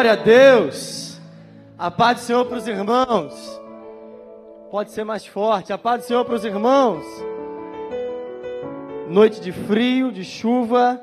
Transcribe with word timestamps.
Glória 0.00 0.12
a 0.14 0.24
Deus! 0.24 1.20
A 1.76 1.90
paz 1.90 2.20
do 2.20 2.24
Senhor 2.24 2.46
para 2.46 2.56
os 2.56 2.66
irmãos. 2.66 3.60
Pode 4.70 4.92
ser 4.92 5.04
mais 5.04 5.26
forte. 5.26 5.74
A 5.74 5.76
paz 5.76 6.00
do 6.00 6.06
Senhor 6.06 6.24
para 6.24 6.36
os 6.36 6.42
irmãos. 6.42 7.04
Noite 9.10 9.42
de 9.42 9.52
frio, 9.52 10.10
de 10.10 10.24
chuva, 10.24 10.98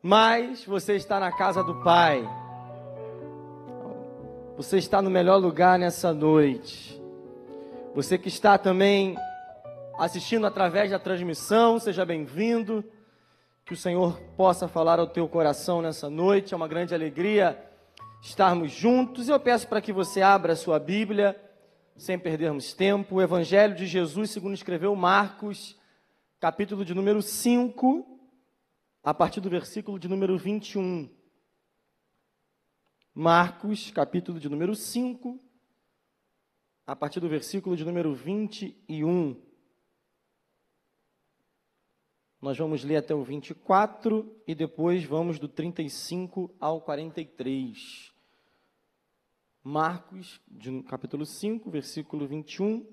mas 0.00 0.64
você 0.64 0.94
está 0.94 1.18
na 1.18 1.32
casa 1.32 1.64
do 1.64 1.74
Pai. 1.82 2.22
Você 4.56 4.78
está 4.78 5.02
no 5.02 5.10
melhor 5.10 5.38
lugar 5.38 5.76
nessa 5.76 6.14
noite. 6.14 7.02
Você 7.96 8.16
que 8.16 8.28
está 8.28 8.56
também 8.56 9.16
assistindo 9.98 10.46
através 10.46 10.92
da 10.92 11.00
transmissão, 11.00 11.80
seja 11.80 12.06
bem-vindo. 12.06 12.84
Que 13.66 13.72
o 13.72 13.76
Senhor 13.76 14.20
possa 14.36 14.68
falar 14.68 15.00
ao 15.00 15.08
teu 15.08 15.26
coração 15.26 15.82
nessa 15.82 16.08
noite. 16.08 16.54
É 16.54 16.56
uma 16.56 16.68
grande 16.68 16.94
alegria 16.94 17.64
estarmos 18.22 18.72
juntos. 18.72 19.28
Eu 19.28 19.38
peço 19.40 19.68
para 19.68 19.80
que 19.80 19.92
você 19.92 20.22
abra 20.22 20.52
a 20.52 20.56
sua 20.56 20.78
Bíblia, 20.78 21.40
sem 21.96 22.18
perdermos 22.18 22.72
tempo. 22.74 23.16
O 23.16 23.22
Evangelho 23.22 23.74
de 23.74 23.86
Jesus, 23.86 24.30
segundo 24.30 24.54
escreveu 24.54 24.94
Marcos, 24.94 25.78
capítulo 26.40 26.84
de 26.84 26.94
número 26.94 27.22
5, 27.22 28.06
a 29.02 29.14
partir 29.14 29.40
do 29.40 29.50
versículo 29.50 29.98
de 29.98 30.08
número 30.08 30.36
21. 30.36 31.08
Marcos, 33.14 33.90
capítulo 33.90 34.38
de 34.38 34.48
número 34.48 34.74
5, 34.74 35.40
a 36.86 36.94
partir 36.94 37.20
do 37.20 37.28
versículo 37.28 37.76
de 37.76 37.84
número 37.84 38.14
21. 38.14 39.47
Nós 42.40 42.56
vamos 42.56 42.84
ler 42.84 42.96
até 42.96 43.12
o 43.12 43.24
24 43.24 44.40
e 44.46 44.54
depois 44.54 45.02
vamos 45.02 45.40
do 45.40 45.48
35 45.48 46.54
ao 46.60 46.80
43. 46.80 48.12
Marcos, 49.62 50.40
de, 50.46 50.82
capítulo 50.84 51.26
5, 51.26 51.68
versículo 51.68 52.28
21. 52.28 52.86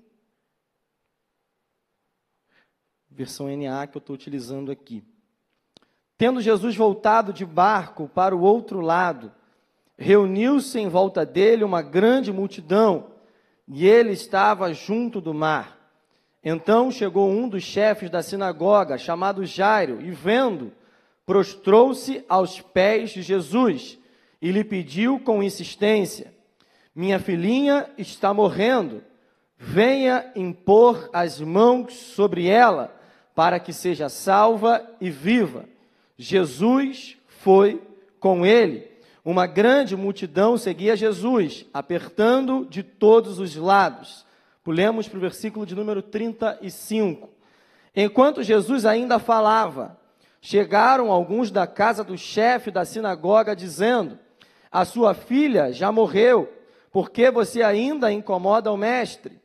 Versão 3.08 3.46
NA 3.48 3.86
que 3.86 3.96
eu 3.96 4.00
estou 4.00 4.14
utilizando 4.14 4.72
aqui. 4.72 5.04
Tendo 6.18 6.40
Jesus 6.40 6.74
voltado 6.74 7.32
de 7.32 7.44
barco 7.44 8.08
para 8.08 8.34
o 8.34 8.40
outro 8.40 8.80
lado, 8.80 9.32
reuniu-se 9.96 10.78
em 10.80 10.88
volta 10.88 11.24
dele 11.24 11.62
uma 11.62 11.82
grande 11.82 12.32
multidão, 12.32 13.12
e 13.68 13.86
ele 13.86 14.10
estava 14.10 14.72
junto 14.72 15.20
do 15.20 15.32
mar. 15.32 15.75
Então 16.48 16.92
chegou 16.92 17.28
um 17.28 17.48
dos 17.48 17.64
chefes 17.64 18.08
da 18.08 18.22
sinagoga, 18.22 18.96
chamado 18.96 19.44
Jairo, 19.44 20.00
e 20.00 20.12
vendo, 20.12 20.70
prostrou-se 21.26 22.24
aos 22.28 22.60
pés 22.60 23.10
de 23.10 23.20
Jesus 23.20 23.98
e 24.40 24.52
lhe 24.52 24.62
pediu 24.62 25.18
com 25.18 25.42
insistência: 25.42 26.32
Minha 26.94 27.18
filhinha 27.18 27.90
está 27.98 28.32
morrendo, 28.32 29.02
venha 29.58 30.30
impor 30.36 31.10
as 31.12 31.40
mãos 31.40 31.94
sobre 31.94 32.46
ela, 32.46 32.96
para 33.34 33.58
que 33.58 33.72
seja 33.72 34.08
salva 34.08 34.88
e 35.00 35.10
viva. 35.10 35.64
Jesus 36.16 37.16
foi 37.26 37.82
com 38.20 38.46
ele. 38.46 38.88
Uma 39.24 39.48
grande 39.48 39.96
multidão 39.96 40.56
seguia 40.56 40.94
Jesus, 40.94 41.66
apertando 41.74 42.64
de 42.70 42.84
todos 42.84 43.40
os 43.40 43.56
lados. 43.56 44.25
Pulemos 44.66 45.06
para 45.06 45.18
o 45.18 45.20
versículo 45.20 45.64
de 45.64 45.76
número 45.76 46.02
35. 46.02 47.28
Enquanto 47.94 48.42
Jesus 48.42 48.84
ainda 48.84 49.20
falava, 49.20 49.96
chegaram 50.40 51.12
alguns 51.12 51.52
da 51.52 51.68
casa 51.68 52.02
do 52.02 52.18
chefe 52.18 52.72
da 52.72 52.84
sinagoga 52.84 53.54
dizendo: 53.54 54.18
A 54.68 54.84
sua 54.84 55.14
filha 55.14 55.72
já 55.72 55.92
morreu, 55.92 56.52
por 56.90 57.10
que 57.10 57.30
você 57.30 57.62
ainda 57.62 58.10
incomoda 58.10 58.72
o 58.72 58.76
mestre? 58.76 59.40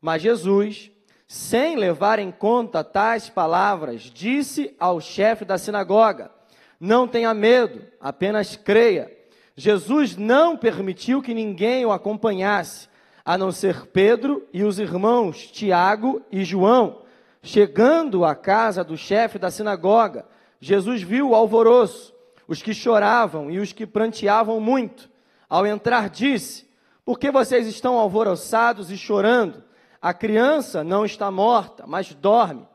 Mas 0.00 0.22
Jesus, 0.22 0.90
sem 1.28 1.76
levar 1.76 2.18
em 2.18 2.32
conta 2.32 2.82
tais 2.82 3.28
palavras, 3.28 4.02
disse 4.02 4.74
ao 4.80 5.00
chefe 5.00 5.44
da 5.44 5.56
sinagoga: 5.56 6.32
Não 6.80 7.06
tenha 7.06 7.32
medo, 7.32 7.86
apenas 8.00 8.56
creia. 8.56 9.08
Jesus 9.54 10.16
não 10.16 10.56
permitiu 10.56 11.22
que 11.22 11.32
ninguém 11.32 11.86
o 11.86 11.92
acompanhasse 11.92 12.92
a 13.24 13.38
não 13.38 13.50
ser 13.50 13.86
Pedro 13.86 14.46
e 14.52 14.62
os 14.64 14.78
irmãos 14.78 15.46
Tiago 15.50 16.20
e 16.30 16.44
João. 16.44 17.02
Chegando 17.42 18.24
à 18.24 18.34
casa 18.34 18.84
do 18.84 18.96
chefe 18.96 19.38
da 19.38 19.50
sinagoga, 19.50 20.26
Jesus 20.60 21.02
viu 21.02 21.30
o 21.30 21.34
alvoroço, 21.34 22.14
os 22.46 22.62
que 22.62 22.74
choravam 22.74 23.50
e 23.50 23.58
os 23.58 23.72
que 23.72 23.86
pranteavam 23.86 24.60
muito. 24.60 25.10
Ao 25.48 25.66
entrar, 25.66 26.10
disse: 26.10 26.68
Por 27.04 27.18
que 27.18 27.30
vocês 27.30 27.66
estão 27.66 27.98
alvoroçados 27.98 28.90
e 28.90 28.96
chorando? 28.96 29.62
A 30.00 30.12
criança 30.12 30.84
não 30.84 31.04
está 31.04 31.30
morta, 31.30 31.84
mas 31.86 32.14
dorme. 32.14 32.66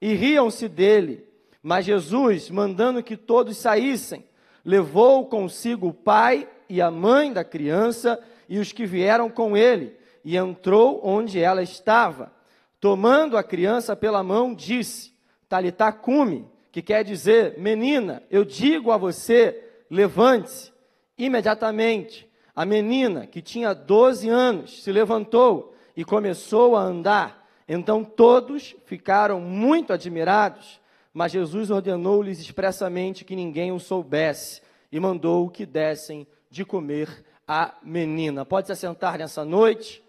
E 0.00 0.14
riam-se 0.14 0.68
dele. 0.68 1.26
Mas 1.62 1.84
Jesus, 1.84 2.50
mandando 2.50 3.02
que 3.02 3.16
todos 3.16 3.56
saíssem, 3.58 4.24
levou 4.64 5.26
consigo 5.26 5.88
o 5.88 5.94
pai 5.94 6.48
e 6.68 6.80
a 6.80 6.90
mãe 6.90 7.32
da 7.32 7.44
criança 7.44 8.18
e 8.48 8.58
os 8.58 8.72
que 8.72 8.86
vieram 8.86 9.28
com 9.28 9.56
ele 9.56 9.97
e 10.28 10.36
entrou 10.36 11.00
onde 11.02 11.40
ela 11.40 11.62
estava. 11.62 12.30
Tomando 12.78 13.34
a 13.34 13.42
criança 13.42 13.96
pela 13.96 14.22
mão, 14.22 14.54
disse: 14.54 15.14
Talitá 15.48 15.90
cume, 15.90 16.46
que 16.70 16.82
quer 16.82 17.02
dizer, 17.02 17.56
menina, 17.56 18.22
eu 18.30 18.44
digo 18.44 18.92
a 18.92 18.98
você, 18.98 19.58
levante-se. 19.90 20.70
Imediatamente, 21.16 22.28
a 22.54 22.66
menina, 22.66 23.26
que 23.26 23.40
tinha 23.40 23.72
12 23.72 24.28
anos, 24.28 24.82
se 24.82 24.92
levantou 24.92 25.74
e 25.96 26.04
começou 26.04 26.76
a 26.76 26.82
andar. 26.82 27.48
Então 27.66 28.04
todos 28.04 28.76
ficaram 28.84 29.40
muito 29.40 29.94
admirados, 29.94 30.78
mas 31.10 31.32
Jesus 31.32 31.70
ordenou-lhes 31.70 32.38
expressamente 32.38 33.24
que 33.24 33.34
ninguém 33.34 33.72
o 33.72 33.80
soubesse 33.80 34.60
e 34.92 35.00
mandou 35.00 35.48
que 35.48 35.64
dessem 35.64 36.26
de 36.50 36.66
comer 36.66 37.24
a 37.46 37.76
menina. 37.82 38.44
Pode 38.44 38.66
se 38.66 38.72
assentar 38.74 39.16
nessa 39.16 39.42
noite 39.42 40.06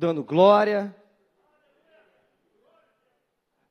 dando 0.00 0.24
glória. 0.24 0.96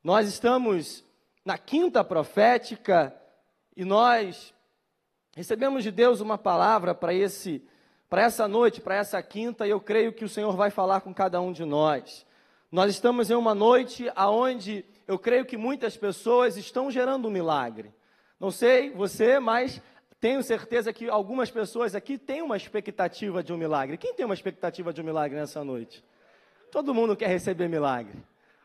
Nós 0.00 0.28
estamos 0.28 1.04
na 1.44 1.58
quinta 1.58 2.04
profética 2.04 3.12
e 3.76 3.84
nós 3.84 4.54
recebemos 5.34 5.82
de 5.82 5.90
Deus 5.90 6.20
uma 6.20 6.38
palavra 6.38 6.94
para 6.94 7.12
esse 7.12 7.66
para 8.08 8.22
essa 8.22 8.46
noite, 8.46 8.80
para 8.80 8.94
essa 8.94 9.20
quinta, 9.22 9.66
e 9.66 9.70
eu 9.70 9.80
creio 9.80 10.12
que 10.12 10.24
o 10.24 10.28
Senhor 10.28 10.56
vai 10.56 10.70
falar 10.70 11.00
com 11.00 11.12
cada 11.14 11.40
um 11.40 11.52
de 11.52 11.64
nós. 11.64 12.26
Nós 12.70 12.90
estamos 12.92 13.30
em 13.30 13.34
uma 13.34 13.54
noite 13.54 14.10
aonde 14.14 14.84
eu 15.08 15.18
creio 15.18 15.44
que 15.44 15.56
muitas 15.56 15.96
pessoas 15.96 16.56
estão 16.56 16.90
gerando 16.92 17.26
um 17.26 17.30
milagre. 17.30 17.92
Não 18.38 18.52
sei 18.52 18.90
você, 18.90 19.40
mas 19.40 19.82
tenho 20.20 20.42
certeza 20.44 20.92
que 20.92 21.08
algumas 21.08 21.50
pessoas 21.50 21.94
aqui 21.96 22.16
têm 22.18 22.42
uma 22.42 22.56
expectativa 22.56 23.42
de 23.42 23.52
um 23.52 23.56
milagre. 23.56 23.96
Quem 23.96 24.14
tem 24.14 24.24
uma 24.24 24.34
expectativa 24.34 24.92
de 24.92 25.00
um 25.00 25.04
milagre 25.04 25.36
nessa 25.38 25.64
noite? 25.64 26.04
Todo 26.70 26.94
mundo 26.94 27.16
quer 27.16 27.28
receber 27.28 27.68
milagre. 27.68 28.18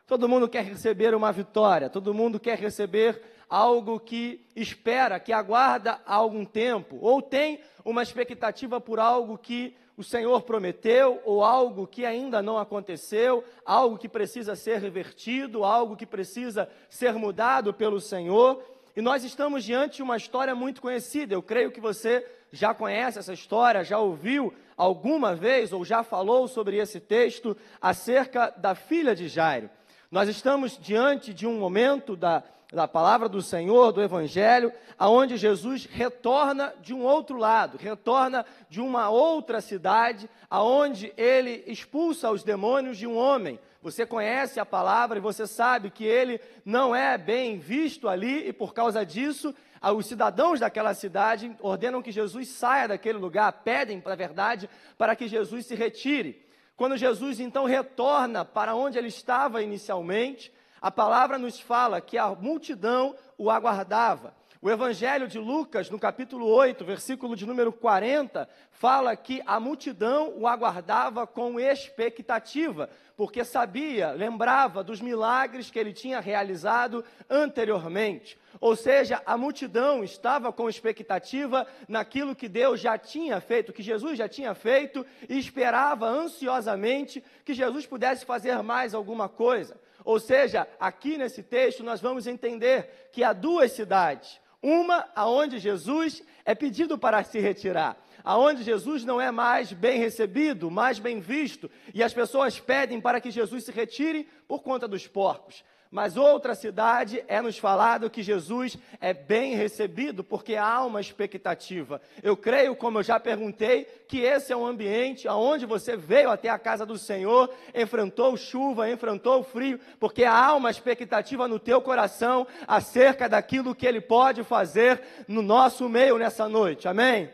Todo 0.06 0.28
mundo 0.28 0.48
quer 0.48 0.64
receber 0.64 1.14
uma 1.14 1.32
vitória. 1.32 1.90
Todo 1.90 2.14
mundo 2.14 2.38
quer 2.38 2.58
receber 2.58 3.20
algo 3.48 3.98
que 3.98 4.46
espera, 4.54 5.18
que 5.18 5.32
aguarda 5.32 6.00
há 6.06 6.14
algum 6.14 6.44
tempo. 6.44 6.98
Ou 7.00 7.20
tem 7.20 7.60
uma 7.84 8.02
expectativa 8.02 8.80
por 8.80 9.00
algo 9.00 9.36
que 9.36 9.76
o 9.96 10.04
Senhor 10.04 10.42
prometeu, 10.42 11.20
ou 11.24 11.42
algo 11.42 11.86
que 11.86 12.04
ainda 12.04 12.42
não 12.42 12.58
aconteceu, 12.58 13.42
algo 13.64 13.96
que 13.96 14.08
precisa 14.08 14.54
ser 14.54 14.78
revertido, 14.78 15.64
algo 15.64 15.96
que 15.96 16.04
precisa 16.04 16.68
ser 16.88 17.14
mudado 17.14 17.72
pelo 17.72 18.00
Senhor. 18.00 18.62
E 18.94 19.00
nós 19.00 19.24
estamos 19.24 19.64
diante 19.64 19.96
de 19.96 20.02
uma 20.02 20.16
história 20.16 20.54
muito 20.54 20.82
conhecida. 20.82 21.34
Eu 21.34 21.42
creio 21.42 21.72
que 21.72 21.80
você 21.80 22.26
já 22.52 22.74
conhece 22.74 23.18
essa 23.18 23.32
história, 23.32 23.82
já 23.82 23.98
ouviu 23.98 24.52
alguma 24.76 25.34
vez 25.34 25.72
ou 25.72 25.84
já 25.84 26.02
falou 26.02 26.46
sobre 26.46 26.76
esse 26.76 27.00
texto 27.00 27.56
acerca 27.80 28.52
da 28.56 28.74
filha 28.74 29.14
de 29.14 29.28
Jairo. 29.28 29.70
Nós 30.10 30.28
estamos 30.28 30.78
diante 30.78 31.32
de 31.34 31.46
um 31.46 31.58
momento 31.58 32.14
da, 32.14 32.42
da 32.72 32.86
palavra 32.86 33.28
do 33.28 33.42
Senhor, 33.42 33.92
do 33.92 34.02
Evangelho, 34.02 34.72
aonde 34.98 35.36
Jesus 35.36 35.86
retorna 35.86 36.74
de 36.80 36.94
um 36.94 37.02
outro 37.02 37.38
lado, 37.38 37.76
retorna 37.76 38.44
de 38.68 38.80
uma 38.80 39.08
outra 39.08 39.60
cidade, 39.60 40.28
aonde 40.48 41.12
ele 41.16 41.64
expulsa 41.66 42.30
os 42.30 42.42
demônios 42.42 42.98
de 42.98 43.06
um 43.06 43.16
homem. 43.16 43.58
Você 43.82 44.04
conhece 44.04 44.58
a 44.58 44.66
palavra 44.66 45.18
e 45.18 45.20
você 45.20 45.46
sabe 45.46 45.90
que 45.90 46.04
ele 46.04 46.40
não 46.64 46.94
é 46.94 47.16
bem 47.16 47.58
visto 47.58 48.08
ali, 48.08 48.48
e 48.48 48.52
por 48.52 48.74
causa 48.74 49.04
disso, 49.06 49.54
os 49.82 50.06
cidadãos 50.06 50.60
daquela 50.60 50.94
cidade 50.94 51.54
ordenam 51.60 52.02
que 52.02 52.12
Jesus 52.12 52.48
saia 52.48 52.88
daquele 52.88 53.18
lugar, 53.18 53.52
pedem, 53.64 54.00
para 54.00 54.14
verdade, 54.14 54.68
para 54.96 55.14
que 55.14 55.28
Jesus 55.28 55.66
se 55.66 55.74
retire. 55.74 56.44
Quando 56.76 56.96
Jesus 56.96 57.40
então 57.40 57.64
retorna 57.64 58.44
para 58.44 58.74
onde 58.74 58.98
ele 58.98 59.08
estava 59.08 59.62
inicialmente, 59.62 60.52
a 60.80 60.90
palavra 60.90 61.38
nos 61.38 61.58
fala 61.58 62.00
que 62.00 62.18
a 62.18 62.28
multidão 62.28 63.16
o 63.38 63.50
aguardava. 63.50 64.34
O 64.66 64.70
Evangelho 64.70 65.28
de 65.28 65.38
Lucas, 65.38 65.90
no 65.90 65.96
capítulo 65.96 66.44
8, 66.48 66.84
versículo 66.84 67.36
de 67.36 67.46
número 67.46 67.72
40, 67.72 68.48
fala 68.72 69.14
que 69.14 69.40
a 69.46 69.60
multidão 69.60 70.34
o 70.36 70.44
aguardava 70.44 71.24
com 71.24 71.60
expectativa, 71.60 72.90
porque 73.16 73.44
sabia, 73.44 74.10
lembrava 74.10 74.82
dos 74.82 75.00
milagres 75.00 75.70
que 75.70 75.78
ele 75.78 75.92
tinha 75.92 76.18
realizado 76.18 77.04
anteriormente. 77.30 78.36
Ou 78.60 78.74
seja, 78.74 79.22
a 79.24 79.36
multidão 79.36 80.02
estava 80.02 80.52
com 80.52 80.68
expectativa 80.68 81.64
naquilo 81.86 82.34
que 82.34 82.48
Deus 82.48 82.80
já 82.80 82.98
tinha 82.98 83.40
feito, 83.40 83.72
que 83.72 83.84
Jesus 83.84 84.18
já 84.18 84.28
tinha 84.28 84.52
feito, 84.52 85.06
e 85.28 85.38
esperava 85.38 86.08
ansiosamente 86.08 87.22
que 87.44 87.54
Jesus 87.54 87.86
pudesse 87.86 88.26
fazer 88.26 88.60
mais 88.64 88.94
alguma 88.94 89.28
coisa. 89.28 89.80
Ou 90.04 90.18
seja, 90.18 90.66
aqui 90.80 91.16
nesse 91.16 91.44
texto 91.44 91.84
nós 91.84 92.00
vamos 92.00 92.26
entender 92.26 93.10
que 93.12 93.22
há 93.22 93.32
duas 93.32 93.70
cidades 93.70 94.44
uma 94.62 95.08
aonde 95.14 95.58
Jesus 95.58 96.22
é 96.44 96.54
pedido 96.54 96.96
para 96.98 97.22
se 97.22 97.38
retirar, 97.38 97.96
aonde 98.24 98.62
Jesus 98.62 99.04
não 99.04 99.20
é 99.20 99.30
mais 99.30 99.72
bem 99.72 99.98
recebido, 99.98 100.70
mais 100.70 100.98
bem 100.98 101.20
visto, 101.20 101.70
e 101.94 102.02
as 102.02 102.12
pessoas 102.12 102.58
pedem 102.58 103.00
para 103.00 103.20
que 103.20 103.30
Jesus 103.30 103.64
se 103.64 103.72
retire 103.72 104.28
por 104.48 104.62
conta 104.62 104.88
dos 104.88 105.06
porcos. 105.06 105.64
Mas 105.90 106.16
outra 106.16 106.54
cidade 106.54 107.24
é 107.28 107.40
nos 107.40 107.58
falado 107.58 108.10
que 108.10 108.22
Jesus 108.22 108.76
é 109.00 109.14
bem 109.14 109.54
recebido, 109.54 110.24
porque 110.24 110.56
há 110.56 110.84
uma 110.84 111.00
expectativa. 111.00 112.00
Eu 112.22 112.36
creio, 112.36 112.74
como 112.74 112.98
eu 112.98 113.02
já 113.02 113.20
perguntei, 113.20 113.84
que 114.08 114.20
esse 114.20 114.52
é 114.52 114.56
um 114.56 114.66
ambiente 114.66 115.28
onde 115.28 115.64
você 115.64 115.96
veio 115.96 116.30
até 116.30 116.48
a 116.48 116.58
casa 116.58 116.84
do 116.84 116.98
Senhor, 116.98 117.52
enfrentou 117.74 118.36
chuva, 118.36 118.90
enfrentou 118.90 119.42
frio, 119.42 119.78
porque 120.00 120.24
há 120.24 120.54
uma 120.54 120.70
expectativa 120.70 121.46
no 121.46 121.58
teu 121.58 121.80
coração 121.80 122.46
acerca 122.66 123.28
daquilo 123.28 123.74
que 123.74 123.86
Ele 123.86 124.00
pode 124.00 124.42
fazer 124.42 125.02
no 125.28 125.40
nosso 125.40 125.88
meio 125.88 126.18
nessa 126.18 126.48
noite. 126.48 126.88
Amém? 126.88 127.30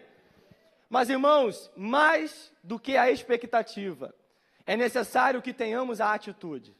Mas, 0.91 1.09
irmãos, 1.09 1.71
mais 1.75 2.53
do 2.63 2.79
que 2.79 2.99
a 2.99 3.11
expectativa, 3.11 4.15
é 4.67 4.77
necessário 4.77 5.41
que 5.41 5.55
tenhamos 5.55 6.03
a 6.03 6.13
atitude. 6.13 6.77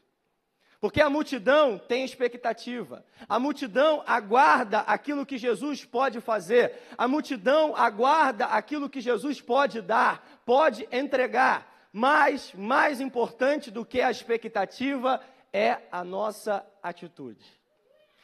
Porque 0.83 0.99
a 0.99 1.09
multidão 1.09 1.77
tem 1.77 2.03
expectativa, 2.03 3.05
a 3.29 3.39
multidão 3.39 4.03
aguarda 4.05 4.79
aquilo 4.79 5.25
que 5.25 5.37
Jesus 5.37 5.85
pode 5.85 6.19
fazer, 6.19 6.73
a 6.97 7.07
multidão 7.07 7.73
aguarda 7.73 8.47
aquilo 8.47 8.89
que 8.89 8.99
Jesus 8.99 9.39
pode 9.39 9.79
dar, 9.79 10.41
pode 10.45 10.85
entregar. 10.91 11.87
Mas, 11.93 12.51
mais 12.53 12.99
importante 12.99 13.71
do 13.71 13.85
que 13.85 14.01
a 14.01 14.11
expectativa 14.11 15.21
é 15.53 15.77
a 15.89 16.03
nossa 16.03 16.67
atitude. 16.83 17.45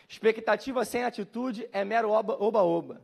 Expectativa 0.10 0.84
sem 0.84 1.06
atitude 1.06 1.66
é 1.72 1.86
mero 1.86 2.12
oba-oba. 2.12 3.00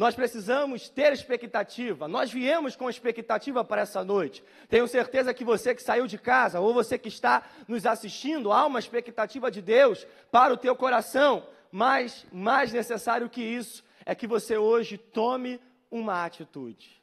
Nós 0.00 0.14
precisamos 0.14 0.88
ter 0.88 1.12
expectativa. 1.12 2.08
Nós 2.08 2.32
viemos 2.32 2.74
com 2.74 2.88
expectativa 2.88 3.62
para 3.62 3.82
essa 3.82 4.02
noite. 4.02 4.42
Tenho 4.66 4.88
certeza 4.88 5.34
que 5.34 5.44
você 5.44 5.74
que 5.74 5.82
saiu 5.82 6.06
de 6.06 6.16
casa 6.16 6.58
ou 6.58 6.72
você 6.72 6.96
que 6.96 7.08
está 7.08 7.42
nos 7.68 7.84
assistindo, 7.84 8.50
há 8.50 8.64
uma 8.64 8.78
expectativa 8.78 9.50
de 9.50 9.60
Deus 9.60 10.06
para 10.30 10.54
o 10.54 10.56
teu 10.56 10.74
coração. 10.74 11.46
Mas 11.70 12.24
mais 12.32 12.72
necessário 12.72 13.28
que 13.28 13.42
isso 13.42 13.84
é 14.06 14.14
que 14.14 14.26
você 14.26 14.56
hoje 14.56 14.96
tome 14.96 15.60
uma 15.90 16.24
atitude. 16.24 16.98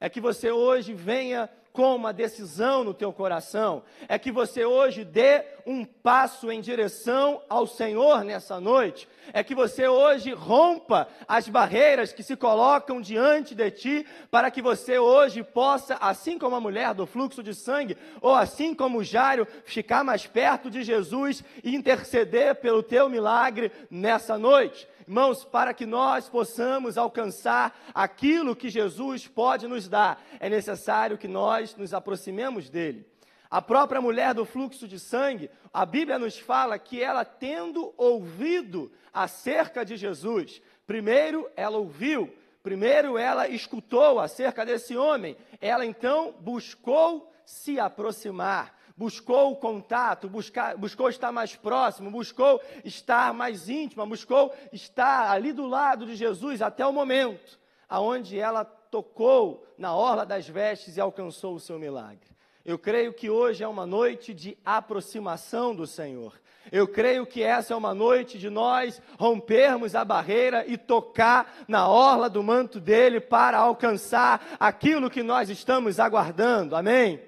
É 0.00 0.08
que 0.08 0.20
você 0.20 0.50
hoje 0.50 0.92
venha 0.94 1.48
com 1.72 1.96
uma 1.96 2.12
decisão 2.12 2.84
no 2.84 2.92
teu 2.92 3.12
coração, 3.12 3.82
é 4.08 4.18
que 4.18 4.30
você 4.30 4.64
hoje 4.64 5.04
dê 5.04 5.44
um 5.66 5.84
passo 5.84 6.50
em 6.50 6.60
direção 6.60 7.40
ao 7.48 7.66
Senhor 7.66 8.24
nessa 8.24 8.60
noite, 8.60 9.08
é 9.32 9.42
que 9.42 9.54
você 9.54 9.88
hoje 9.88 10.32
rompa 10.32 11.08
as 11.26 11.48
barreiras 11.48 12.12
que 12.12 12.22
se 12.22 12.36
colocam 12.36 13.00
diante 13.00 13.54
de 13.54 13.70
ti, 13.70 14.06
para 14.30 14.50
que 14.50 14.60
você 14.60 14.98
hoje 14.98 15.42
possa, 15.42 15.96
assim 16.00 16.38
como 16.38 16.56
a 16.56 16.60
mulher 16.60 16.92
do 16.94 17.06
fluxo 17.06 17.42
de 17.42 17.54
sangue, 17.54 17.96
ou 18.20 18.34
assim 18.34 18.74
como 18.74 18.98
o 18.98 19.04
Jário, 19.04 19.46
ficar 19.64 20.04
mais 20.04 20.26
perto 20.26 20.70
de 20.70 20.82
Jesus 20.82 21.42
e 21.64 21.74
interceder 21.74 22.56
pelo 22.56 22.82
teu 22.82 23.08
milagre 23.08 23.72
nessa 23.90 24.36
noite. 24.36 24.86
Irmãos, 25.06 25.44
para 25.44 25.74
que 25.74 25.84
nós 25.84 26.28
possamos 26.28 26.96
alcançar 26.96 27.78
aquilo 27.94 28.54
que 28.54 28.68
Jesus 28.68 29.26
pode 29.26 29.66
nos 29.66 29.88
dar, 29.88 30.22
é 30.38 30.48
necessário 30.48 31.18
que 31.18 31.26
nós 31.26 31.74
nos 31.76 31.92
aproximemos 31.92 32.70
dele. 32.70 33.06
A 33.50 33.60
própria 33.60 34.00
mulher 34.00 34.32
do 34.32 34.46
fluxo 34.46 34.88
de 34.88 34.98
sangue, 34.98 35.50
a 35.72 35.84
Bíblia 35.84 36.18
nos 36.18 36.38
fala 36.38 36.78
que 36.78 37.02
ela, 37.02 37.24
tendo 37.24 37.92
ouvido 37.98 38.90
acerca 39.12 39.84
de 39.84 39.96
Jesus, 39.96 40.62
primeiro 40.86 41.50
ela 41.54 41.76
ouviu, 41.76 42.32
primeiro 42.62 43.18
ela 43.18 43.46
escutou 43.48 44.20
acerca 44.20 44.64
desse 44.64 44.96
homem, 44.96 45.36
ela 45.60 45.84
então 45.84 46.34
buscou 46.40 47.30
se 47.44 47.78
aproximar 47.78 48.74
buscou 48.96 49.52
o 49.52 49.56
contato, 49.56 50.28
buscar, 50.28 50.76
buscou 50.76 51.08
estar 51.08 51.32
mais 51.32 51.56
próximo, 51.56 52.10
buscou 52.10 52.60
estar 52.84 53.32
mais 53.32 53.68
íntima, 53.68 54.06
buscou 54.06 54.54
estar 54.72 55.30
ali 55.30 55.52
do 55.52 55.66
lado 55.66 56.06
de 56.06 56.16
Jesus 56.16 56.62
até 56.62 56.86
o 56.86 56.92
momento 56.92 57.62
aonde 57.92 58.38
ela 58.38 58.64
tocou 58.64 59.66
na 59.76 59.94
orla 59.94 60.24
das 60.24 60.48
vestes 60.48 60.96
e 60.96 61.00
alcançou 61.00 61.54
o 61.54 61.60
seu 61.60 61.78
milagre. 61.78 62.30
Eu 62.64 62.78
creio 62.78 63.12
que 63.12 63.28
hoje 63.28 63.62
é 63.62 63.68
uma 63.68 63.84
noite 63.84 64.32
de 64.32 64.56
aproximação 64.64 65.74
do 65.74 65.86
Senhor. 65.86 66.32
Eu 66.70 66.88
creio 66.88 67.26
que 67.26 67.42
essa 67.42 67.74
é 67.74 67.76
uma 67.76 67.92
noite 67.92 68.38
de 68.38 68.48
nós 68.48 69.02
rompermos 69.18 69.94
a 69.94 70.06
barreira 70.06 70.64
e 70.66 70.78
tocar 70.78 71.54
na 71.68 71.86
orla 71.86 72.30
do 72.30 72.42
manto 72.42 72.80
dele 72.80 73.20
para 73.20 73.58
alcançar 73.58 74.56
aquilo 74.58 75.10
que 75.10 75.22
nós 75.22 75.50
estamos 75.50 76.00
aguardando. 76.00 76.74
Amém? 76.74 77.20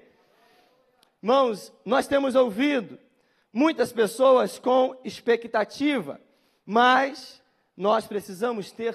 Irmãos, 1.25 1.73
nós 1.87 2.07
temos 2.07 2.35
ouvido 2.35 2.99
muitas 3.51 3.91
pessoas 3.91 4.59
com 4.59 4.95
expectativa, 5.03 6.21
mas 6.67 7.43
nós 7.75 8.07
precisamos 8.07 8.71
ter 8.71 8.95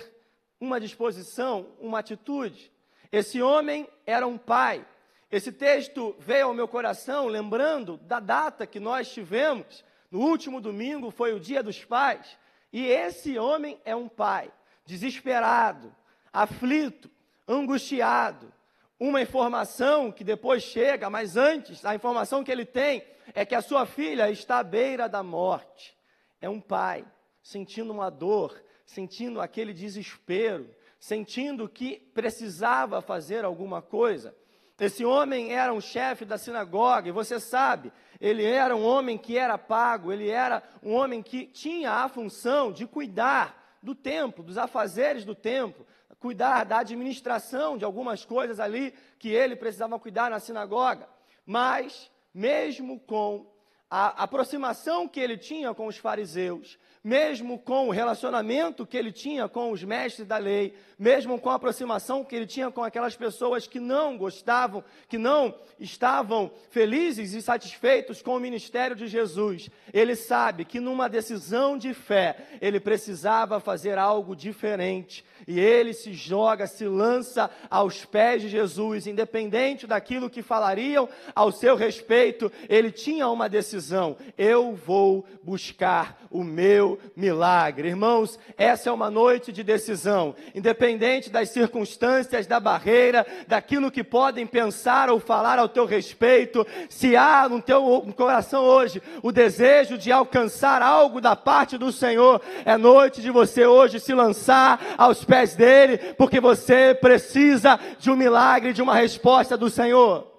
uma 0.62 0.79
disposição, 0.79 1.65
uma 1.79 1.98
atitude. 1.98 2.71
Esse 3.12 3.41
homem 3.41 3.89
era 4.05 4.27
um 4.27 4.38
pai. 4.38 4.86
Esse 5.31 5.51
texto 5.51 6.15
veio 6.19 6.45
ao 6.45 6.53
meu 6.53 6.67
coração 6.67 7.25
lembrando 7.25 7.98
da 7.98 8.19
data 8.19 8.67
que 8.67 8.79
nós 8.79 9.12
tivemos. 9.12 9.83
No 10.12 10.19
último 10.19 10.62
domingo 10.62 11.09
foi 11.09 11.33
o 11.33 11.39
Dia 11.39 11.63
dos 11.63 11.83
Pais. 11.83 12.38
E 12.71 12.86
esse 12.86 13.39
homem 13.39 13.81
é 13.83 13.95
um 13.95 14.07
pai, 14.07 14.51
desesperado, 14.86 15.91
aflito, 16.31 17.09
angustiado, 17.48 18.53
uma 19.00 19.22
informação 19.22 20.12
que 20.12 20.24
depois 20.24 20.62
chega, 20.62 21.10
mas 21.10 21.38
antes, 21.38 21.86
a 21.86 21.96
informação 21.96 22.44
que 22.44 22.51
ele 22.51 22.65
tem 22.65 23.03
é 23.34 23.46
que 23.46 23.56
a 23.56 23.62
sua 23.62 23.86
filha 23.86 24.29
está 24.29 24.60
à 24.60 24.63
beira 24.63 25.08
da 25.08 25.24
morte. 25.24 25.96
É 26.41 26.50
um 26.50 26.60
pai 26.60 27.06
sentindo 27.41 27.94
uma 27.94 28.10
dor, 28.10 28.62
sentindo 28.86 29.39
aquele 29.39 29.74
desespero, 29.74 30.70
sentindo 31.00 31.70
que 31.70 31.98
precisava 32.13 33.01
fazer 33.01 33.46
alguma 33.46 33.82
coisa. 33.82 34.36
Esse 34.79 35.06
homem 35.06 35.53
era 35.53 35.74
um 35.74 35.82
chefe 35.82 36.25
da 36.25 36.38
sinagoga, 36.38 37.10
e 37.10 37.13
você 37.13 37.39
sabe, 37.39 37.91
ele 38.20 38.46
era 38.46 38.75
um 38.75 38.86
homem 38.86 39.18
que 39.18 39.38
era 39.38 39.58
pago, 39.58 40.12
ele 40.12 40.29
era 40.29 40.63
um 40.84 40.94
homem 40.94 41.22
que 41.22 41.46
tinha 41.46 41.91
a 41.91 42.10
função 42.10 42.72
de 42.72 42.86
cuidar 42.86 43.77
do 43.82 43.96
templo, 43.96 44.44
dos 44.44 44.58
afazeres 44.58 45.24
do 45.24 45.36
templo, 45.36 45.86
cuidar 46.19 46.65
da 46.65 46.79
administração 46.79 47.77
de 47.77 47.85
algumas 47.85 48.25
coisas 48.25 48.59
ali 48.59 48.93
que 49.17 49.29
ele 49.29 49.55
precisava 49.55 49.97
cuidar 49.97 50.29
na 50.29 50.39
sinagoga. 50.39 51.07
Mas, 51.45 52.11
mesmo 52.33 52.99
com 52.99 53.45
a 53.89 54.23
aproximação 54.23 55.07
que 55.07 55.19
ele 55.19 55.38
tinha 55.38 55.73
com 55.73 55.88
os 55.88 55.97
fariseus, 55.97 56.77
mesmo 57.03 57.58
com 57.58 57.88
o 57.88 57.91
relacionamento 57.91 58.86
que 58.86 58.98
ele 58.98 59.12
tinha 59.12 59.48
com 59.48 59.72
os 59.72 59.84
mestres 59.84 60.27
da 60.27 60.38
lei, 60.38 60.74
mesmo 60.98 61.39
com 61.39 61.50
a 61.50 61.56
aproximação 61.56 62.25
que 62.25 62.36
ele 62.36 62.46
tinha 62.46 62.70
com 62.70 62.84
aquelas 62.84 63.15
pessoas 63.15 63.65
que 63.65 63.79
não 63.79 64.18
gostavam, 64.18 64.84
que 65.08 65.18
não 65.18 65.56
estavam 65.79 66.51
felizes 66.70 67.34
e 67.34 67.41
satisfeitos 67.41 68.22
com 68.22 68.36
o 68.36 68.39
ministério 68.39 68.96
de 68.96 69.08
Jesus, 69.08 69.70
ele 69.94 70.15
sabe 70.15 70.65
que 70.65 70.79
numa 70.79 71.08
decisão 71.08 71.77
de 71.77 71.94
fé, 71.94 72.36
ele 72.62 72.79
precisava 72.79 73.62
fazer 73.62 73.98
algo 73.98 74.36
diferente. 74.36 75.24
E 75.48 75.58
ele 75.58 75.94
se 75.94 76.13
joga, 76.13 76.68
se 76.68 76.86
lança 76.86 77.50
aos 77.70 78.03
pés 78.03 78.41
de 78.41 78.50
Jesus, 78.50 79.08
independente 79.08 79.88
daquilo 79.88 80.29
que 80.29 80.41
falariam 80.41 81.08
ao 81.34 81.51
seu 81.51 81.75
respeito, 81.75 82.51
ele 82.68 82.91
tinha 82.91 83.27
uma 83.29 83.48
decisão. 83.48 84.18
Eu 84.38 84.75
vou 84.75 85.25
buscar 85.41 86.27
o 86.29 86.43
meu 86.43 87.00
milagre. 87.15 87.89
Irmãos, 87.89 88.39
essa 88.57 88.89
é 88.89 88.91
uma 88.91 89.09
noite 89.09 89.51
de 89.51 89.63
decisão. 89.63 90.36
Independente 90.53 91.29
das 91.29 91.50
circunstâncias, 91.50 92.45
da 92.45 92.59
barreira, 92.59 93.25
daquilo 93.48 93.91
que 93.91 94.03
podem 94.03 94.45
pensar 94.45 95.09
ou 95.09 95.19
falar 95.19 95.57
ao 95.57 95.67
teu 95.67 95.86
respeito, 95.86 96.65
se 96.89 97.15
há 97.15 97.48
no 97.50 97.62
teu 97.62 98.01
coração 98.15 98.63
hoje 98.63 99.01
o 99.24 99.31
desejo 99.31 99.98
de 99.98 100.12
alcançar 100.12 100.81
algo 100.81 101.19
da 101.19 101.36
parte 101.36 101.77
do 101.77 101.91
Senhor, 101.91 102.41
é 102.65 102.77
noite 102.77 103.21
de 103.21 103.31
você 103.31 103.65
hoje 103.65 104.00
se 104.00 104.13
lançar 104.13 104.95
aos 104.98 105.24
pés 105.24 105.55
dele, 105.55 105.98
porque 106.17 106.39
você 106.39 106.93
precisa 106.93 107.79
de 107.98 108.12
um 108.12 108.15
milagre, 108.15 108.74
de 108.74 108.81
uma 108.81 108.95
resposta 108.95 109.57
do 109.57 109.69
Senhor. 109.69 110.38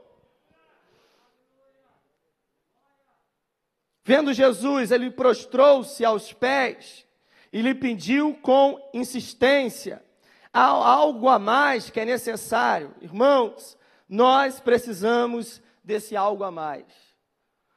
Vendo 4.11 4.33
Jesus, 4.33 4.91
ele 4.91 5.09
prostrou-se 5.09 6.05
aos 6.05 6.33
pés 6.33 7.07
e 7.53 7.63
lhe 7.63 7.73
pediu 7.73 8.35
com 8.43 8.91
insistência. 8.93 10.05
Há 10.53 10.65
algo 10.65 11.29
a 11.29 11.39
mais 11.39 11.91
que 11.91 12.01
é 12.01 12.05
necessário. 12.05 12.93
Irmãos, 13.01 13.79
nós 14.09 14.59
precisamos 14.59 15.63
desse 15.85 16.17
algo 16.17 16.43
a 16.43 16.51
mais. 16.51 16.87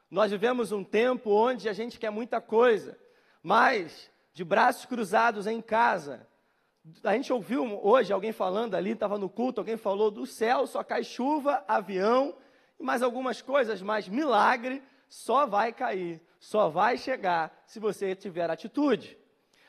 Nós 0.10 0.32
vivemos 0.32 0.72
um 0.72 0.84
tempo 0.84 1.30
onde 1.30 1.70
a 1.70 1.74
gente 1.74 2.00
quer 2.00 2.10
muita 2.10 2.42
coisa, 2.42 2.98
mas 3.44 4.10
de 4.34 4.44
braços 4.44 4.86
cruzados 4.86 5.46
em 5.46 5.62
casa. 5.62 6.28
A 7.04 7.14
gente 7.14 7.32
ouviu 7.32 7.80
hoje 7.86 8.12
alguém 8.12 8.32
falando 8.32 8.74
ali, 8.74 8.94
estava 8.94 9.20
no 9.20 9.30
culto, 9.30 9.62
alguém 9.62 9.78
falou 9.78 10.10
do 10.10 10.26
céu 10.26 10.66
só 10.66 10.84
cai 10.84 11.04
chuva, 11.04 11.64
avião 11.68 12.36
e 12.80 12.84
mais 12.84 13.04
algumas 13.04 13.40
coisas, 13.40 13.84
mas 13.84 14.08
milagre 14.08 14.82
só 15.14 15.46
vai 15.46 15.72
cair, 15.72 16.20
só 16.40 16.70
vai 16.70 16.98
chegar 16.98 17.64
se 17.68 17.80
você 17.80 18.16
tiver 18.16 18.50
atitude. 18.50 19.16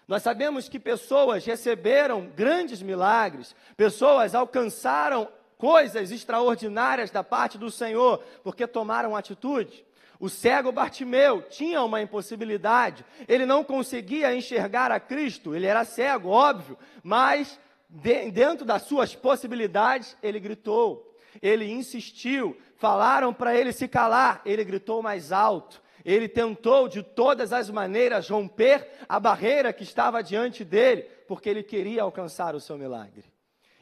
Nós 0.08 0.22
sabemos 0.22 0.70
que 0.70 0.80
pessoas 0.80 1.44
receberam 1.44 2.30
grandes 2.34 2.80
milagres, 2.80 3.54
pessoas 3.76 4.34
alcançaram 4.34 5.28
coisas 5.58 6.10
extraordinárias 6.10 7.10
da 7.10 7.22
parte 7.22 7.58
do 7.58 7.70
Senhor, 7.70 8.24
porque 8.42 8.66
tomaram 8.66 9.14
atitude. 9.14 9.84
O 10.18 10.30
cego 10.30 10.72
Bartimeu 10.72 11.42
tinha 11.42 11.82
uma 11.82 12.00
impossibilidade, 12.00 13.04
ele 13.28 13.44
não 13.44 13.62
conseguia 13.62 14.34
enxergar 14.34 14.90
a 14.90 14.98
Cristo, 14.98 15.54
ele 15.54 15.66
era 15.66 15.84
cego, 15.84 16.30
óbvio, 16.30 16.78
mas 17.02 17.60
de, 17.86 18.30
dentro 18.30 18.64
das 18.64 18.84
suas 18.84 19.14
possibilidades, 19.14 20.16
ele 20.22 20.40
gritou, 20.40 21.14
ele 21.42 21.70
insistiu, 21.70 22.56
falaram 22.76 23.32
para 23.32 23.54
ele 23.54 23.72
se 23.72 23.88
calar, 23.88 24.40
ele 24.44 24.64
gritou 24.64 25.02
mais 25.02 25.32
alto. 25.32 25.82
Ele 26.04 26.28
tentou 26.28 26.86
de 26.86 27.02
todas 27.02 27.52
as 27.52 27.70
maneiras 27.70 28.28
romper 28.28 28.90
a 29.08 29.18
barreira 29.18 29.72
que 29.72 29.82
estava 29.82 30.22
diante 30.22 30.62
dele, 30.62 31.02
porque 31.26 31.48
ele 31.48 31.62
queria 31.62 32.02
alcançar 32.02 32.54
o 32.54 32.60
seu 32.60 32.76
milagre. 32.76 33.33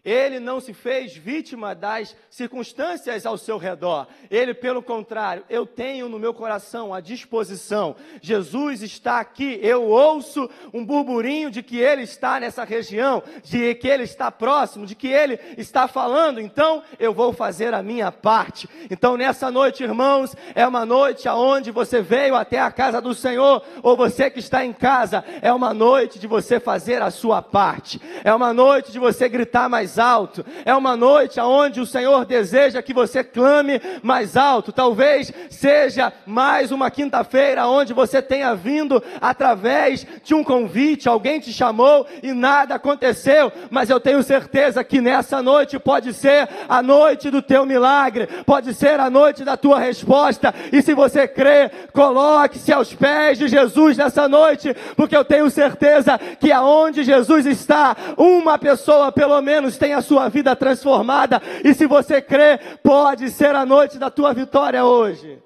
Ele 0.05 0.41
não 0.41 0.61
se 0.61 0.75
fez 0.75 1.17
vítima 1.17 1.77
das 1.77 2.17
circunstâncias 2.29 3.25
ao 3.25 3.39
seu 3.39 3.57
redor. 3.57 4.09
Ele, 4.29 4.53
pelo 4.53 4.83
contrário, 4.83 5.45
eu 5.49 5.65
tenho 5.65 6.09
no 6.09 6.19
meu 6.19 6.35
coração 6.35 6.93
a 6.93 7.01
disposição. 7.01 7.95
Jesus 8.21 8.83
está 8.83 9.21
aqui. 9.21 9.61
Eu 9.63 9.85
ouço 9.85 10.51
um 10.75 10.85
burburinho 10.85 11.53
de 11.53 11.63
que 11.63 11.79
ele 11.79 12.03
está 12.03 12.41
nessa 12.41 12.65
região, 12.65 13.23
de 13.45 13.77
que 13.77 13.87
ele 13.87 14.03
está 14.03 14.29
próximo, 14.29 14.87
de 14.87 14.97
que 14.97 15.07
ele 15.07 15.39
está 15.57 15.87
falando. 15.87 16.41
Então, 16.41 16.83
eu 16.99 17.15
vou 17.15 17.33
fazer 17.33 17.73
a 17.73 17.83
minha 17.83 18.11
parte. 18.11 18.69
Então, 18.91 19.17
nessa 19.17 19.53
noite, 19.53 19.85
irmãos, 19.85 20.35
é 20.57 20.67
uma 20.67 20.85
noite 20.85 21.29
aonde 21.29 21.71
você 21.71 22.03
veio 22.03 22.35
até 22.35 22.59
a 22.59 22.73
casa 22.73 23.01
do 23.01 23.15
Senhor, 23.15 23.63
ou 23.85 23.97
você 23.97 24.29
que 24.29 24.41
está 24.41 24.65
em 24.65 24.73
casa, 24.73 25.25
é 25.41 25.53
uma 25.53 25.73
noite 25.73 26.19
de 26.19 26.27
você 26.27 26.59
fazer 26.59 27.01
a 27.03 27.11
sua 27.11 27.41
parte. 27.41 28.01
É 28.25 28.35
uma 28.35 28.53
noite 28.53 28.91
de 28.91 28.99
você 28.99 29.29
gritar 29.29 29.69
mais 29.69 29.92
mais 29.93 29.99
alto. 29.99 30.45
É 30.65 30.75
uma 30.75 30.97
noite 30.97 31.39
onde 31.41 31.81
o 31.81 31.87
Senhor 31.87 32.25
deseja 32.25 32.81
que 32.81 32.95
você 32.95 33.23
clame 33.23 33.81
mais 34.03 34.37
alto. 34.37 34.73
Talvez 34.73 35.33
seja 35.51 36.13
mais 36.25 36.73
uma 36.73 36.91
quinta-feira 36.91 37.67
onde 37.67 37.93
você 37.93 38.23
tenha 38.23 38.55
vindo 38.55 39.03
através 39.21 40.07
de 40.25 40.35
um 40.35 40.43
convite, 40.43 41.09
alguém 41.09 41.41
te 41.41 41.53
chamou 41.53 42.07
e 42.23 42.33
nada 42.33 42.77
aconteceu, 42.77 43.53
mas 43.71 43.91
eu 43.91 44.01
tenho 44.01 44.23
certeza 44.23 44.83
que 44.83 45.01
nessa 45.01 45.43
noite 45.43 45.79
pode 45.79 46.15
ser 46.15 46.49
a 46.69 46.83
noite 46.83 47.31
do 47.31 47.43
teu 47.43 47.67
milagre, 47.67 48.27
pode 48.47 48.73
ser 48.73 48.99
a 48.99 49.11
noite 49.11 49.45
da 49.45 49.57
tua 49.57 49.79
resposta. 49.79 50.55
E 50.73 50.81
se 50.81 50.95
você 50.95 51.29
crê, 51.29 51.71
coloque-se 51.93 52.73
aos 52.73 52.95
pés 52.95 53.39
de 53.39 53.49
Jesus 53.49 53.97
nessa 53.97 54.29
noite, 54.29 54.75
porque 54.97 55.17
eu 55.17 55.25
tenho 55.25 55.51
certeza 55.51 56.19
que 56.41 56.51
aonde 56.51 57.05
Jesus 57.05 57.47
está, 57.47 57.97
uma 58.17 58.59
pessoa 58.59 59.13
pelo 59.13 59.41
menos 59.41 59.77
tem 59.83 59.95
a 59.95 60.01
sua 60.01 60.29
vida 60.29 60.55
transformada. 60.55 61.43
E 61.65 61.75
se 61.75 61.89
você 61.89 62.23
crê, 62.23 62.57
pode 62.85 63.29
ser 63.31 63.53
a 63.57 63.67
noite 63.67 63.99
da 63.99 64.13
tua 64.13 64.33
vitória 64.33 64.85
hoje. 64.85 65.43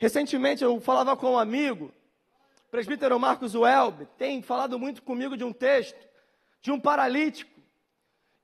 Recentemente 0.00 0.64
eu 0.64 0.80
falava 0.80 1.16
com 1.16 1.34
um 1.34 1.38
amigo, 1.38 1.92
o 2.66 2.70
presbítero 2.70 3.16
Marcos 3.20 3.54
Welb, 3.54 4.08
tem 4.18 4.42
falado 4.42 4.76
muito 4.76 5.04
comigo 5.04 5.36
de 5.36 5.44
um 5.44 5.52
texto, 5.52 6.00
de 6.60 6.72
um 6.72 6.80
paralítico. 6.80 7.60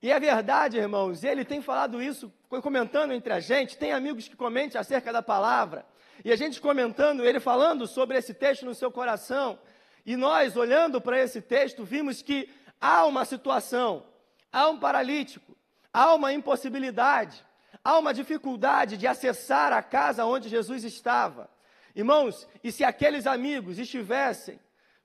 E 0.01 0.13
é 0.13 0.21
verdade, 0.21 0.77
irmãos, 0.77 1.25
ele 1.25 1.45
tem 1.45 1.61
falado 1.61 2.01
isso, 2.01 2.33
comentando 2.63 3.15
entre 3.15 3.33
a 3.33 3.41
gente, 3.41 3.77
tem 3.77 3.91
amigos 3.91 4.29
que 4.29 4.37
comentem 4.37 4.81
acerca 4.81 5.13
da 5.13 5.23
palavra. 5.23 5.85
E 6.25 6.31
a 6.31 6.37
gente 6.37 6.61
comentando, 6.61 7.25
ele 7.25 7.41
falando 7.41 7.85
sobre 7.85 8.17
esse 8.17 8.33
texto 8.33 8.65
no 8.65 8.77
seu 8.77 8.93
coração. 8.93 9.59
E 10.07 10.17
nós, 10.17 10.57
olhando 10.57 11.01
para 11.01 11.21
esse 11.21 11.43
texto, 11.43 11.85
vimos 11.85 12.23
que 12.23 12.49
há 12.81 13.05
uma 13.05 13.25
situação, 13.25 14.07
há 14.53 14.69
um 14.69 14.79
paralítico, 14.79 15.57
há 15.93 16.15
uma 16.15 16.33
impossibilidade, 16.33 17.45
há 17.83 17.99
uma 17.99 18.15
dificuldade 18.15 18.97
de 18.97 19.09
acessar 19.09 19.73
a 19.73 19.83
casa 19.83 20.25
onde 20.25 20.49
Jesus 20.49 20.85
estava. 20.85 21.51
Irmãos, 21.93 22.47
e 22.63 22.71
se 22.71 22.85
aqueles 22.85 23.27
amigos 23.27 23.81
estivessem 23.81 24.61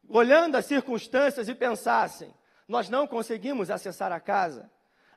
olhando 0.08 0.56
as 0.56 0.66
circunstâncias 0.66 1.50
e 1.50 1.56
pensassem, 1.56 2.32
nós 2.68 2.88
não 2.88 3.08
conseguimos 3.08 3.72
acessar 3.72 4.12
a 4.12 4.20
casa, 4.20 4.70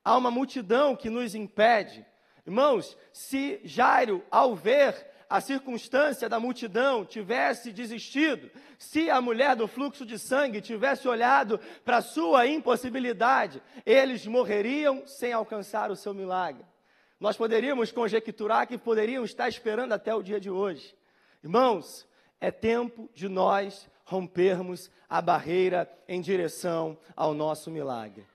há 0.03 0.17
uma 0.17 0.31
multidão 0.31 0.97
que 0.97 1.11
nos 1.11 1.35
impede. 1.35 2.07
Irmãos, 2.47 2.97
se 3.13 3.61
Jairo, 3.65 4.25
ao 4.31 4.55
ver 4.55 5.14
a 5.29 5.41
circunstância 5.41 6.29
da 6.29 6.39
multidão 6.39 7.05
tivesse 7.05 7.73
desistido, 7.73 8.51
se 8.79 9.11
a 9.11 9.21
mulher 9.21 9.57
do 9.57 9.67
fluxo 9.67 10.05
de 10.05 10.19
sangue 10.19 10.61
tivesse 10.61 11.09
olhado 11.09 11.59
para 11.85 12.03
sua 12.03 12.47
impossibilidade, 12.47 13.63
eles 13.85 14.27
morreriam 14.27 15.07
sem 15.07 15.33
alcançar 15.33 15.91
o 15.91 15.97
seu 15.97 16.13
milagre. 16.15 16.65
Nós 17.19 17.37
poderíamos 17.37 17.91
conjecturar 17.91 18.67
que 18.67 18.77
poderiam 18.77 19.25
estar 19.25 19.49
esperando 19.49 19.93
até 19.93 20.15
o 20.15 20.23
dia 20.23 20.41
de 20.41 20.51
hoje. 20.51 20.95
Irmãos, 21.43 22.07
é 22.41 22.51
tempo 22.51 23.09
de 23.15 23.29
nós 23.29 23.89
rompermos 24.05 24.91
a 25.09 25.23
barreira 25.23 25.91
em 26.07 26.21
direção 26.21 26.99
ao 27.17 27.33
nosso 27.33 27.71
milagre. 27.71 28.27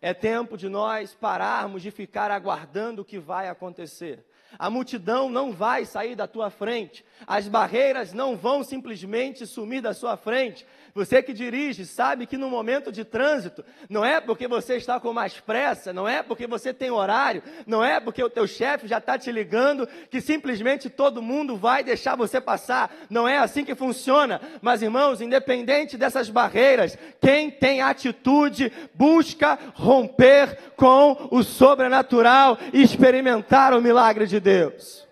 É 0.00 0.12
tempo 0.12 0.56
de 0.56 0.68
nós 0.68 1.14
pararmos 1.14 1.80
de 1.80 1.90
ficar 1.90 2.30
aguardando 2.30 3.02
o 3.02 3.04
que 3.04 3.18
vai 3.18 3.48
acontecer. 3.48 4.24
A 4.58 4.70
multidão 4.70 5.28
não 5.28 5.52
vai 5.52 5.84
sair 5.84 6.14
da 6.14 6.26
tua 6.26 6.50
frente. 6.50 7.04
As 7.26 7.48
barreiras 7.48 8.12
não 8.12 8.36
vão 8.36 8.62
simplesmente 8.62 9.46
sumir 9.46 9.80
da 9.80 9.94
sua 9.94 10.16
frente. 10.16 10.66
Você 10.94 11.20
que 11.20 11.32
dirige 11.32 11.84
sabe 11.84 12.24
que 12.24 12.38
no 12.38 12.48
momento 12.48 12.92
de 12.92 13.04
trânsito, 13.04 13.64
não 13.90 14.04
é 14.04 14.20
porque 14.20 14.46
você 14.46 14.76
está 14.76 15.00
com 15.00 15.12
mais 15.12 15.40
pressa, 15.40 15.92
não 15.92 16.06
é 16.06 16.22
porque 16.22 16.46
você 16.46 16.72
tem 16.72 16.88
horário, 16.88 17.42
não 17.66 17.84
é 17.84 17.98
porque 17.98 18.22
o 18.22 18.30
teu 18.30 18.46
chefe 18.46 18.86
já 18.86 18.98
está 18.98 19.18
te 19.18 19.32
ligando 19.32 19.88
que 20.08 20.20
simplesmente 20.20 20.88
todo 20.88 21.20
mundo 21.20 21.56
vai 21.56 21.82
deixar 21.82 22.14
você 22.14 22.40
passar. 22.40 22.94
Não 23.10 23.26
é 23.26 23.38
assim 23.38 23.64
que 23.64 23.74
funciona. 23.74 24.40
Mas 24.62 24.82
irmãos, 24.82 25.20
independente 25.20 25.96
dessas 25.96 26.30
barreiras, 26.30 26.96
quem 27.20 27.50
tem 27.50 27.82
atitude 27.82 28.70
busca 28.94 29.58
romper 29.74 30.56
com 30.76 31.28
o 31.32 31.42
sobrenatural 31.42 32.56
e 32.72 32.80
experimentar 32.80 33.74
o 33.74 33.82
milagre 33.82 34.28
de 34.28 34.38
Deus. 34.38 35.04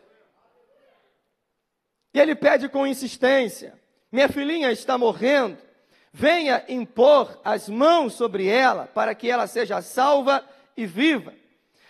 E 2.14 2.20
ele 2.20 2.36
pede 2.36 2.68
com 2.68 2.86
insistência: 2.86 3.74
Minha 4.12 4.28
filhinha 4.28 4.70
está 4.70 4.96
morrendo, 4.96 5.58
venha 6.12 6.64
impor 6.68 7.40
as 7.44 7.68
mãos 7.68 8.14
sobre 8.14 8.46
ela, 8.46 8.86
para 8.86 9.14
que 9.14 9.30
ela 9.30 9.46
seja 9.46 9.80
salva 9.80 10.44
e 10.76 10.86
viva. 10.86 11.34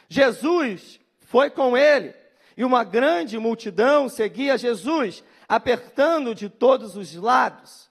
Jesus 0.09 1.01
foi 1.21 1.51
com 1.51 1.77
ele, 1.77 2.15
e 2.57 2.65
uma 2.65 2.85
grande 2.85 3.39
multidão 3.39 4.09
seguia 4.09 4.59
Jesus, 4.59 5.25
apertando 5.49 6.35
de 6.35 6.49
todos 6.49 6.97
os 6.97 7.15
lados. 7.15 7.91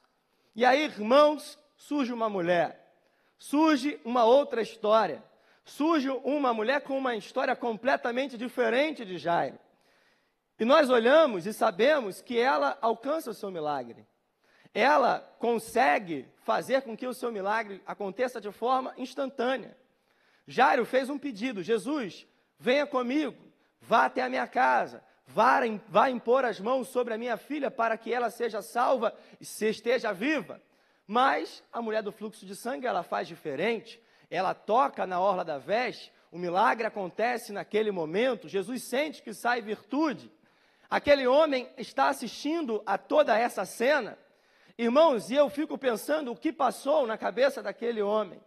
E 0.55 0.63
aí, 0.63 0.83
irmãos, 0.83 1.57
surge 1.75 2.13
uma 2.13 2.29
mulher, 2.29 2.93
surge 3.37 3.99
uma 4.05 4.23
outra 4.23 4.61
história 4.61 5.23
surge 5.71 6.09
uma 6.09 6.53
mulher 6.53 6.81
com 6.81 6.97
uma 6.97 7.15
história 7.15 7.55
completamente 7.55 8.37
diferente 8.37 9.05
de 9.05 9.17
Jairo. 9.17 9.59
E 10.59 10.65
nós 10.65 10.89
olhamos 10.89 11.45
e 11.45 11.53
sabemos 11.53 12.21
que 12.21 12.37
ela 12.37 12.77
alcança 12.81 13.31
o 13.31 13.33
seu 13.33 13.49
milagre. 13.49 14.05
Ela 14.73 15.19
consegue 15.39 16.27
fazer 16.43 16.81
com 16.81 16.95
que 16.95 17.05
o 17.05 17.13
seu 17.13 17.31
milagre 17.31 17.81
aconteça 17.85 18.39
de 18.39 18.51
forma 18.51 18.93
instantânea. 18.97 19.77
Jairo 20.47 20.85
fez 20.85 21.09
um 21.09 21.17
pedido: 21.17 21.61
Jesus, 21.61 22.25
venha 22.57 22.85
comigo, 22.85 23.35
vá 23.79 24.05
até 24.05 24.21
a 24.21 24.29
minha 24.29 24.47
casa, 24.47 25.03
vá, 25.27 25.59
vá 25.87 26.09
impor 26.09 26.45
as 26.45 26.59
mãos 26.59 26.87
sobre 26.87 27.13
a 27.13 27.17
minha 27.17 27.37
filha 27.37 27.69
para 27.69 27.97
que 27.97 28.13
ela 28.13 28.29
seja 28.29 28.61
salva 28.61 29.13
e 29.39 29.45
se 29.45 29.69
esteja 29.69 30.13
viva. 30.13 30.61
Mas 31.05 31.61
a 31.73 31.81
mulher 31.81 32.01
do 32.01 32.11
fluxo 32.11 32.45
de 32.45 32.55
sangue, 32.55 32.87
ela 32.87 33.03
faz 33.03 33.27
diferente. 33.27 34.01
Ela 34.29 34.53
toca 34.53 35.05
na 35.05 35.19
orla 35.19 35.43
da 35.43 35.57
veste, 35.57 36.13
o 36.31 36.37
milagre 36.37 36.87
acontece 36.87 37.51
naquele 37.51 37.91
momento, 37.91 38.47
Jesus 38.47 38.83
sente 38.83 39.21
que 39.21 39.33
sai 39.33 39.61
virtude. 39.61 40.31
Aquele 40.89 41.27
homem 41.27 41.69
está 41.77 42.07
assistindo 42.07 42.81
a 42.85 42.97
toda 42.97 43.37
essa 43.37 43.65
cena. 43.65 44.17
Irmãos, 44.81 45.29
e 45.29 45.35
eu 45.35 45.47
fico 45.47 45.77
pensando 45.77 46.31
o 46.31 46.35
que 46.35 46.51
passou 46.51 47.05
na 47.05 47.15
cabeça 47.15 47.61
daquele 47.61 48.01
homem. 48.01 48.41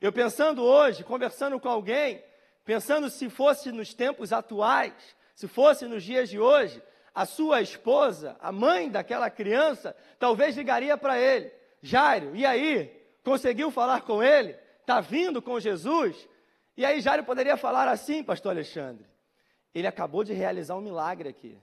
Eu 0.00 0.12
pensando 0.12 0.60
hoje, 0.60 1.04
conversando 1.04 1.60
com 1.60 1.68
alguém, 1.68 2.20
pensando 2.64 3.08
se 3.08 3.30
fosse 3.30 3.70
nos 3.70 3.94
tempos 3.94 4.32
atuais, 4.32 4.92
se 5.36 5.46
fosse 5.46 5.86
nos 5.86 6.02
dias 6.02 6.28
de 6.28 6.36
hoje, 6.36 6.82
a 7.14 7.24
sua 7.24 7.60
esposa, 7.60 8.36
a 8.40 8.50
mãe 8.50 8.90
daquela 8.90 9.30
criança, 9.30 9.94
talvez 10.18 10.56
ligaria 10.56 10.96
para 10.96 11.16
ele: 11.16 11.52
Jairo, 11.80 12.34
e 12.34 12.44
aí? 12.44 12.88
Conseguiu 13.22 13.70
falar 13.70 14.00
com 14.00 14.20
ele? 14.20 14.58
Está 14.80 15.00
vindo 15.00 15.40
com 15.40 15.60
Jesus? 15.60 16.28
E 16.76 16.84
aí 16.84 17.00
Jairo 17.00 17.22
poderia 17.22 17.56
falar 17.56 17.86
assim, 17.86 18.24
pastor 18.24 18.50
Alexandre. 18.50 19.06
Ele 19.72 19.86
acabou 19.86 20.24
de 20.24 20.32
realizar 20.32 20.74
um 20.74 20.80
milagre 20.80 21.28
aqui. 21.28 21.56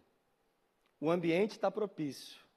O 1.02 1.12
ambiente 1.12 1.52
está 1.52 1.70
propício. 1.70 2.48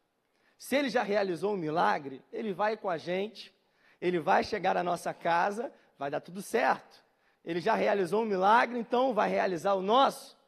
Se 0.62 0.76
ele 0.76 0.88
já 0.88 1.02
realizou 1.02 1.54
um 1.54 1.56
milagre, 1.56 2.22
ele 2.32 2.52
vai 2.54 2.76
com 2.76 2.88
a 2.88 2.96
gente, 2.96 3.52
ele 4.00 4.20
vai 4.20 4.44
chegar 4.44 4.76
à 4.76 4.84
nossa 4.84 5.12
casa, 5.12 5.72
vai 5.98 6.08
dar 6.08 6.20
tudo 6.20 6.40
certo. 6.40 7.04
Ele 7.44 7.60
já 7.60 7.74
realizou 7.74 8.22
um 8.22 8.26
milagre, 8.26 8.78
então 8.78 9.12
vai 9.12 9.28
realizar 9.28 9.74
o 9.74 9.82
nosso. 9.82 10.38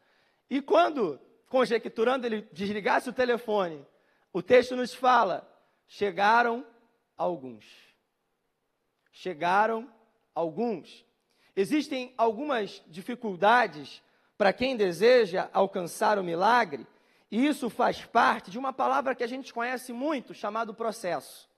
E 0.48 0.62
quando, 0.62 1.20
conjecturando, 1.48 2.28
ele 2.28 2.48
desligasse 2.52 3.08
o 3.08 3.12
telefone, 3.12 3.84
o 4.32 4.40
texto 4.40 4.76
nos 4.76 4.94
fala: 4.94 5.52
chegaram 5.88 6.64
alguns. 7.16 7.66
Chegaram 9.10 9.92
alguns. 10.32 11.04
Existem 11.56 12.14
algumas 12.16 12.80
dificuldades 12.86 14.00
para 14.38 14.52
quem 14.52 14.76
deseja 14.76 15.50
alcançar 15.52 16.20
o 16.20 16.24
milagre, 16.24 16.86
isso 17.30 17.68
faz 17.68 18.04
parte 18.04 18.50
de 18.50 18.58
uma 18.58 18.72
palavra 18.72 19.14
que 19.14 19.24
a 19.24 19.26
gente 19.26 19.52
conhece 19.52 19.92
muito, 19.92 20.34
chamado 20.34 20.74
processo. 20.74 21.48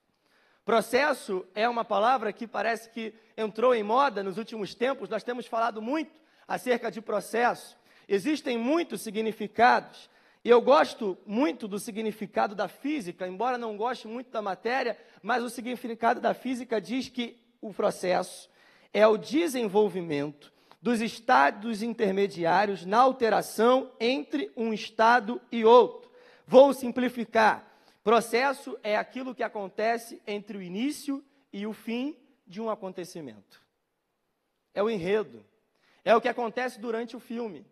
Processo 0.64 1.46
é 1.54 1.68
uma 1.68 1.84
palavra 1.84 2.32
que 2.32 2.46
parece 2.46 2.90
que 2.90 3.14
entrou 3.36 3.74
em 3.74 3.82
moda 3.82 4.22
nos 4.22 4.38
últimos 4.38 4.74
tempos, 4.74 5.08
nós 5.08 5.22
temos 5.22 5.46
falado 5.46 5.80
muito 5.80 6.20
acerca 6.48 6.90
de 6.90 7.00
processo. 7.00 7.76
Existem 8.08 8.58
muitos 8.58 9.00
significados, 9.02 10.08
e 10.44 10.48
eu 10.48 10.60
gosto 10.60 11.18
muito 11.26 11.68
do 11.68 11.78
significado 11.78 12.54
da 12.54 12.68
física, 12.68 13.26
embora 13.26 13.58
não 13.58 13.76
goste 13.76 14.08
muito 14.08 14.30
da 14.30 14.40
matéria, 14.40 14.96
mas 15.22 15.42
o 15.42 15.50
significado 15.50 16.20
da 16.20 16.34
física 16.34 16.80
diz 16.80 17.08
que 17.08 17.36
o 17.60 17.72
processo 17.74 18.48
é 18.92 19.06
o 19.06 19.16
desenvolvimento 19.16 20.52
dos 20.86 21.00
estados 21.00 21.82
intermediários 21.82 22.86
na 22.86 22.98
alteração 22.98 23.90
entre 23.98 24.52
um 24.56 24.72
estado 24.72 25.42
e 25.50 25.64
outro. 25.64 26.08
Vou 26.46 26.72
simplificar. 26.72 27.66
Processo 28.04 28.78
é 28.84 28.96
aquilo 28.96 29.34
que 29.34 29.42
acontece 29.42 30.22
entre 30.24 30.56
o 30.56 30.62
início 30.62 31.24
e 31.52 31.66
o 31.66 31.72
fim 31.72 32.16
de 32.46 32.60
um 32.60 32.70
acontecimento. 32.70 33.60
É 34.72 34.80
o 34.80 34.88
enredo. 34.88 35.44
É 36.04 36.14
o 36.14 36.20
que 36.20 36.28
acontece 36.28 36.78
durante 36.78 37.16
o 37.16 37.20
filme. 37.20 37.66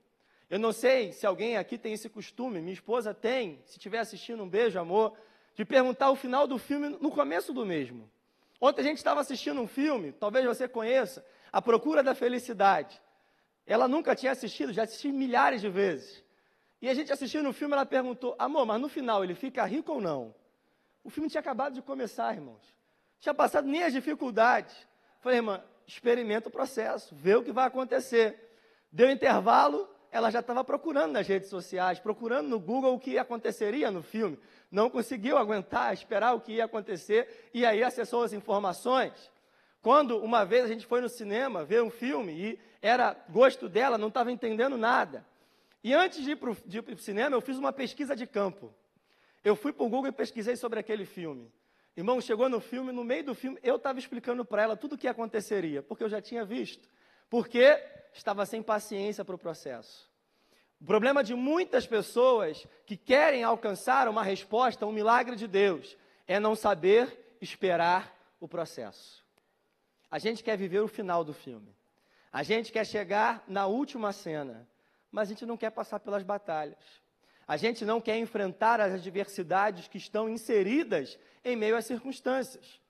Eu 0.50 0.58
não 0.58 0.72
sei 0.72 1.12
se 1.12 1.24
alguém 1.24 1.56
aqui 1.56 1.78
tem 1.78 1.92
esse 1.92 2.08
costume, 2.08 2.60
minha 2.60 2.74
esposa 2.74 3.14
tem, 3.14 3.60
se 3.64 3.76
estiver 3.76 4.00
assistindo, 4.00 4.42
um 4.42 4.48
beijo, 4.48 4.76
amor, 4.76 5.16
de 5.54 5.64
perguntar 5.64 6.10
o 6.10 6.16
final 6.16 6.48
do 6.48 6.58
filme 6.58 6.88
no 7.00 7.12
começo 7.12 7.52
do 7.52 7.64
mesmo. 7.64 8.10
Ontem 8.60 8.80
a 8.80 8.84
gente 8.84 8.96
estava 8.96 9.20
assistindo 9.20 9.60
um 9.60 9.68
filme, 9.68 10.10
talvez 10.10 10.44
você 10.44 10.66
conheça, 10.66 11.24
A 11.52 11.62
Procura 11.62 12.02
da 12.02 12.12
Felicidade. 12.12 13.03
Ela 13.66 13.88
nunca 13.88 14.14
tinha 14.14 14.32
assistido, 14.32 14.72
já 14.72 14.82
assisti 14.82 15.10
milhares 15.10 15.60
de 15.60 15.68
vezes. 15.68 16.22
E 16.82 16.88
a 16.88 16.94
gente 16.94 17.12
assistindo 17.12 17.48
o 17.48 17.52
filme, 17.52 17.72
ela 17.74 17.86
perguntou, 17.86 18.34
amor, 18.38 18.66
mas 18.66 18.80
no 18.80 18.88
final 18.88 19.24
ele 19.24 19.34
fica 19.34 19.64
rico 19.64 19.92
ou 19.92 20.00
não? 20.00 20.34
O 21.02 21.10
filme 21.10 21.28
tinha 21.28 21.40
acabado 21.40 21.74
de 21.74 21.82
começar, 21.82 22.34
irmãos. 22.34 22.62
Tinha 23.20 23.34
passado 23.34 23.66
nem 23.66 23.82
as 23.82 23.92
dificuldades. 23.92 24.74
Falei, 25.20 25.38
irmã, 25.38 25.62
experimenta 25.86 26.48
o 26.48 26.52
processo, 26.52 27.14
vê 27.14 27.34
o 27.34 27.42
que 27.42 27.52
vai 27.52 27.66
acontecer. 27.66 28.38
Deu 28.92 29.10
intervalo, 29.10 29.88
ela 30.10 30.30
já 30.30 30.40
estava 30.40 30.62
procurando 30.62 31.12
nas 31.12 31.26
redes 31.26 31.48
sociais, 31.48 31.98
procurando 31.98 32.48
no 32.48 32.60
Google 32.60 32.94
o 32.94 33.00
que 33.00 33.18
aconteceria 33.18 33.90
no 33.90 34.02
filme. 34.02 34.38
Não 34.70 34.88
conseguiu 34.90 35.36
aguentar, 35.36 35.92
esperar 35.92 36.34
o 36.34 36.40
que 36.40 36.52
ia 36.52 36.66
acontecer, 36.66 37.48
e 37.52 37.64
aí 37.64 37.82
acessou 37.82 38.22
as 38.22 38.32
informações. 38.32 39.32
Quando 39.82 40.18
uma 40.18 40.44
vez 40.44 40.64
a 40.64 40.68
gente 40.68 40.86
foi 40.86 41.00
no 41.00 41.08
cinema 41.08 41.64
ver 41.64 41.82
um 41.82 41.90
filme 41.90 42.32
e 42.32 42.58
era 42.86 43.16
gosto 43.30 43.66
dela, 43.66 43.96
não 43.96 44.08
estava 44.08 44.30
entendendo 44.30 44.76
nada. 44.76 45.26
E 45.82 45.94
antes 45.94 46.22
de 46.22 46.32
ir 46.32 46.36
para 46.36 46.50
o 46.50 46.98
cinema, 46.98 47.34
eu 47.34 47.40
fiz 47.40 47.56
uma 47.56 47.72
pesquisa 47.72 48.14
de 48.14 48.26
campo. 48.26 48.74
Eu 49.42 49.56
fui 49.56 49.72
para 49.72 49.86
o 49.86 49.88
Google 49.88 50.08
e 50.08 50.12
pesquisei 50.12 50.54
sobre 50.54 50.78
aquele 50.78 51.06
filme. 51.06 51.50
Irmão, 51.96 52.20
chegou 52.20 52.46
no 52.46 52.60
filme, 52.60 52.92
no 52.92 53.02
meio 53.02 53.24
do 53.24 53.34
filme, 53.34 53.58
eu 53.62 53.76
estava 53.76 53.98
explicando 53.98 54.44
para 54.44 54.62
ela 54.62 54.76
tudo 54.76 54.96
o 54.96 54.98
que 54.98 55.08
aconteceria, 55.08 55.82
porque 55.82 56.04
eu 56.04 56.10
já 56.10 56.20
tinha 56.20 56.44
visto. 56.44 56.86
Porque 57.30 57.82
estava 58.12 58.44
sem 58.44 58.62
paciência 58.62 59.24
para 59.24 59.34
o 59.34 59.38
processo. 59.38 60.10
O 60.78 60.84
problema 60.84 61.24
de 61.24 61.34
muitas 61.34 61.86
pessoas 61.86 62.66
que 62.84 62.98
querem 62.98 63.42
alcançar 63.44 64.08
uma 64.08 64.22
resposta, 64.22 64.84
um 64.84 64.92
milagre 64.92 65.36
de 65.36 65.46
Deus, 65.46 65.96
é 66.26 66.38
não 66.38 66.54
saber 66.54 67.36
esperar 67.40 68.14
o 68.38 68.46
processo. 68.46 69.24
A 70.10 70.18
gente 70.18 70.44
quer 70.44 70.58
viver 70.58 70.80
o 70.80 70.88
final 70.88 71.24
do 71.24 71.32
filme. 71.32 71.74
A 72.34 72.42
gente 72.42 72.72
quer 72.72 72.84
chegar 72.84 73.44
na 73.46 73.68
última 73.68 74.12
cena, 74.12 74.68
mas 75.08 75.28
a 75.28 75.32
gente 75.32 75.46
não 75.46 75.56
quer 75.56 75.70
passar 75.70 76.00
pelas 76.00 76.24
batalhas. 76.24 77.00
A 77.46 77.56
gente 77.56 77.84
não 77.84 78.00
quer 78.00 78.18
enfrentar 78.18 78.80
as 78.80 78.92
adversidades 78.92 79.86
que 79.86 79.98
estão 79.98 80.28
inseridas 80.28 81.16
em 81.44 81.54
meio 81.54 81.76
às 81.76 81.84
circunstâncias. 81.84 82.80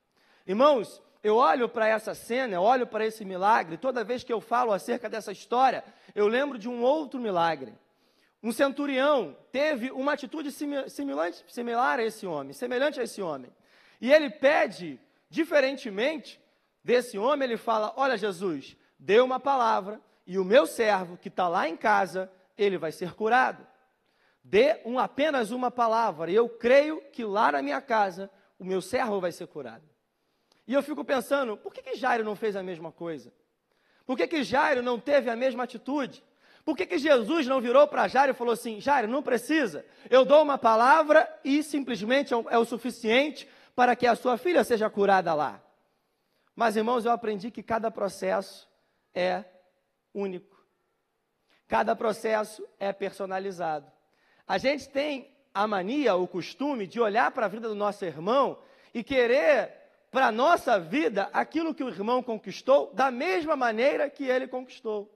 Irmãos, 0.46 1.02
eu 1.22 1.36
olho 1.36 1.68
para 1.68 1.86
essa 1.86 2.14
cena, 2.14 2.54
eu 2.54 2.62
olho 2.62 2.86
para 2.86 3.04
esse 3.04 3.22
milagre, 3.22 3.76
toda 3.76 4.02
vez 4.02 4.24
que 4.24 4.32
eu 4.32 4.40
falo 4.40 4.72
acerca 4.72 5.10
dessa 5.10 5.30
história, 5.30 5.84
eu 6.14 6.26
lembro 6.26 6.56
de 6.56 6.66
um 6.66 6.80
outro 6.80 7.20
milagre. 7.20 7.74
Um 8.42 8.50
centurião 8.50 9.36
teve 9.52 9.90
uma 9.90 10.14
atitude 10.14 10.50
similar 10.52 11.98
a 11.98 12.02
esse 12.02 12.26
homem, 12.26 12.54
semelhante 12.54 12.98
a 12.98 13.02
esse 13.02 13.20
homem. 13.20 13.52
E 14.00 14.10
ele 14.10 14.30
pede, 14.30 14.98
diferentemente 15.28 16.40
desse 16.82 17.18
homem, 17.18 17.46
ele 17.46 17.58
fala: 17.58 17.92
Olha, 17.94 18.16
Jesus, 18.16 18.74
dê 18.98 19.20
uma 19.20 19.40
palavra 19.40 20.00
e 20.26 20.38
o 20.38 20.44
meu 20.44 20.66
servo 20.66 21.16
que 21.16 21.28
está 21.28 21.48
lá 21.48 21.68
em 21.68 21.76
casa, 21.76 22.30
ele 22.56 22.78
vai 22.78 22.92
ser 22.92 23.14
curado. 23.14 23.66
Dê 24.42 24.80
um, 24.84 24.98
apenas 24.98 25.50
uma 25.50 25.70
palavra, 25.70 26.30
e 26.30 26.34
eu 26.34 26.48
creio 26.48 27.00
que 27.12 27.24
lá 27.24 27.52
na 27.52 27.62
minha 27.62 27.80
casa 27.80 28.30
o 28.58 28.64
meu 28.64 28.80
servo 28.80 29.20
vai 29.20 29.32
ser 29.32 29.46
curado. 29.46 29.84
E 30.66 30.72
eu 30.72 30.82
fico 30.82 31.04
pensando, 31.04 31.56
por 31.56 31.72
que, 31.72 31.82
que 31.82 31.96
Jairo 31.96 32.24
não 32.24 32.36
fez 32.36 32.56
a 32.56 32.62
mesma 32.62 32.90
coisa? 32.90 33.32
Por 34.06 34.16
que, 34.16 34.26
que 34.26 34.42
Jairo 34.42 34.82
não 34.82 34.98
teve 34.98 35.30
a 35.30 35.36
mesma 35.36 35.64
atitude? 35.64 36.22
Por 36.64 36.76
que, 36.76 36.86
que 36.86 36.98
Jesus 36.98 37.46
não 37.46 37.60
virou 37.60 37.86
para 37.86 38.08
Jairo 38.08 38.32
e 38.32 38.34
falou 38.34 38.52
assim: 38.54 38.80
Jairo, 38.80 39.06
não 39.06 39.22
precisa, 39.22 39.84
eu 40.08 40.24
dou 40.24 40.42
uma 40.42 40.56
palavra 40.56 41.28
e 41.44 41.62
simplesmente 41.62 42.32
é, 42.32 42.36
é 42.50 42.58
o 42.58 42.64
suficiente 42.64 43.48
para 43.74 43.94
que 43.94 44.06
a 44.06 44.14
sua 44.14 44.38
filha 44.38 44.64
seja 44.64 44.88
curada 44.88 45.34
lá? 45.34 45.62
Mas, 46.56 46.76
irmãos, 46.76 47.04
eu 47.04 47.12
aprendi 47.12 47.50
que 47.50 47.62
cada 47.62 47.90
processo 47.90 48.68
é 49.14 49.44
único, 50.12 50.56
cada 51.68 51.94
processo 51.94 52.66
é 52.78 52.92
personalizado. 52.92 53.90
A 54.46 54.58
gente 54.58 54.88
tem 54.88 55.34
a 55.54 55.66
mania, 55.66 56.14
o 56.16 56.26
costume 56.26 56.86
de 56.86 57.00
olhar 57.00 57.30
para 57.30 57.46
a 57.46 57.48
vida 57.48 57.68
do 57.68 57.74
nosso 57.74 58.04
irmão 58.04 58.58
e 58.92 59.02
querer 59.02 59.72
para 60.10 60.26
a 60.26 60.32
nossa 60.32 60.78
vida 60.78 61.28
aquilo 61.32 61.74
que 61.74 61.82
o 61.82 61.88
irmão 61.88 62.22
conquistou 62.22 62.92
da 62.94 63.10
mesma 63.10 63.56
maneira 63.56 64.08
que 64.08 64.24
ele 64.24 64.46
conquistou. 64.46 65.12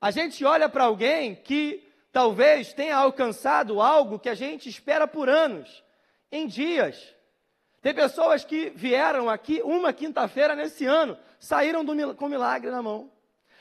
A 0.00 0.12
gente 0.12 0.44
olha 0.44 0.68
para 0.68 0.84
alguém 0.84 1.34
que 1.34 1.82
talvez 2.12 2.72
tenha 2.72 2.96
alcançado 2.96 3.80
algo 3.80 4.18
que 4.18 4.28
a 4.28 4.34
gente 4.34 4.68
espera 4.68 5.08
por 5.08 5.28
anos, 5.28 5.82
em 6.30 6.46
dias. 6.46 7.15
Tem 7.86 7.94
pessoas 7.94 8.44
que 8.44 8.70
vieram 8.70 9.30
aqui 9.30 9.62
uma 9.62 9.92
quinta-feira 9.92 10.56
nesse 10.56 10.84
ano, 10.84 11.16
saíram 11.38 11.84
do, 11.84 12.16
com 12.16 12.28
milagre 12.28 12.68
na 12.68 12.82
mão. 12.82 13.12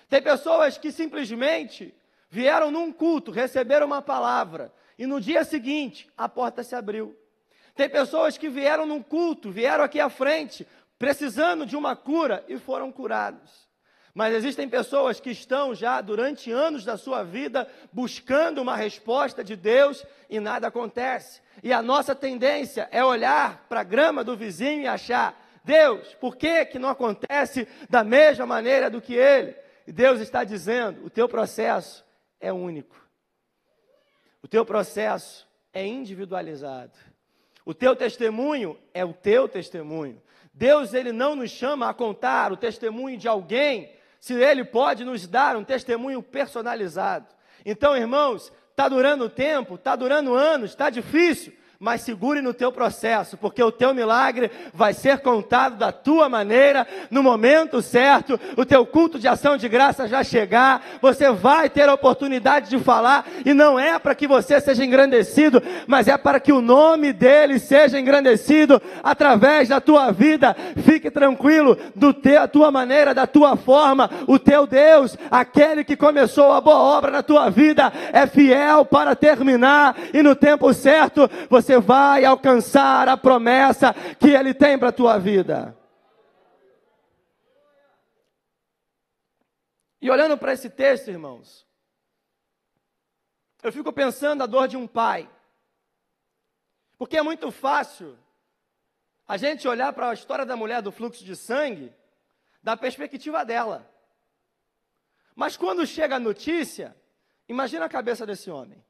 Tem 0.09 0.19
pessoas 0.19 0.79
que 0.79 0.91
simplesmente 0.91 1.93
vieram 2.27 2.71
num 2.71 2.91
culto, 2.91 3.29
receberam 3.29 3.85
uma 3.85 4.01
palavra, 4.01 4.73
e 4.97 5.05
no 5.05 5.21
dia 5.21 5.43
seguinte 5.43 6.09
a 6.17 6.27
porta 6.27 6.63
se 6.63 6.73
abriu. 6.73 7.15
Tem 7.75 7.87
pessoas 7.87 8.35
que 8.35 8.49
vieram 8.49 8.87
num 8.87 9.03
culto, 9.03 9.51
vieram 9.51 9.83
aqui 9.83 9.99
à 9.99 10.09
frente, 10.09 10.65
precisando 10.97 11.63
de 11.63 11.77
uma 11.77 11.95
cura 11.95 12.43
e 12.47 12.57
foram 12.57 12.91
curados. 12.91 13.64
Mas 14.15 14.33
existem 14.33 14.69
pessoas 14.69 15.19
que 15.19 15.29
estão 15.29 15.75
já 15.75 15.99
durante 15.99 16.49
anos 16.49 16.85
da 16.85 16.95
sua 16.95 17.21
vida 17.21 17.67
buscando 17.91 18.61
uma 18.61 18.73
resposta 18.73 19.43
de 19.43 19.57
Deus 19.57 20.05
e 20.29 20.39
nada 20.39 20.67
acontece. 20.67 21.41
E 21.61 21.73
a 21.73 21.81
nossa 21.81 22.15
tendência 22.15 22.87
é 22.93 23.03
olhar 23.03 23.65
para 23.67 23.81
a 23.81 23.83
grama 23.83 24.23
do 24.23 24.37
vizinho 24.37 24.83
e 24.83 24.87
achar: 24.87 25.37
Deus, 25.65 26.15
por 26.15 26.37
que, 26.37 26.63
que 26.63 26.79
não 26.79 26.87
acontece 26.87 27.67
da 27.89 28.05
mesma 28.05 28.45
maneira 28.45 28.89
do 28.89 29.01
que 29.01 29.13
ele? 29.13 29.53
E 29.85 29.91
Deus 29.91 30.21
está 30.21 30.45
dizendo: 30.45 31.05
o 31.05 31.09
teu 31.09 31.27
processo 31.27 32.05
é 32.39 32.53
único. 32.53 32.95
O 34.41 34.47
teu 34.47 34.65
processo 34.65 35.45
é 35.73 35.85
individualizado. 35.85 36.93
O 37.65 37.73
teu 37.73 37.93
testemunho 37.97 38.79
é 38.93 39.03
o 39.03 39.11
teu 39.11 39.49
testemunho. 39.49 40.21
Deus 40.53 40.93
ele 40.93 41.11
não 41.11 41.35
nos 41.35 41.51
chama 41.51 41.89
a 41.89 41.93
contar 41.93 42.53
o 42.53 42.57
testemunho 42.57 43.17
de 43.17 43.27
alguém, 43.27 43.93
se 44.25 44.33
ele 44.33 44.65
pode 44.65 45.05
nos 45.05 45.27
dar 45.27 45.55
um 45.55 45.63
testemunho 45.63 46.19
personalizado. 46.19 47.27
Então, 47.63 47.95
irmãos, 47.95 48.51
está 48.71 48.89
durando 48.89 49.29
tempo, 49.29 49.75
está 49.75 49.95
durando 49.95 50.33
anos, 50.33 50.71
está 50.71 50.89
difícil 50.89 51.53
mas 51.79 52.01
segure 52.01 52.41
no 52.41 52.53
teu 52.53 52.71
processo, 52.71 53.37
porque 53.37 53.61
o 53.61 53.71
teu 53.71 53.93
milagre 53.93 54.49
vai 54.73 54.93
ser 54.93 55.19
contado 55.19 55.77
da 55.77 55.91
tua 55.91 56.29
maneira, 56.29 56.87
no 57.11 57.21
momento 57.21 57.81
certo, 57.81 58.39
o 58.55 58.65
teu 58.65 58.85
culto 58.85 59.19
de 59.19 59.27
ação 59.27 59.57
de 59.57 59.67
graça 59.67 60.07
já 60.07 60.23
chegar, 60.23 60.83
você 61.01 61.31
vai 61.31 61.69
ter 61.69 61.87
a 61.89 61.93
oportunidade 61.93 62.69
de 62.69 62.79
falar, 62.79 63.25
e 63.45 63.53
não 63.53 63.79
é 63.79 63.97
para 63.99 64.15
que 64.15 64.27
você 64.27 64.59
seja 64.59 64.85
engrandecido, 64.85 65.61
mas 65.87 66.07
é 66.07 66.17
para 66.17 66.39
que 66.39 66.53
o 66.53 66.61
nome 66.61 67.11
dele 67.11 67.59
seja 67.59 67.99
engrandecido 67.99 68.81
através 69.03 69.69
da 69.69 69.81
tua 69.81 70.11
vida. 70.11 70.55
Fique 70.83 71.11
tranquilo, 71.11 71.77
do 71.95 72.13
te, 72.13 72.35
a 72.35 72.47
tua 72.47 72.71
maneira, 72.71 73.13
da 73.13 73.27
tua 73.27 73.55
forma, 73.55 74.09
o 74.27 74.39
teu 74.39 74.65
Deus, 74.65 75.17
aquele 75.29 75.83
que 75.83 75.95
começou 75.95 76.51
a 76.51 76.61
boa 76.61 76.77
obra 76.77 77.11
na 77.11 77.23
tua 77.23 77.49
vida, 77.49 77.91
é 78.13 78.25
fiel 78.27 78.85
para 78.85 79.15
terminar, 79.15 79.95
e 80.13 80.21
no 80.21 80.35
tempo 80.35 80.73
certo, 80.73 81.29
você 81.49 81.64
você 81.65 81.79
vai 81.79 82.23
alcançar 82.23 83.09
a 83.09 83.17
promessa 83.17 83.93
que 84.19 84.29
Ele 84.29 84.53
tem 84.53 84.77
para 84.77 84.89
a 84.89 84.93
tua 84.93 85.17
vida. 85.17 85.75
E 89.99 90.09
olhando 90.09 90.37
para 90.37 90.53
esse 90.53 90.69
texto, 90.69 91.09
irmãos, 91.09 91.65
eu 93.63 93.73
fico 93.73 93.91
pensando 93.91 94.43
a 94.43 94.45
dor 94.45 94.67
de 94.67 94.77
um 94.77 94.85
pai. 94.85 95.27
Porque 96.99 97.17
é 97.17 97.23
muito 97.23 97.51
fácil 97.51 98.15
a 99.27 99.35
gente 99.35 99.67
olhar 99.67 99.91
para 99.91 100.11
a 100.11 100.13
história 100.13 100.45
da 100.45 100.55
mulher 100.55 100.83
do 100.83 100.91
fluxo 100.91 101.25
de 101.25 101.35
sangue 101.35 101.91
da 102.61 102.77
perspectiva 102.77 103.43
dela. 103.43 103.91
Mas 105.35 105.57
quando 105.57 105.85
chega 105.87 106.17
a 106.17 106.19
notícia, 106.19 106.95
imagina 107.49 107.85
a 107.85 107.89
cabeça 107.89 108.23
desse 108.23 108.51
homem. 108.51 108.84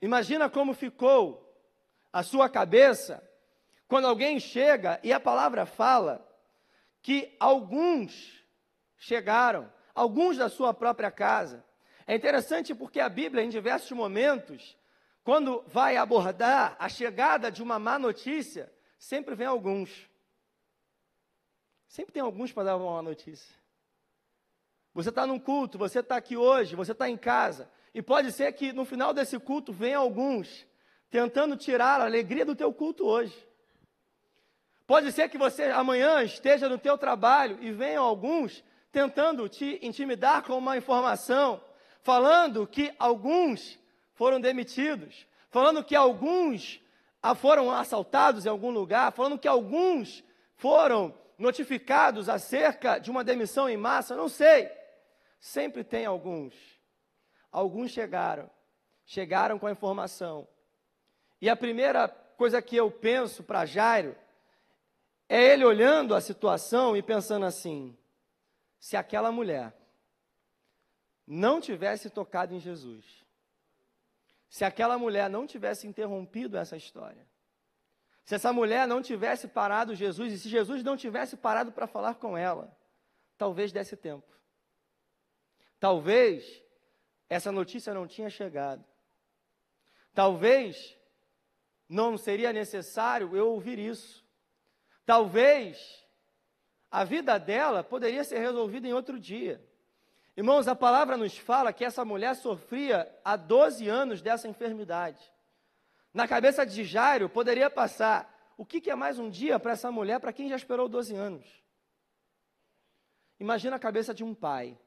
Imagina 0.00 0.48
como 0.50 0.74
ficou 0.74 1.42
a 2.12 2.22
sua 2.22 2.48
cabeça 2.48 3.22
quando 3.88 4.06
alguém 4.06 4.38
chega 4.38 5.00
e 5.02 5.12
a 5.12 5.20
palavra 5.20 5.64
fala 5.64 6.26
que 7.00 7.36
alguns 7.38 8.44
chegaram, 8.96 9.72
alguns 9.94 10.36
da 10.36 10.48
sua 10.48 10.74
própria 10.74 11.10
casa. 11.10 11.64
É 12.06 12.14
interessante 12.14 12.74
porque 12.74 13.00
a 13.00 13.08
Bíblia, 13.08 13.42
em 13.42 13.48
diversos 13.48 13.90
momentos, 13.92 14.76
quando 15.24 15.64
vai 15.66 15.96
abordar 15.96 16.76
a 16.78 16.88
chegada 16.88 17.50
de 17.50 17.62
uma 17.62 17.78
má 17.78 17.98
notícia, 17.98 18.72
sempre 18.98 19.34
vem 19.34 19.46
alguns. 19.46 20.08
Sempre 21.88 22.12
tem 22.12 22.22
alguns 22.22 22.52
para 22.52 22.64
dar 22.64 22.76
uma 22.76 22.92
má 22.92 23.02
notícia. 23.02 23.54
Você 24.94 25.10
está 25.10 25.26
num 25.26 25.38
culto, 25.38 25.76
você 25.76 26.00
está 26.00 26.16
aqui 26.16 26.36
hoje, 26.36 26.74
você 26.74 26.92
está 26.92 27.08
em 27.08 27.16
casa, 27.16 27.70
e 27.96 28.02
pode 28.02 28.30
ser 28.30 28.52
que 28.52 28.74
no 28.74 28.84
final 28.84 29.14
desse 29.14 29.38
culto 29.38 29.72
venham 29.72 30.02
alguns 30.02 30.66
tentando 31.10 31.56
tirar 31.56 31.98
a 31.98 32.04
alegria 32.04 32.44
do 32.44 32.54
teu 32.54 32.70
culto 32.70 33.06
hoje. 33.06 33.34
Pode 34.86 35.10
ser 35.12 35.30
que 35.30 35.38
você 35.38 35.62
amanhã 35.62 36.22
esteja 36.22 36.68
no 36.68 36.76
teu 36.76 36.98
trabalho 36.98 37.56
e 37.62 37.72
venham 37.72 38.04
alguns 38.04 38.62
tentando 38.92 39.48
te 39.48 39.78
intimidar 39.80 40.42
com 40.42 40.58
uma 40.58 40.76
informação, 40.76 41.58
falando 42.02 42.66
que 42.66 42.92
alguns 42.98 43.78
foram 44.12 44.42
demitidos, 44.42 45.26
falando 45.48 45.82
que 45.82 45.96
alguns 45.96 46.78
ah, 47.22 47.34
foram 47.34 47.70
assaltados 47.70 48.44
em 48.44 48.50
algum 48.50 48.72
lugar, 48.72 49.10
falando 49.10 49.38
que 49.38 49.48
alguns 49.48 50.22
foram 50.54 51.14
notificados 51.38 52.28
acerca 52.28 52.98
de 52.98 53.10
uma 53.10 53.24
demissão 53.24 53.70
em 53.70 53.76
massa, 53.78 54.14
não 54.14 54.28
sei. 54.28 54.70
Sempre 55.40 55.82
tem 55.82 56.04
alguns 56.04 56.75
alguns 57.56 57.90
chegaram, 57.90 58.50
chegaram 59.06 59.58
com 59.58 59.66
a 59.66 59.72
informação. 59.72 60.46
E 61.40 61.48
a 61.48 61.56
primeira 61.56 62.06
coisa 62.06 62.60
que 62.60 62.76
eu 62.76 62.90
penso 62.90 63.42
para 63.42 63.64
Jairo 63.64 64.14
é 65.26 65.42
ele 65.42 65.64
olhando 65.64 66.14
a 66.14 66.20
situação 66.20 66.94
e 66.94 67.02
pensando 67.02 67.46
assim: 67.46 67.96
se 68.78 68.94
aquela 68.94 69.32
mulher 69.32 69.74
não 71.26 71.58
tivesse 71.58 72.10
tocado 72.10 72.54
em 72.54 72.60
Jesus, 72.60 73.24
se 74.50 74.62
aquela 74.62 74.98
mulher 74.98 75.30
não 75.30 75.46
tivesse 75.46 75.86
interrompido 75.86 76.58
essa 76.58 76.76
história, 76.76 77.26
se 78.22 78.34
essa 78.34 78.52
mulher 78.52 78.86
não 78.86 79.00
tivesse 79.00 79.48
parado 79.48 79.94
Jesus 79.94 80.30
e 80.30 80.38
se 80.38 80.50
Jesus 80.50 80.82
não 80.82 80.96
tivesse 80.96 81.38
parado 81.38 81.72
para 81.72 81.86
falar 81.86 82.16
com 82.16 82.36
ela, 82.36 82.76
talvez 83.38 83.72
desse 83.72 83.96
tempo. 83.96 84.26
Talvez 85.80 86.65
essa 87.28 87.50
notícia 87.50 87.92
não 87.92 88.06
tinha 88.06 88.30
chegado. 88.30 88.84
Talvez 90.14 90.96
não 91.88 92.16
seria 92.16 92.52
necessário 92.52 93.36
eu 93.36 93.48
ouvir 93.48 93.78
isso. 93.78 94.24
Talvez 95.04 96.04
a 96.90 97.04
vida 97.04 97.38
dela 97.38 97.84
poderia 97.84 98.24
ser 98.24 98.38
resolvida 98.38 98.88
em 98.88 98.92
outro 98.92 99.18
dia. 99.18 99.62
Irmãos, 100.36 100.68
a 100.68 100.74
palavra 100.74 101.16
nos 101.16 101.36
fala 101.36 101.72
que 101.72 101.84
essa 101.84 102.04
mulher 102.04 102.34
sofria 102.36 103.10
há 103.24 103.36
12 103.36 103.88
anos 103.88 104.22
dessa 104.22 104.48
enfermidade. 104.48 105.20
Na 106.12 106.28
cabeça 106.28 106.64
de 106.64 106.84
Jairo 106.84 107.28
poderia 107.28 107.70
passar: 107.70 108.52
o 108.56 108.64
que, 108.64 108.80
que 108.80 108.90
é 108.90 108.94
mais 108.94 109.18
um 109.18 109.28
dia 109.28 109.58
para 109.58 109.72
essa 109.72 109.90
mulher, 109.90 110.20
para 110.20 110.32
quem 110.32 110.48
já 110.48 110.56
esperou 110.56 110.88
12 110.88 111.14
anos? 111.14 111.46
Imagina 113.38 113.76
a 113.76 113.78
cabeça 113.78 114.14
de 114.14 114.24
um 114.24 114.34
pai 114.34 114.78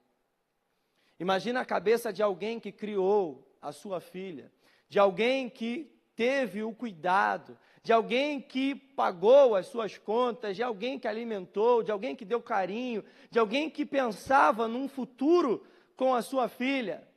Imagina 1.19 1.60
a 1.62 1.65
cabeça 1.65 2.13
de 2.13 2.23
alguém 2.23 2.60
que 2.60 2.71
criou 2.71 3.45
a 3.62 3.71
sua 3.71 3.99
filha, 3.99 4.51
de 4.88 4.97
alguém 4.97 5.49
que 5.49 5.91
teve 6.15 6.63
o 6.63 6.73
cuidado, 6.73 7.58
de 7.84 7.93
alguém 7.93 8.41
que 8.41 8.75
pagou 8.75 9.55
as 9.55 9.67
suas 9.67 9.97
contas, 9.97 10.55
de 10.55 10.63
alguém 10.63 10.97
que 10.97 11.08
alimentou, 11.08 11.84
de 11.84 11.91
alguém 11.91 12.15
que 12.15 12.25
deu 12.25 12.41
carinho, 12.41 13.03
de 13.29 13.39
alguém 13.39 13.69
que 13.69 13.86
pensava 13.86 14.67
num 14.67 14.88
futuro 14.88 15.65
com 15.95 16.13
a 16.13 16.21
sua 16.21 16.47
filha. 16.47 17.08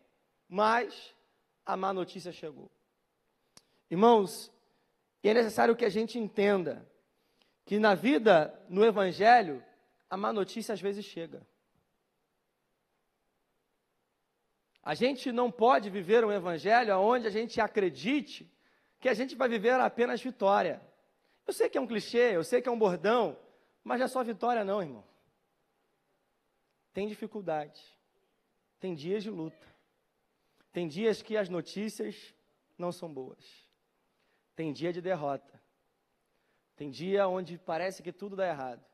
Mas 0.48 1.14
a 1.64 1.76
má 1.76 1.92
notícia 1.92 2.32
chegou. 2.32 2.70
Irmãos, 3.90 4.52
é 5.22 5.34
necessário 5.34 5.76
que 5.76 5.84
a 5.84 5.88
gente 5.88 6.18
entenda 6.18 6.88
que 7.64 7.78
na 7.78 7.94
vida, 7.94 8.52
no 8.68 8.84
Evangelho, 8.84 9.62
a 10.10 10.16
má 10.16 10.32
notícia 10.32 10.72
às 10.72 10.80
vezes 10.80 11.04
chega. 11.04 11.46
A 14.82 14.94
gente 14.94 15.30
não 15.30 15.50
pode 15.50 15.88
viver 15.88 16.24
um 16.24 16.32
evangelho 16.32 16.98
onde 16.98 17.26
a 17.26 17.30
gente 17.30 17.60
acredite 17.60 18.50
que 18.98 19.08
a 19.08 19.14
gente 19.14 19.36
vai 19.36 19.48
viver 19.48 19.72
apenas 19.74 20.20
vitória. 20.20 20.82
Eu 21.46 21.52
sei 21.52 21.68
que 21.68 21.78
é 21.78 21.80
um 21.80 21.86
clichê, 21.86 22.36
eu 22.36 22.42
sei 22.42 22.60
que 22.60 22.68
é 22.68 22.72
um 22.72 22.78
bordão, 22.78 23.38
mas 23.84 23.98
não 23.98 24.06
é 24.06 24.08
só 24.08 24.22
vitória, 24.24 24.64
não, 24.64 24.82
irmão. 24.82 25.04
Tem 26.92 27.06
dificuldade, 27.06 27.80
tem 28.78 28.94
dias 28.94 29.22
de 29.22 29.30
luta, 29.30 29.66
tem 30.72 30.88
dias 30.88 31.22
que 31.22 31.36
as 31.36 31.48
notícias 31.48 32.34
não 32.76 32.92
são 32.92 33.12
boas, 33.12 33.68
tem 34.54 34.72
dia 34.72 34.92
de 34.92 35.00
derrota, 35.00 35.62
tem 36.76 36.90
dia 36.90 37.28
onde 37.28 37.56
parece 37.56 38.02
que 38.02 38.12
tudo 38.12 38.36
dá 38.36 38.48
errado. 38.48 38.84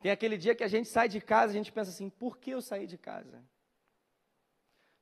Tem 0.00 0.10
aquele 0.10 0.36
dia 0.36 0.54
que 0.54 0.64
a 0.64 0.68
gente 0.68 0.88
sai 0.88 1.08
de 1.08 1.20
casa 1.20 1.52
e 1.52 1.54
a 1.54 1.58
gente 1.58 1.72
pensa 1.72 1.90
assim: 1.90 2.10
por 2.10 2.38
que 2.38 2.50
eu 2.50 2.60
saí 2.60 2.86
de 2.86 2.98
casa? 2.98 3.42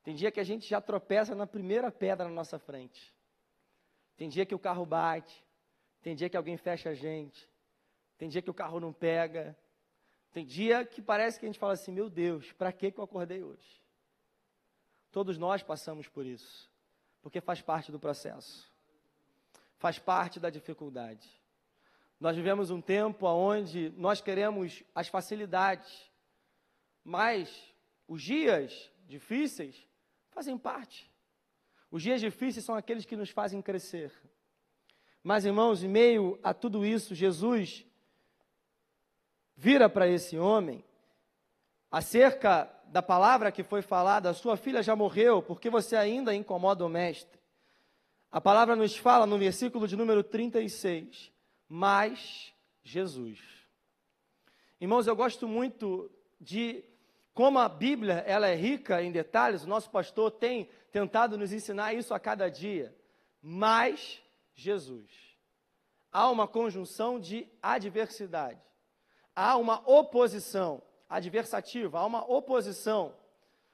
Tem 0.03 0.15
dia 0.15 0.31
que 0.31 0.41
a 0.41 0.45
gente 0.45 0.69
já 0.69 0.81
tropeça 0.81 1.35
na 1.35 1.47
primeira 1.47 1.91
pedra 1.91 2.29
na 2.29 2.35
nossa 2.35 2.59
frente. 2.59 3.15
Tem 4.17 4.29
dia 4.29 4.47
que 4.47 4.55
o 4.55 4.59
carro 4.59 4.87
bate. 4.87 5.45
Tem 6.03 6.15
dia 6.15 6.29
que 6.29 6.37
alguém 6.37 6.57
fecha 6.57 6.91
a 6.91 6.95
gente. 6.95 7.49
Tem 8.17 8.29
dia 8.29 8.43
que 8.43 8.51
o 8.51 8.55
carro 8.55 8.81
não 8.81 8.93
pega. 8.93 9.57
Tem 10.33 10.47
dia 10.47 10.85
que 10.85 11.03
parece 11.03 11.39
que 11.39 11.47
a 11.47 11.49
gente 11.49 11.59
fala 11.59 11.73
assim: 11.73 11.93
meu 11.93 12.09
Deus, 12.09 12.53
para 12.53 12.73
que 12.73 12.93
eu 12.97 13.03
acordei 13.03 13.43
hoje? 13.43 13.81
Todos 15.11 15.37
nós 15.37 15.63
passamos 15.63 16.07
por 16.07 16.25
isso, 16.25 16.71
porque 17.21 17.41
faz 17.41 17.61
parte 17.61 17.91
do 17.91 17.99
processo, 17.99 18.71
faz 19.77 19.99
parte 19.99 20.39
da 20.39 20.51
dificuldade. 20.51 21.29
Nós 22.21 22.37
vivemos 22.37 22.71
um 22.71 22.81
tempo 22.81 23.27
onde 23.27 23.91
nós 23.97 24.21
queremos 24.21 24.85
as 24.95 25.09
facilidades, 25.09 26.11
mas 27.03 27.75
os 28.07 28.23
dias 28.23 28.91
difíceis 29.09 29.89
fazem 30.31 30.57
parte. 30.57 31.11
Os 31.91 32.03
dias 32.03 32.21
difíceis 32.21 32.65
são 32.65 32.75
aqueles 32.75 33.05
que 33.05 33.17
nos 33.17 33.31
fazem 33.31 33.61
crescer. 33.61 34.13
Mas, 35.23 35.45
irmãos, 35.45 35.83
em 35.83 35.89
meio 35.89 36.39
a 36.43 36.55
tudo 36.55 36.85
isso, 36.85 37.15
Jesus 37.15 37.85
vira 39.57 39.89
para 39.89 40.09
esse 40.09 40.39
homem 40.39 40.83
acerca 41.91 42.71
da 42.87 43.03
palavra 43.03 43.53
que 43.53 43.63
foi 43.63 43.83
falada: 43.83 44.33
sua 44.33 44.57
filha 44.57 44.83
já 44.83 44.97
morreu, 44.97 45.43
porque 45.43 45.69
você 45.69 45.97
ainda 45.97 46.35
incomoda 46.35 46.85
o 46.85 46.89
mestre. 46.89 47.39
A 48.31 48.41
palavra 48.41 48.77
nos 48.77 48.97
fala 48.97 49.27
no 49.27 49.39
versículo 49.39 49.89
de 49.89 49.97
número 49.97 50.23
36, 50.23 51.33
mas 51.69 52.55
Jesus. 52.83 53.41
Irmãos, 54.81 55.07
eu 55.07 55.17
gosto 55.17 55.47
muito 55.47 56.11
de 56.41 56.85
como 57.35 57.59
a 57.59 57.69
Bíblia 57.69 58.25
ela 58.27 58.49
é 58.49 58.55
rica 58.55 59.03
em 59.03 59.13
detalhes, 59.13 59.65
o 59.65 59.69
nosso 59.69 59.91
pastor 59.91 60.31
tem 60.31 60.69
tentado 60.91 61.39
nos 61.39 61.53
ensinar 61.53 61.95
isso 61.95 62.13
a 62.13 62.21
cada 62.21 62.49
dia. 62.49 62.95
Mas 63.41 64.23
Jesus. 64.55 65.11
Há 66.13 66.29
uma 66.29 66.47
conjunção 66.49 67.21
de 67.21 67.49
adversidade. 67.63 68.61
Há 69.35 69.57
uma 69.57 69.81
oposição 69.89 70.83
adversativa, 71.09 72.01
há 72.01 72.05
uma 72.05 72.29
oposição. 72.31 73.15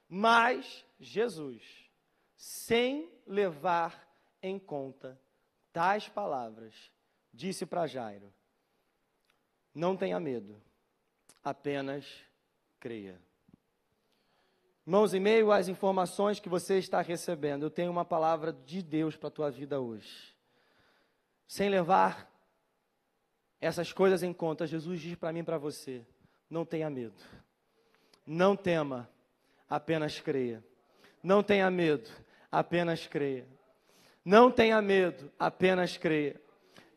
Mas 0.07 0.85
Jesus, 0.99 1.63
sem 2.35 3.11
levar 3.25 4.07
em 4.41 4.57
conta 4.57 5.19
tais 5.73 6.07
palavras, 6.07 6.73
disse 7.33 7.65
para 7.65 7.87
Jairo: 7.87 8.31
Não 9.73 9.97
tenha 9.97 10.19
medo, 10.19 10.61
apenas 11.43 12.05
creia. 12.79 13.19
Irmãos, 14.87 15.13
em 15.13 15.19
meio 15.19 15.51
às 15.51 15.67
informações 15.67 16.39
que 16.39 16.47
você 16.47 16.77
está 16.77 17.01
recebendo, 17.01 17.63
eu 17.63 17.69
tenho 17.69 17.91
uma 17.91 18.05
palavra 18.05 18.53
de 18.53 18.81
Deus 18.81 19.17
para 19.17 19.27
a 19.27 19.31
tua 19.31 19.51
vida 19.51 19.81
hoje. 19.81 20.33
Sem 21.45 21.67
levar 21.67 22.31
essas 23.59 23.91
coisas 23.91 24.23
em 24.23 24.31
conta, 24.31 24.65
Jesus 24.65 25.01
diz 25.01 25.15
para 25.17 25.33
mim 25.33 25.39
e 25.39 25.43
para 25.43 25.57
você: 25.57 26.05
não 26.49 26.63
tenha 26.63 26.89
medo, 26.89 27.21
não 28.25 28.55
tema, 28.55 29.09
apenas 29.69 30.21
creia. 30.21 30.63
Não 31.21 31.43
tenha 31.43 31.69
medo, 31.69 32.09
apenas 32.49 33.05
creia. 33.07 33.45
Não 34.23 34.49
tenha 34.49 34.81
medo, 34.81 35.29
apenas 35.37 35.97
creia 35.97 36.39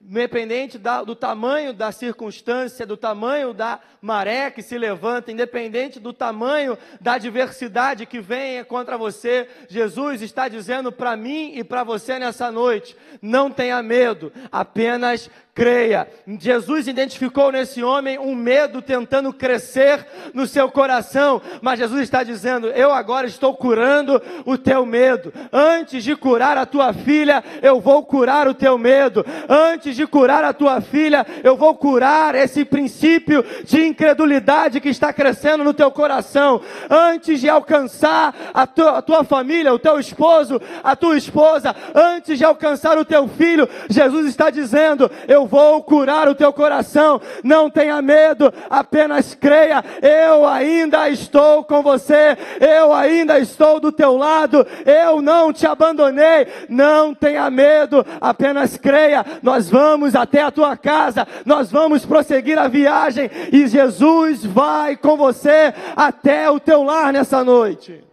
independente 0.03 0.79
da, 0.79 1.05
do 1.05 1.15
tamanho 1.15 1.75
da 1.75 1.93
circunstância, 1.93 2.87
do 2.87 2.97
tamanho 2.97 3.53
da 3.53 3.79
maré 4.01 4.51
que 4.51 4.63
se 4.63 4.79
levanta, 4.79 5.31
independente 5.31 6.01
do 6.01 6.13
tamanho 6.13 6.79
da 7.01 7.15
adversidade 7.15 8.07
que 8.07 8.19
venha 8.19 8.65
contra 8.65 8.97
você, 8.97 9.47
Jesus 9.69 10.23
está 10.23 10.49
dizendo 10.49 10.91
para 10.91 11.17
mim 11.17 11.53
e 11.55 11.63
para 11.63 11.85
você 11.85 12.19
nessa 12.19 12.51
noite: 12.51 12.97
não 13.21 13.51
tenha 13.51 13.83
medo, 13.83 14.33
apenas 14.51 15.31
creia. 15.55 16.09
Jesus 16.39 16.89
identificou 16.89 17.53
nesse 17.53 17.83
homem 17.83 18.19
um 18.19 18.35
medo 18.35 18.81
tentando 18.81 19.33
crescer 19.33 20.07
no 20.33 20.47
seu 20.47 20.71
coração, 20.71 21.43
mas 21.61 21.79
Jesus 21.79 22.03
está 22.03 22.23
dizendo: 22.23 22.69
Eu 22.69 22.93
agora 22.93 23.27
estou 23.27 23.55
curando 23.55 24.21
o 24.47 24.57
teu 24.57 24.87
medo. 24.87 25.33
Antes 25.53 26.03
de 26.03 26.17
curar 26.17 26.57
a 26.57 26.65
tua 26.65 26.95
filha, 26.95 27.45
eu 27.61 27.81
vou 27.81 28.03
curar 28.05 28.49
o 28.49 28.55
teu 28.55 28.79
medo. 28.79 29.25
Antes 29.49 29.90
de 29.97 30.07
curar 30.07 30.45
a 30.45 30.53
tua 30.53 30.81
filha, 30.81 31.27
eu 31.43 31.57
vou 31.57 31.75
curar 31.75 32.35
esse 32.35 32.65
princípio 32.65 33.45
de 33.65 33.85
incredulidade 33.87 34.81
que 34.81 34.89
está 34.89 35.13
crescendo 35.13 35.65
no 35.65 35.75
teu 35.75 35.91
coração. 35.91 36.61
Antes 36.89 37.41
de 37.41 37.49
alcançar 37.49 38.35
a 38.53 38.67
tua, 38.67 38.99
a 38.99 39.03
tua 39.03 39.25
família, 39.25 39.75
o 39.75 39.79
teu 39.79 39.99
esposo, 39.99 40.61
a 40.83 40.95
tua 40.95 41.17
esposa, 41.17 41.75
antes 41.95 42.39
de 42.39 42.45
alcançar 42.45 42.99
o 42.99 43.05
teu 43.05 43.29
filho, 43.29 43.69
Jesus 43.89 44.27
está 44.27 44.51
dizendo: 44.51 45.11
Eu 45.27 45.47
vou 45.47 45.83
curar 45.83 46.29
o 46.29 46.35
teu 46.35 46.53
coração. 46.53 47.21
Não 47.43 47.71
tenha 47.71 48.01
medo, 48.03 48.53
apenas 48.69 49.35
creia. 49.35 49.85
Eu 50.03 50.47
ainda 50.47 51.09
estou 51.09 51.65
com 51.65 51.83
você. 51.83 52.37
Eu 52.61 52.93
ainda 52.93 53.39
estou 53.39 53.81
do 53.81 53.91
teu 53.91 54.17
lado. 54.17 54.67
Eu 54.85 55.21
não 55.21 55.53
te 55.53 55.67
abandonei. 55.67 56.47
Não 56.69 57.15
tenha 57.15 57.51
medo, 57.51 58.05
apenas 58.21 58.77
creia. 58.77 59.25
Nós 59.43 59.69
vamos 59.69 59.80
até 60.15 60.43
a 60.43 60.51
tua 60.51 60.77
casa. 60.77 61.27
Nós 61.47 61.71
vamos 61.71 62.05
prosseguir 62.05 62.59
a 62.59 62.69
viagem 62.69 63.31
e 63.53 63.67
Jesus 63.67 64.45
vai 64.45 64.97
com 64.97 65.17
você 65.17 65.73
até 65.97 66.51
o 66.51 66.61
teu 66.61 66.83
lar 66.83 67.13
nessa 67.13 67.43
noite. 67.45 68.05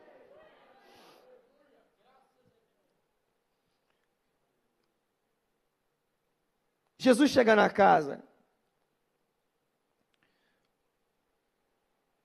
Jesus 7.00 7.30
chega 7.30 7.56
na 7.56 7.70
casa, 7.70 8.24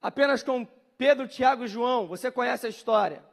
apenas 0.01 0.43
com 0.43 0.67
Pedro, 0.97 1.29
Tiago 1.29 1.65
e 1.65 1.69
João, 1.69 2.07
você 2.07 2.31
conhece 2.31 2.67
a 2.67 2.71
história. 2.71 3.25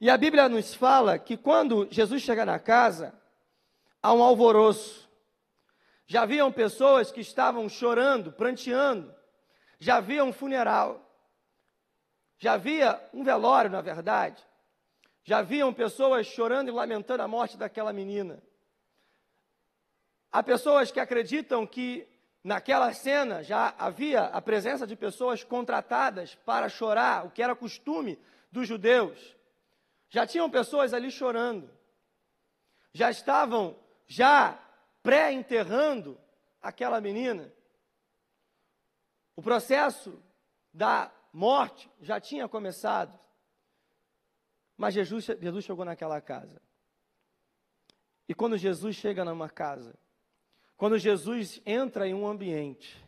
E 0.00 0.10
a 0.10 0.16
Bíblia 0.16 0.48
nos 0.48 0.74
fala 0.74 1.18
que 1.18 1.36
quando 1.36 1.86
Jesus 1.90 2.22
chega 2.22 2.44
na 2.44 2.58
casa, 2.58 3.14
há 4.02 4.12
um 4.12 4.22
alvoroço. 4.22 5.08
Já 6.06 6.22
haviam 6.22 6.50
pessoas 6.50 7.12
que 7.12 7.20
estavam 7.20 7.68
chorando, 7.68 8.32
pranteando, 8.32 9.14
já 9.78 9.96
havia 9.96 10.24
um 10.24 10.32
funeral, 10.32 11.00
já 12.38 12.54
havia 12.54 13.00
um 13.14 13.22
velório, 13.22 13.70
na 13.70 13.80
verdade, 13.80 14.44
já 15.24 15.38
haviam 15.38 15.72
pessoas 15.72 16.26
chorando 16.26 16.68
e 16.68 16.72
lamentando 16.72 17.22
a 17.22 17.28
morte 17.28 17.56
daquela 17.56 17.92
menina. 17.92 18.42
Há 20.30 20.42
pessoas 20.42 20.90
que 20.90 20.98
acreditam 20.98 21.66
que 21.66 22.08
naquela 22.42 22.92
cena 22.92 23.42
já 23.42 23.74
havia 23.78 24.24
a 24.24 24.42
presença 24.42 24.86
de 24.86 24.96
pessoas 24.96 25.44
contratadas 25.44 26.34
para 26.34 26.68
chorar, 26.68 27.26
o 27.26 27.30
que 27.30 27.42
era 27.42 27.54
costume 27.54 28.18
dos 28.50 28.66
judeus. 28.66 29.36
Já 30.10 30.26
tinham 30.26 30.50
pessoas 30.50 30.92
ali 30.92 31.10
chorando. 31.10 31.70
Já 32.92 33.10
estavam 33.10 33.76
já 34.12 34.58
pré-enterrando 35.02 36.20
aquela 36.60 37.00
menina. 37.00 37.50
O 39.34 39.40
processo 39.40 40.22
da 40.72 41.10
morte 41.32 41.90
já 41.98 42.20
tinha 42.20 42.46
começado. 42.46 43.18
Mas 44.76 44.92
Jesus, 44.92 45.24
Jesus 45.24 45.64
chegou 45.64 45.84
naquela 45.84 46.20
casa. 46.20 46.60
E 48.28 48.34
quando 48.34 48.58
Jesus 48.58 48.96
chega 48.96 49.24
numa 49.24 49.48
casa, 49.48 49.94
quando 50.76 50.98
Jesus 50.98 51.62
entra 51.64 52.06
em 52.06 52.12
um 52.12 52.26
ambiente, 52.26 53.02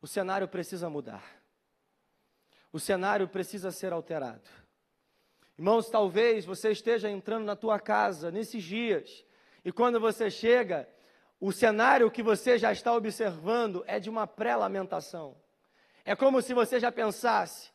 o 0.00 0.06
cenário 0.06 0.48
precisa 0.48 0.88
mudar. 0.88 1.24
O 2.72 2.80
cenário 2.80 3.28
precisa 3.28 3.70
ser 3.70 3.92
alterado. 3.92 4.48
Irmãos, 5.58 5.90
talvez 5.90 6.46
você 6.46 6.70
esteja 6.70 7.10
entrando 7.10 7.44
na 7.44 7.56
tua 7.56 7.78
casa 7.78 8.30
nesses 8.30 8.62
dias, 8.62 9.24
e 9.68 9.70
quando 9.70 10.00
você 10.00 10.30
chega, 10.30 10.88
o 11.38 11.52
cenário 11.52 12.10
que 12.10 12.22
você 12.22 12.56
já 12.56 12.72
está 12.72 12.90
observando 12.94 13.84
é 13.86 14.00
de 14.00 14.08
uma 14.08 14.26
pré-lamentação. 14.26 15.36
É 16.06 16.16
como 16.16 16.40
se 16.40 16.54
você 16.54 16.80
já 16.80 16.90
pensasse: 16.90 17.70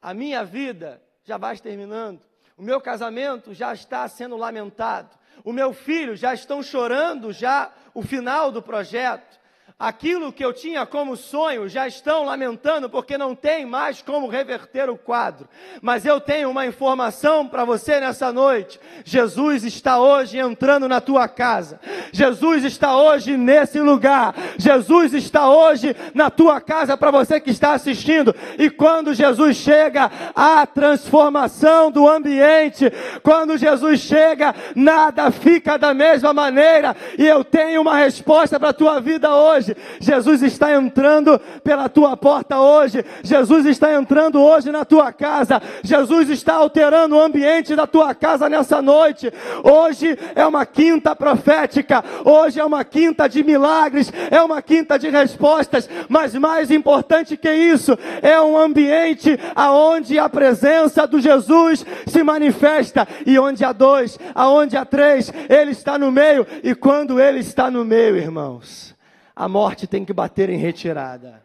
a 0.00 0.14
minha 0.14 0.42
vida 0.42 1.02
já 1.22 1.36
vai 1.36 1.54
terminando, 1.58 2.22
o 2.56 2.62
meu 2.62 2.80
casamento 2.80 3.52
já 3.52 3.74
está 3.74 4.08
sendo 4.08 4.38
lamentado, 4.38 5.18
o 5.44 5.52
meu 5.52 5.74
filho 5.74 6.16
já 6.16 6.32
estão 6.32 6.62
chorando 6.62 7.30
já 7.30 7.74
o 7.92 8.00
final 8.00 8.50
do 8.50 8.62
projeto. 8.62 9.38
Aquilo 9.76 10.32
que 10.32 10.44
eu 10.44 10.52
tinha 10.52 10.86
como 10.86 11.16
sonho 11.16 11.68
já 11.68 11.88
estão 11.88 12.24
lamentando 12.24 12.88
porque 12.88 13.18
não 13.18 13.34
tem 13.34 13.66
mais 13.66 14.00
como 14.00 14.28
reverter 14.28 14.88
o 14.88 14.96
quadro. 14.96 15.48
Mas 15.82 16.06
eu 16.06 16.20
tenho 16.20 16.48
uma 16.48 16.64
informação 16.64 17.48
para 17.48 17.64
você 17.64 17.98
nessa 17.98 18.32
noite. 18.32 18.78
Jesus 19.04 19.64
está 19.64 19.98
hoje 19.98 20.38
entrando 20.38 20.88
na 20.88 21.00
tua 21.00 21.26
casa. 21.26 21.80
Jesus 22.12 22.62
está 22.62 22.96
hoje 22.96 23.36
nesse 23.36 23.80
lugar. 23.80 24.32
Jesus 24.56 25.12
está 25.12 25.50
hoje 25.50 25.94
na 26.14 26.30
tua 26.30 26.60
casa 26.60 26.96
para 26.96 27.10
você 27.10 27.40
que 27.40 27.50
está 27.50 27.72
assistindo. 27.72 28.32
E 28.56 28.70
quando 28.70 29.12
Jesus 29.12 29.56
chega, 29.56 30.08
a 30.36 30.64
transformação 30.68 31.90
do 31.90 32.08
ambiente. 32.08 32.92
Quando 33.24 33.58
Jesus 33.58 33.98
chega, 33.98 34.54
nada 34.76 35.32
fica 35.32 35.76
da 35.76 35.92
mesma 35.92 36.32
maneira. 36.32 36.94
E 37.18 37.26
eu 37.26 37.42
tenho 37.42 37.80
uma 37.80 37.96
resposta 37.96 38.60
para 38.60 38.68
a 38.68 38.72
tua 38.72 39.00
vida 39.00 39.34
hoje 39.34 39.63
hoje. 39.64 39.76
Jesus 39.98 40.42
está 40.42 40.74
entrando 40.74 41.40
pela 41.62 41.88
tua 41.88 42.16
porta 42.16 42.58
hoje. 42.58 43.04
Jesus 43.22 43.64
está 43.66 43.94
entrando 43.94 44.40
hoje 44.40 44.70
na 44.70 44.84
tua 44.84 45.12
casa. 45.12 45.60
Jesus 45.82 46.28
está 46.28 46.54
alterando 46.54 47.16
o 47.16 47.20
ambiente 47.20 47.74
da 47.74 47.86
tua 47.86 48.14
casa 48.14 48.48
nessa 48.48 48.82
noite. 48.82 49.32
Hoje 49.62 50.18
é 50.34 50.44
uma 50.46 50.66
quinta 50.66 51.16
profética. 51.16 52.04
Hoje 52.24 52.60
é 52.60 52.64
uma 52.64 52.84
quinta 52.84 53.28
de 53.28 53.42
milagres. 53.42 54.12
É 54.30 54.42
uma 54.42 54.60
quinta 54.60 54.98
de 54.98 55.08
respostas. 55.08 55.88
Mas 56.08 56.34
mais 56.34 56.70
importante 56.70 57.36
que 57.36 57.52
isso, 57.52 57.96
é 58.20 58.40
um 58.40 58.58
ambiente 58.58 59.38
aonde 59.54 60.18
a 60.18 60.28
presença 60.28 61.06
do 61.06 61.20
Jesus 61.20 61.84
se 62.06 62.22
manifesta 62.22 63.06
e 63.24 63.38
onde 63.38 63.64
há 63.64 63.72
dois, 63.72 64.18
aonde 64.34 64.76
há 64.76 64.84
três, 64.84 65.32
ele 65.48 65.70
está 65.70 65.98
no 65.98 66.12
meio. 66.12 66.46
E 66.62 66.74
quando 66.74 67.20
ele 67.20 67.38
está 67.38 67.70
no 67.70 67.84
meio, 67.84 68.16
irmãos, 68.16 68.93
a 69.34 69.48
morte 69.48 69.86
tem 69.86 70.04
que 70.04 70.12
bater 70.12 70.48
em 70.48 70.58
retirada. 70.58 71.42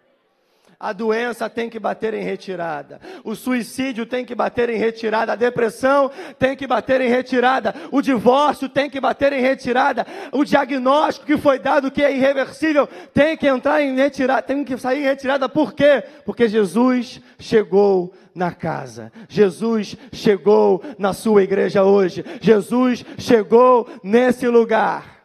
A 0.82 0.94
doença 0.94 1.50
tem 1.50 1.70
que 1.70 1.78
bater 1.78 2.14
em 2.14 2.24
retirada. 2.24 3.02
O 3.26 3.36
suicídio 3.36 4.06
tem 4.06 4.24
que 4.24 4.34
bater 4.34 4.70
em 4.70 4.78
retirada. 4.78 5.34
A 5.34 5.36
depressão 5.36 6.10
tem 6.38 6.56
que 6.56 6.66
bater 6.66 7.02
em 7.02 7.10
retirada. 7.10 7.76
O 7.92 8.02
divórcio 8.02 8.70
tem 8.70 8.90
que 8.90 8.98
bater 8.98 9.34
em 9.34 9.42
retirada. 9.42 10.08
O 10.32 10.46
diagnóstico 10.46 11.26
que 11.26 11.38
foi 11.38 11.60
dado 11.60 11.92
que 11.92 12.02
é 12.02 12.16
irreversível 12.16 12.88
tem 13.14 13.36
que 13.36 13.46
entrar 13.46 13.82
em 13.82 13.94
retirada, 13.94 14.42
tem 14.42 14.64
que 14.64 14.78
sair 14.78 15.00
em 15.00 15.06
retirada. 15.06 15.50
Por 15.50 15.74
quê? 15.74 16.02
Porque 16.24 16.48
Jesus 16.48 17.20
chegou 17.38 18.14
na 18.34 18.54
casa. 18.54 19.12
Jesus 19.28 19.98
chegou 20.14 20.82
na 20.98 21.12
sua 21.12 21.44
igreja 21.44 21.84
hoje. 21.84 22.24
Jesus 22.40 23.04
chegou 23.18 23.86
nesse 24.02 24.48
lugar. 24.48 25.19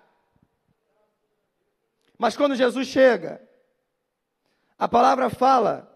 Mas 2.24 2.38
quando 2.38 2.56
Jesus 2.56 2.88
chega, 2.88 3.46
a 4.78 4.88
palavra 4.88 5.28
fala 5.28 5.94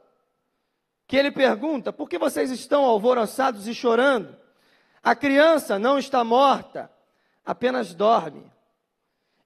que 1.06 1.16
ele 1.16 1.30
pergunta: 1.30 1.90
por 1.90 2.06
que 2.06 2.18
vocês 2.18 2.50
estão 2.50 2.84
alvoroçados 2.84 3.66
e 3.66 3.74
chorando? 3.74 4.36
A 5.02 5.16
criança 5.16 5.78
não 5.78 5.98
está 5.98 6.22
morta, 6.22 6.92
apenas 7.42 7.94
dorme. 7.94 8.52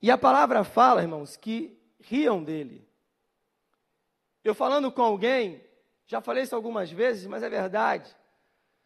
E 0.02 0.10
a 0.10 0.18
palavra 0.18 0.64
fala, 0.64 1.02
irmãos, 1.02 1.36
que 1.36 1.80
riam 2.00 2.42
dele. 2.42 2.84
Eu 4.42 4.52
falando 4.52 4.90
com 4.90 5.02
alguém, 5.02 5.64
já 6.04 6.20
falei 6.20 6.42
isso 6.42 6.56
algumas 6.56 6.90
vezes, 6.90 7.28
mas 7.28 7.44
é 7.44 7.48
verdade. 7.48 8.12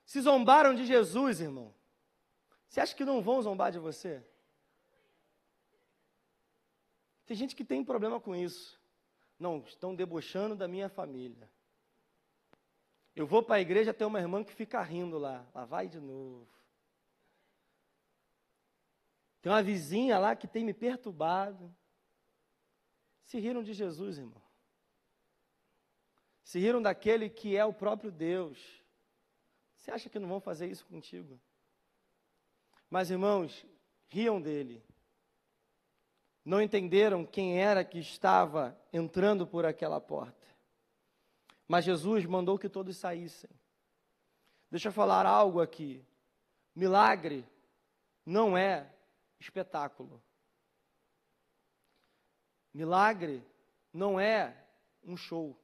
Se 0.04 0.20
zombaram 0.20 0.74
de 0.74 0.84
Jesus, 0.84 1.40
irmão. 1.40 1.72
Você 2.68 2.78
acha 2.78 2.94
que 2.94 3.06
não 3.06 3.22
vão 3.22 3.40
zombar 3.40 3.72
de 3.72 3.78
você? 3.78 4.22
Tem 7.26 7.36
gente 7.36 7.56
que 7.56 7.64
tem 7.64 7.84
problema 7.84 8.20
com 8.20 8.34
isso. 8.34 8.80
Não, 9.38 9.58
estão 9.58 9.94
debochando 9.94 10.54
da 10.54 10.68
minha 10.68 10.88
família. 10.88 11.50
Eu 13.14 13.26
vou 13.26 13.42
para 13.42 13.56
a 13.56 13.60
igreja, 13.60 13.92
tem 13.92 14.06
uma 14.06 14.20
irmã 14.20 14.44
que 14.44 14.54
fica 14.54 14.80
rindo 14.80 15.18
lá. 15.18 15.44
Lá 15.52 15.64
vai 15.64 15.88
de 15.88 15.98
novo. 15.98 16.48
Tem 19.42 19.50
uma 19.50 19.62
vizinha 19.62 20.18
lá 20.18 20.36
que 20.36 20.46
tem 20.46 20.64
me 20.64 20.72
perturbado. 20.72 21.74
Se 23.24 23.40
riram 23.40 23.62
de 23.62 23.72
Jesus, 23.74 24.18
irmão. 24.18 24.42
Se 26.44 26.60
riram 26.60 26.80
daquele 26.80 27.28
que 27.28 27.56
é 27.56 27.64
o 27.64 27.72
próprio 27.72 28.12
Deus. 28.12 28.84
Você 29.74 29.90
acha 29.90 30.08
que 30.08 30.18
não 30.18 30.28
vão 30.28 30.40
fazer 30.40 30.68
isso 30.68 30.86
contigo? 30.86 31.40
Mas, 32.88 33.10
irmãos, 33.10 33.66
riam 34.08 34.40
dele 34.40 34.85
não 36.46 36.62
entenderam 36.62 37.26
quem 37.26 37.60
era 37.60 37.84
que 37.84 37.98
estava 37.98 38.78
entrando 38.92 39.44
por 39.44 39.66
aquela 39.66 40.00
porta. 40.00 40.46
Mas 41.66 41.84
Jesus 41.84 42.24
mandou 42.24 42.56
que 42.56 42.68
todos 42.68 42.96
saíssem. 42.96 43.50
Deixa 44.70 44.86
eu 44.88 44.92
falar 44.92 45.26
algo 45.26 45.60
aqui. 45.60 46.06
Milagre 46.72 47.44
não 48.24 48.56
é 48.56 48.88
espetáculo. 49.40 50.22
Milagre 52.72 53.42
não 53.92 54.20
é 54.20 54.56
um 55.04 55.16
show. 55.16 55.58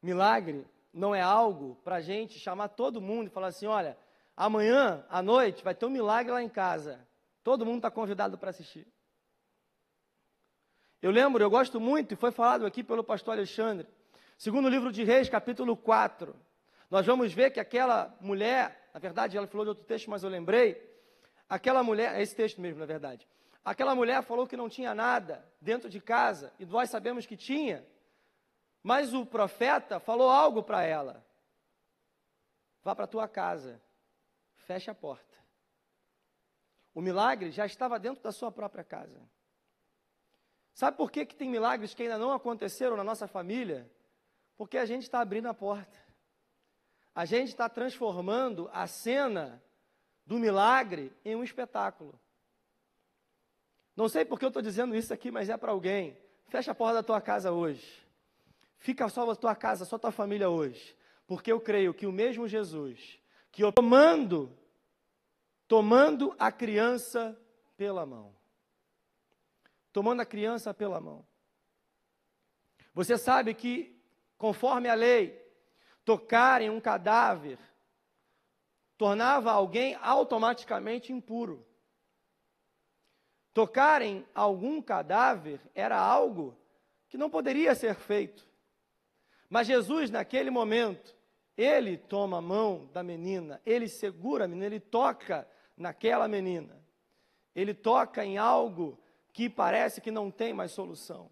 Milagre 0.00 0.64
não 0.92 1.12
é 1.12 1.20
algo 1.20 1.74
para 1.82 1.96
a 1.96 2.00
gente 2.00 2.38
chamar 2.38 2.68
todo 2.68 3.00
mundo 3.00 3.26
e 3.26 3.30
falar 3.30 3.48
assim: 3.48 3.66
olha, 3.66 3.98
amanhã 4.36 5.04
à 5.08 5.20
noite 5.20 5.64
vai 5.64 5.74
ter 5.74 5.86
um 5.86 5.90
milagre 5.90 6.30
lá 6.30 6.40
em 6.40 6.48
casa. 6.48 7.05
Todo 7.46 7.64
mundo 7.64 7.76
está 7.76 7.92
convidado 7.92 8.36
para 8.36 8.50
assistir. 8.50 8.84
Eu 11.00 11.12
lembro, 11.12 11.40
eu 11.40 11.48
gosto 11.48 11.78
muito, 11.78 12.12
e 12.12 12.16
foi 12.16 12.32
falado 12.32 12.66
aqui 12.66 12.82
pelo 12.82 13.04
pastor 13.04 13.34
Alexandre, 13.34 13.86
segundo 14.36 14.68
livro 14.68 14.90
de 14.90 15.04
Reis, 15.04 15.28
capítulo 15.28 15.76
4. 15.76 16.34
Nós 16.90 17.06
vamos 17.06 17.32
ver 17.32 17.52
que 17.52 17.60
aquela 17.60 18.12
mulher, 18.20 18.90
na 18.92 18.98
verdade 18.98 19.36
ela 19.36 19.46
falou 19.46 19.64
de 19.64 19.68
outro 19.68 19.84
texto, 19.84 20.10
mas 20.10 20.24
eu 20.24 20.28
lembrei, 20.28 20.92
aquela 21.48 21.84
mulher, 21.84 22.16
é 22.16 22.20
esse 22.20 22.34
texto 22.34 22.60
mesmo, 22.60 22.80
na 22.80 22.84
verdade. 22.84 23.28
Aquela 23.64 23.94
mulher 23.94 24.24
falou 24.24 24.48
que 24.48 24.56
não 24.56 24.68
tinha 24.68 24.92
nada 24.92 25.48
dentro 25.60 25.88
de 25.88 26.00
casa, 26.00 26.52
e 26.58 26.66
nós 26.66 26.90
sabemos 26.90 27.26
que 27.26 27.36
tinha, 27.36 27.86
mas 28.82 29.14
o 29.14 29.24
profeta 29.24 30.00
falou 30.00 30.30
algo 30.30 30.64
para 30.64 30.82
ela: 30.82 31.24
vá 32.82 32.92
para 32.92 33.04
a 33.04 33.08
tua 33.08 33.28
casa, 33.28 33.80
feche 34.56 34.90
a 34.90 34.94
porta. 34.96 35.45
O 36.96 37.02
milagre 37.02 37.50
já 37.50 37.66
estava 37.66 37.98
dentro 37.98 38.22
da 38.22 38.32
sua 38.32 38.50
própria 38.50 38.82
casa. 38.82 39.20
Sabe 40.72 40.96
por 40.96 41.10
que, 41.10 41.26
que 41.26 41.36
tem 41.36 41.46
milagres 41.46 41.92
que 41.92 42.02
ainda 42.02 42.16
não 42.16 42.32
aconteceram 42.32 42.96
na 42.96 43.04
nossa 43.04 43.28
família? 43.28 43.86
Porque 44.56 44.78
a 44.78 44.86
gente 44.86 45.02
está 45.02 45.20
abrindo 45.20 45.46
a 45.46 45.52
porta. 45.52 45.98
A 47.14 47.26
gente 47.26 47.48
está 47.48 47.68
transformando 47.68 48.70
a 48.72 48.86
cena 48.86 49.62
do 50.24 50.38
milagre 50.38 51.14
em 51.22 51.36
um 51.36 51.44
espetáculo. 51.44 52.18
Não 53.94 54.08
sei 54.08 54.24
por 54.24 54.38
que 54.38 54.46
eu 54.46 54.48
estou 54.48 54.62
dizendo 54.62 54.96
isso 54.96 55.12
aqui, 55.12 55.30
mas 55.30 55.50
é 55.50 55.56
para 55.58 55.72
alguém. 55.72 56.16
Fecha 56.48 56.72
a 56.72 56.74
porta 56.74 56.94
da 56.94 57.02
tua 57.02 57.20
casa 57.20 57.52
hoje. 57.52 57.86
Fica 58.78 59.06
só 59.10 59.30
a 59.30 59.36
tua 59.36 59.54
casa, 59.54 59.84
só 59.84 59.96
a 59.96 59.98
tua 59.98 60.12
família 60.12 60.48
hoje. 60.48 60.96
Porque 61.26 61.52
eu 61.52 61.60
creio 61.60 61.92
que 61.92 62.06
o 62.06 62.12
mesmo 62.12 62.48
Jesus, 62.48 63.18
que 63.52 63.62
eu 63.62 63.70
tomando 63.70 64.50
tomando 65.68 66.34
a 66.38 66.50
criança 66.52 67.38
pela 67.76 68.06
mão. 68.06 68.34
Tomando 69.92 70.20
a 70.20 70.26
criança 70.26 70.72
pela 70.74 71.00
mão. 71.00 71.26
Você 72.94 73.18
sabe 73.18 73.54
que, 73.54 74.00
conforme 74.38 74.88
a 74.88 74.94
lei, 74.94 75.42
tocar 76.04 76.62
em 76.62 76.70
um 76.70 76.80
cadáver 76.80 77.58
tornava 78.96 79.52
alguém 79.52 79.96
automaticamente 80.00 81.12
impuro. 81.12 81.66
Tocar 83.52 84.02
em 84.02 84.26
algum 84.34 84.82
cadáver 84.82 85.60
era 85.74 85.98
algo 85.98 86.56
que 87.08 87.16
não 87.16 87.30
poderia 87.30 87.74
ser 87.74 87.94
feito. 87.94 88.46
Mas 89.48 89.66
Jesus, 89.66 90.10
naquele 90.10 90.50
momento, 90.50 91.16
ele 91.56 91.96
toma 91.96 92.38
a 92.38 92.42
mão 92.42 92.90
da 92.92 93.02
menina, 93.02 93.60
ele 93.64 93.88
segura 93.88 94.44
a 94.44 94.48
menina, 94.48 94.66
ele 94.66 94.80
toca 94.80 95.48
naquela 95.76 96.26
menina. 96.26 96.80
Ele 97.54 97.74
toca 97.74 98.24
em 98.24 98.38
algo 98.38 98.98
que 99.32 99.48
parece 99.48 100.00
que 100.00 100.10
não 100.10 100.30
tem 100.30 100.52
mais 100.52 100.72
solução. 100.72 101.30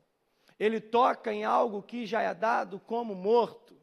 Ele 0.59 0.81
toca 0.81 1.33
em 1.33 1.45
algo 1.45 1.83
que 1.83 2.07
já 2.07 2.23
é 2.23 2.33
dado 2.35 2.79
como 2.79 3.15
morto. 3.15 3.75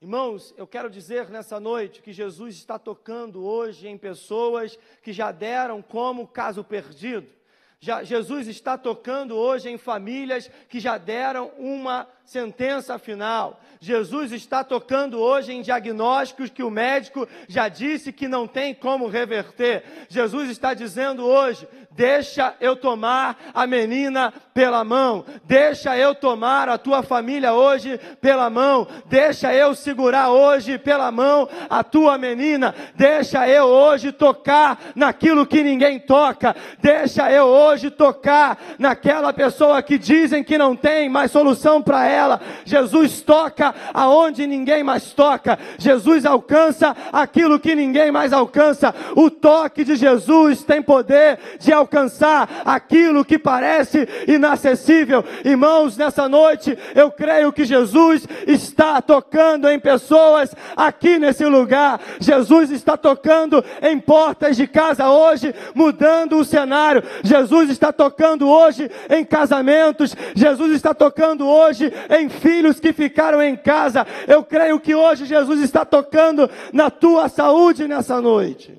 Irmãos, 0.00 0.54
eu 0.56 0.66
quero 0.66 0.88
dizer 0.88 1.28
nessa 1.28 1.60
noite 1.60 2.02
que 2.02 2.12
Jesus 2.12 2.56
está 2.56 2.78
tocando 2.78 3.44
hoje 3.44 3.86
em 3.86 3.98
pessoas 3.98 4.78
que 5.02 5.12
já 5.12 5.30
deram 5.30 5.82
como 5.82 6.26
caso 6.26 6.64
perdido. 6.64 7.39
Já, 7.82 8.02
Jesus 8.02 8.46
está 8.46 8.76
tocando 8.76 9.34
hoje 9.34 9.70
em 9.70 9.78
famílias 9.78 10.50
que 10.68 10.78
já 10.78 10.98
deram 10.98 11.50
uma 11.56 12.06
sentença 12.26 12.98
final. 12.98 13.58
Jesus 13.80 14.32
está 14.32 14.62
tocando 14.62 15.18
hoje 15.18 15.54
em 15.54 15.62
diagnósticos 15.62 16.50
que 16.50 16.62
o 16.62 16.70
médico 16.70 17.26
já 17.48 17.68
disse 17.68 18.12
que 18.12 18.28
não 18.28 18.46
tem 18.46 18.74
como 18.74 19.08
reverter. 19.08 19.82
Jesus 20.10 20.50
está 20.50 20.74
dizendo 20.74 21.24
hoje: 21.24 21.66
deixa 21.90 22.54
eu 22.60 22.76
tomar 22.76 23.38
a 23.54 23.66
menina 23.66 24.30
pela 24.52 24.84
mão, 24.84 25.24
deixa 25.44 25.96
eu 25.96 26.14
tomar 26.14 26.68
a 26.68 26.76
tua 26.76 27.02
família 27.02 27.54
hoje 27.54 27.98
pela 28.20 28.50
mão, 28.50 28.86
deixa 29.06 29.54
eu 29.54 29.74
segurar 29.74 30.30
hoje 30.30 30.76
pela 30.76 31.10
mão 31.10 31.48
a 31.70 31.82
tua 31.82 32.18
menina, 32.18 32.74
deixa 32.94 33.48
eu 33.48 33.64
hoje 33.64 34.12
tocar 34.12 34.92
naquilo 34.94 35.46
que 35.46 35.62
ninguém 35.62 35.98
toca, 35.98 36.54
deixa 36.82 37.32
eu 37.32 37.46
hoje 37.46 37.69
tocar 37.90 38.58
naquela 38.78 39.32
pessoa 39.32 39.82
que 39.82 39.98
dizem 39.98 40.42
que 40.42 40.56
não 40.56 40.74
tem 40.74 41.08
mais 41.08 41.30
solução 41.30 41.82
para 41.82 42.06
ela. 42.08 42.40
Jesus 42.64 43.20
toca 43.20 43.74
aonde 43.92 44.46
ninguém 44.46 44.82
mais 44.82 45.12
toca. 45.12 45.58
Jesus 45.78 46.24
alcança 46.24 46.96
aquilo 47.12 47.60
que 47.60 47.74
ninguém 47.74 48.10
mais 48.10 48.32
alcança. 48.32 48.94
O 49.14 49.30
toque 49.30 49.84
de 49.84 49.96
Jesus 49.96 50.64
tem 50.64 50.82
poder 50.82 51.38
de 51.58 51.72
alcançar 51.72 52.62
aquilo 52.64 53.24
que 53.24 53.38
parece 53.38 54.08
inacessível. 54.26 55.24
Irmãos, 55.44 55.96
nessa 55.96 56.28
noite 56.28 56.76
eu 56.94 57.10
creio 57.10 57.52
que 57.52 57.64
Jesus 57.64 58.26
está 58.46 59.02
tocando 59.02 59.68
em 59.68 59.78
pessoas 59.78 60.54
aqui 60.76 61.18
nesse 61.18 61.44
lugar. 61.44 62.00
Jesus 62.18 62.70
está 62.70 62.96
tocando 62.96 63.62
em 63.82 63.98
portas 63.98 64.56
de 64.56 64.66
casa 64.66 65.10
hoje, 65.10 65.54
mudando 65.74 66.38
o 66.38 66.44
cenário. 66.44 67.02
Jesus 67.22 67.59
está 67.68 67.92
tocando 67.92 68.48
hoje 68.48 68.90
em 69.10 69.24
casamentos. 69.24 70.16
Jesus 70.34 70.72
está 70.72 70.94
tocando 70.94 71.46
hoje 71.46 71.92
em 72.08 72.28
filhos 72.28 72.80
que 72.80 72.92
ficaram 72.92 73.42
em 73.42 73.56
casa. 73.56 74.06
Eu 74.26 74.42
creio 74.44 74.80
que 74.80 74.94
hoje 74.94 75.26
Jesus 75.26 75.60
está 75.60 75.84
tocando 75.84 76.48
na 76.72 76.90
tua 76.90 77.28
saúde 77.28 77.86
nessa 77.86 78.20
noite. 78.20 78.78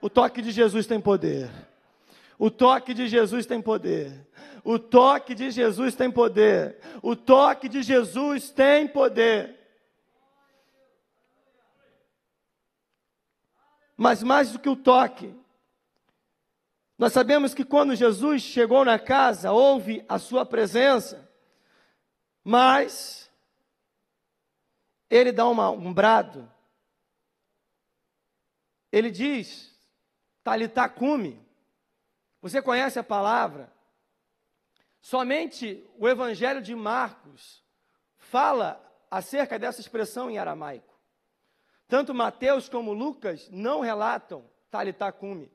O 0.00 0.08
toque 0.08 0.40
de 0.40 0.50
Jesus 0.50 0.86
tem 0.86 1.00
poder. 1.00 1.50
O 2.38 2.50
toque 2.50 2.94
de 2.94 3.06
Jesus 3.06 3.44
tem 3.44 3.60
poder. 3.60 4.26
O 4.64 4.78
toque 4.78 5.34
de 5.34 5.50
Jesus 5.50 5.94
tem 5.94 6.10
poder. 6.10 6.78
O 7.02 7.14
toque 7.14 7.68
de 7.68 7.82
Jesus 7.82 8.50
tem 8.50 8.88
poder. 8.88 9.58
Mas 13.96 14.22
mais 14.22 14.52
do 14.52 14.58
que 14.58 14.68
o 14.68 14.76
toque, 14.76 15.30
nós 17.00 17.14
sabemos 17.14 17.54
que 17.54 17.64
quando 17.64 17.96
Jesus 17.96 18.42
chegou 18.42 18.84
na 18.84 18.98
casa, 18.98 19.50
houve 19.52 20.04
a 20.06 20.18
sua 20.18 20.44
presença, 20.44 21.26
mas 22.44 23.30
ele 25.08 25.32
dá 25.32 25.48
uma, 25.48 25.70
um 25.70 25.94
brado. 25.94 26.46
Ele 28.92 29.10
diz, 29.10 29.74
Talitacume. 30.44 31.42
Você 32.42 32.60
conhece 32.60 32.98
a 32.98 33.02
palavra? 33.02 33.72
Somente 35.00 35.82
o 35.96 36.06
Evangelho 36.06 36.60
de 36.60 36.74
Marcos 36.74 37.64
fala 38.18 38.78
acerca 39.10 39.58
dessa 39.58 39.80
expressão 39.80 40.30
em 40.30 40.36
aramaico. 40.36 41.00
Tanto 41.88 42.12
Mateus 42.12 42.68
como 42.68 42.92
Lucas 42.92 43.48
não 43.50 43.80
relatam 43.80 44.44
talitacume. 44.70 45.50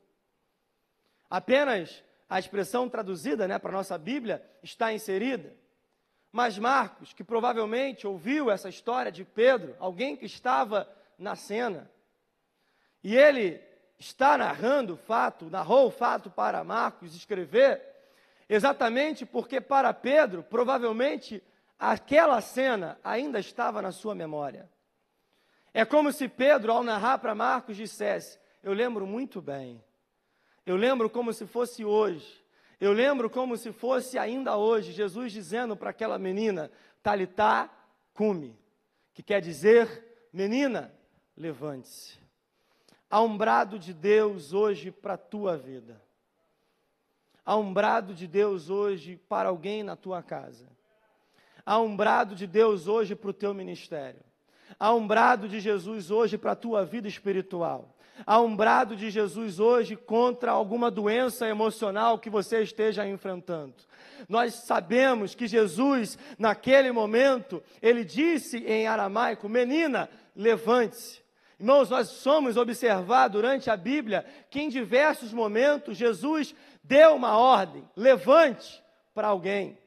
Apenas 1.30 2.04
a 2.30 2.40
expressão 2.40 2.90
traduzida 2.90 3.48
né, 3.48 3.60
para 3.60 3.70
a 3.70 3.78
nossa 3.78 3.98
Bíblia 3.98 4.44
está 4.64 4.92
inserida. 4.94 5.56
Mas 6.32 6.58
Marcos, 6.58 7.14
que 7.14 7.24
provavelmente 7.24 8.06
ouviu 8.06 8.52
essa 8.52 8.68
história 8.68 9.12
de 9.12 9.24
Pedro, 9.24 9.76
alguém 9.80 10.18
que 10.18 10.26
estava 10.26 10.88
na 11.18 11.36
cena, 11.36 11.90
e 13.04 13.16
ele 13.16 13.62
está 13.98 14.38
narrando 14.38 14.96
o 14.96 14.98
fato, 14.98 15.50
narrou 15.50 15.88
o 15.88 15.92
fato 15.92 16.30
para 16.30 16.64
Marcos 16.64 17.16
escrever, 17.16 17.82
exatamente 18.50 19.26
porque 19.26 19.62
para 19.62 19.94
Pedro, 19.94 20.44
provavelmente, 20.44 21.42
aquela 21.80 22.42
cena 22.42 23.00
ainda 23.04 23.40
estava 23.40 23.82
na 23.82 23.92
sua 23.92 24.14
memória. 24.14 24.70
É 25.74 25.86
como 25.86 26.12
se 26.12 26.28
Pedro, 26.28 26.72
ao 26.72 26.84
narrar 26.84 27.20
para 27.20 27.36
Marcos, 27.36 27.78
dissesse: 27.78 28.40
Eu 28.64 28.74
lembro 28.74 29.06
muito 29.06 29.42
bem. 29.42 29.84
Eu 30.66 30.76
lembro 30.76 31.10
como 31.10 31.32
se 31.32 31.46
fosse 31.46 31.86
hoje. 31.86 32.44
Eu 32.80 32.92
lembro 32.92 33.30
como 33.30 33.56
se 33.56 33.72
fosse 33.72 34.18
ainda 34.18 34.58
hoje, 34.58 34.92
Jesus 34.92 35.32
dizendo 35.32 35.78
para 35.78 35.92
aquela 35.92 36.18
menina, 36.18 36.72
Talitá 37.02 37.70
cume, 38.14 38.58
que 39.14 39.24
quer 39.24 39.42
dizer, 39.42 40.28
menina, 40.34 40.94
levante-se. 41.38 42.20
Há 43.10 43.22
um 43.22 43.38
brado 43.38 43.80
de 43.80 43.94
Deus 43.94 44.52
hoje 44.52 44.92
para 44.92 45.14
a 45.14 45.18
tua 45.18 45.56
vida. 45.56 46.02
Há 47.46 47.56
um 47.56 47.72
brado 47.72 48.14
de 48.14 48.28
Deus 48.28 48.70
hoje 48.70 49.18
para 49.30 49.50
alguém 49.50 49.84
na 49.84 49.96
tua 49.96 50.24
casa. 50.24 50.68
Há 51.66 51.80
um 51.80 51.96
brado 51.96 52.36
de 52.36 52.48
Deus 52.48 52.88
hoje 52.88 53.16
para 53.16 53.30
o 53.30 53.34
teu 53.34 53.54
ministério. 53.54 54.22
Há 54.80 54.94
um 54.94 55.08
brado 55.08 55.48
de 55.48 55.60
Jesus 55.60 56.12
hoje 56.12 56.38
para 56.38 56.52
a 56.54 56.56
tua 56.56 56.84
vida 56.84 57.08
espiritual. 57.08 57.95
Há 58.26 58.40
um 58.40 58.56
brado 58.56 58.96
de 58.96 59.10
Jesus 59.10 59.60
hoje 59.60 59.96
contra 59.96 60.52
alguma 60.52 60.92
doença 60.92 61.48
emocional 61.48 62.20
que 62.20 62.30
você 62.30 62.62
esteja 62.62 63.08
enfrentando. 63.08 63.74
Nós 64.30 64.54
sabemos 64.54 65.36
que 65.36 65.48
Jesus, 65.48 66.18
naquele 66.38 66.92
momento, 66.92 67.62
ele 67.82 68.04
disse 68.04 68.58
em 68.60 68.88
aramaico: 68.88 69.50
Menina, 69.50 70.10
levante-se. 70.36 71.26
Irmãos, 71.60 71.90
nós 71.90 72.10
somos 72.10 72.58
observar 72.58 73.30
durante 73.30 73.70
a 73.70 73.78
Bíblia 73.78 74.26
que 74.50 74.62
em 74.62 74.70
diversos 74.70 75.32
momentos 75.32 75.98
Jesus 75.98 76.54
deu 76.84 77.16
uma 77.16 77.38
ordem: 77.38 77.88
levante 77.96 78.84
para 79.14 79.28
alguém. 79.28 79.78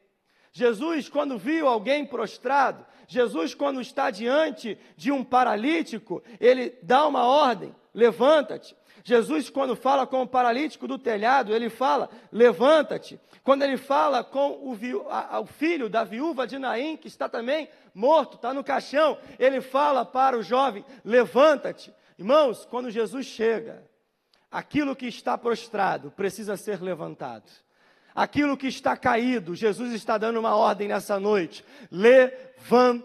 Jesus, 0.53 1.09
quando 1.09 1.39
viu 1.39 1.69
alguém 1.69 2.05
prostrado, 2.05 2.85
Jesus, 3.07 3.55
quando 3.55 3.81
está 3.81 4.11
diante 4.11 4.79
de 4.97 5.13
um 5.13 5.23
paralítico, 5.23 6.23
ele 6.41 6.75
dá 6.83 7.07
uma 7.07 7.27
ordem: 7.27 7.75
levanta-te. 7.99 8.77
Jesus, 9.03 9.51
quando 9.51 9.75
fala 9.75 10.07
com 10.07 10.23
o 10.23 10.27
paralítico 10.27 10.87
do 10.87 10.97
telhado, 10.99 11.53
ele 11.55 11.69
fala: 11.69 12.09
levanta-te. 12.31 13.19
Quando 13.43 13.63
ele 13.63 13.77
fala 13.77 14.23
com 14.23 14.51
o, 14.51 14.79
a, 15.11 15.41
o, 15.41 15.47
filho 15.47 15.89
da 15.89 16.05
viúva 16.05 16.47
de 16.47 16.59
Naim, 16.59 16.97
que 16.97 17.09
está 17.09 17.29
também 17.29 17.69
morto, 17.95 18.37
está 18.37 18.55
no 18.55 18.63
caixão, 18.63 19.19
ele 19.39 19.61
fala 19.61 20.05
para 20.05 20.39
o 20.39 20.43
jovem: 20.43 20.85
levanta-te. 21.05 21.93
Irmãos, 22.17 22.65
quando 22.67 22.91
Jesus 22.91 23.27
chega, 23.27 23.83
aquilo 24.51 24.95
que 24.95 25.07
está 25.07 25.37
prostrado 25.37 26.13
precisa 26.13 26.57
ser 26.57 26.81
levantado. 26.81 27.51
Aquilo 28.15 28.57
que 28.57 28.69
está 28.69 28.97
caído, 28.97 29.55
Jesus 29.55 29.93
está 29.93 30.17
dando 30.19 30.39
uma 30.39 30.55
ordem 30.55 30.87
nessa 30.87 31.19
noite: 31.19 31.65
levanta-te. 31.91 33.03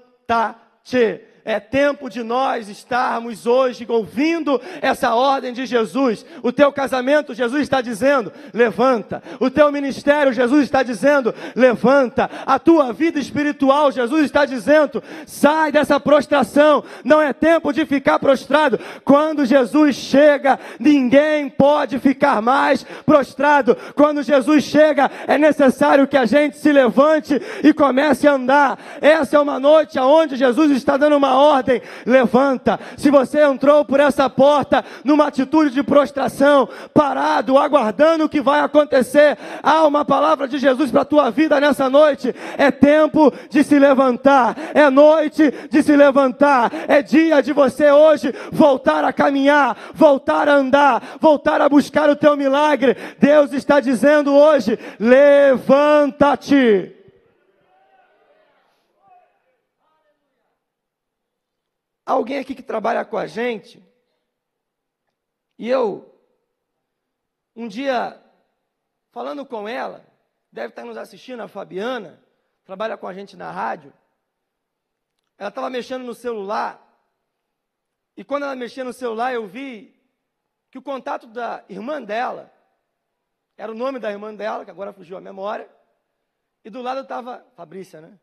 É 1.46 1.60
tempo 1.60 2.10
de 2.10 2.24
nós 2.24 2.70
estarmos 2.70 3.46
hoje 3.46 3.86
ouvindo 3.90 4.62
essa 4.82 5.14
ordem 5.14 5.52
de 5.52 5.66
Jesus. 5.66 6.26
O 6.42 6.54
teu 6.54 6.72
casamento, 6.72 7.34
Jesus 7.34 7.64
está 7.64 7.82
dizendo, 7.82 8.32
levanta. 8.54 9.22
O 9.42 9.50
teu 9.50 9.70
ministério, 9.70 10.32
Jesus 10.32 10.64
está 10.64 10.84
dizendo, 10.84 11.36
levanta. 11.54 12.30
A 12.46 12.58
tua 12.58 12.94
vida 12.94 13.20
espiritual, 13.20 13.92
Jesus 13.92 14.24
está 14.24 14.46
dizendo, 14.46 15.04
sai 15.26 15.70
dessa 15.70 16.00
prostração. 16.00 16.82
Não 17.04 17.22
é 17.22 17.34
tempo 17.34 17.74
de 17.74 17.86
ficar 17.86 18.20
prostrado. 18.20 18.80
Quando 19.04 19.46
Jesus 19.46 19.98
chega, 19.98 20.58
ninguém 20.80 21.50
pode 21.50 22.00
ficar 22.00 22.42
mais 22.42 22.86
prostrado. 23.06 23.76
Quando 23.96 24.24
Jesus 24.24 24.64
chega, 24.64 25.12
é 25.28 25.38
necessário 25.38 26.08
que 26.08 26.16
a 26.16 26.26
gente 26.26 26.58
se 26.58 26.72
levante 26.72 27.42
e 27.62 27.74
comece 27.74 28.30
a 28.30 28.34
andar. 28.36 28.80
Essa 29.02 29.36
é 29.36 29.40
uma 29.42 29.60
noite 29.60 30.00
onde 30.00 30.38
Jesus 30.38 30.72
está 30.72 30.96
dando 30.96 31.18
uma 31.18 31.33
ordem, 31.36 31.82
levanta. 32.06 32.80
Se 32.98 33.10
você 33.10 33.44
entrou 33.44 33.86
por 33.86 34.00
essa 34.00 34.30
porta 34.30 34.84
numa 35.04 35.28
atitude 35.28 35.72
de 35.72 35.84
prostração, 35.84 36.68
parado, 36.94 37.58
aguardando 37.58 38.26
o 38.26 38.30
que 38.30 38.42
vai 38.42 38.62
acontecer, 38.62 39.38
há 39.62 39.86
uma 39.86 40.06
palavra 40.06 40.48
de 40.48 40.58
Jesus 40.58 40.92
para 40.92 41.02
a 41.02 41.06
tua 41.06 41.32
vida 41.32 41.60
nessa 41.60 41.90
noite. 41.90 42.34
É 42.58 42.72
tempo 42.72 43.34
de 43.50 43.64
se 43.64 43.78
levantar, 43.78 44.56
é 44.74 44.90
noite 44.90 45.54
de 45.70 45.84
se 45.84 45.96
levantar, 45.96 46.72
é 46.88 47.02
dia 47.02 47.42
de 47.42 47.54
você 47.54 47.92
hoje 47.92 48.34
voltar 48.52 49.04
a 49.04 49.14
caminhar, 49.14 49.78
voltar 49.94 50.48
a 50.48 50.56
andar, 50.56 51.18
voltar 51.20 51.62
a 51.62 51.70
buscar 51.70 52.10
o 52.10 52.16
teu 52.16 52.38
milagre. 52.38 52.96
Deus 53.20 53.54
está 53.54 53.80
dizendo 53.80 54.34
hoje: 54.34 54.78
levanta-te. 55.00 57.03
Alguém 62.06 62.40
aqui 62.40 62.56
que 62.56 62.64
trabalha 62.64 63.06
com 63.06 63.18
a 63.18 63.28
gente, 63.28 63.84
e 65.58 65.70
eu, 65.70 66.14
um 67.56 67.68
dia, 67.68 68.22
falando 69.12 69.46
com 69.46 69.68
ela, 69.68 70.06
deve 70.52 70.70
estar 70.70 70.84
nos 70.84 70.98
assistindo, 70.98 71.42
a 71.42 71.48
Fabiana, 71.48 72.22
trabalha 72.66 72.98
com 72.98 73.08
a 73.08 73.14
gente 73.14 73.36
na 73.36 73.52
rádio, 73.52 73.94
ela 75.38 75.50
estava 75.50 75.70
mexendo 75.70 76.04
no 76.04 76.14
celular, 76.14 76.80
e 78.16 78.24
quando 78.24 78.44
ela 78.44 78.56
mexia 78.56 78.84
no 78.84 78.94
celular, 78.94 79.34
eu 79.34 79.48
vi 79.48 80.00
que 80.70 80.78
o 80.78 80.82
contato 80.82 81.28
da 81.28 81.64
irmã 81.70 82.02
dela, 82.02 82.52
era 83.56 83.72
o 83.72 83.76
nome 83.76 84.00
da 84.00 84.12
irmã 84.12 84.34
dela, 84.34 84.66
que 84.66 84.72
agora 84.72 84.94
fugiu 84.94 85.18
a 85.18 85.22
memória, 85.22 85.70
e 86.64 86.70
do 86.70 86.82
lado 86.82 87.02
estava, 87.02 87.46
Fabrícia, 87.56 88.02
né? 88.02 88.20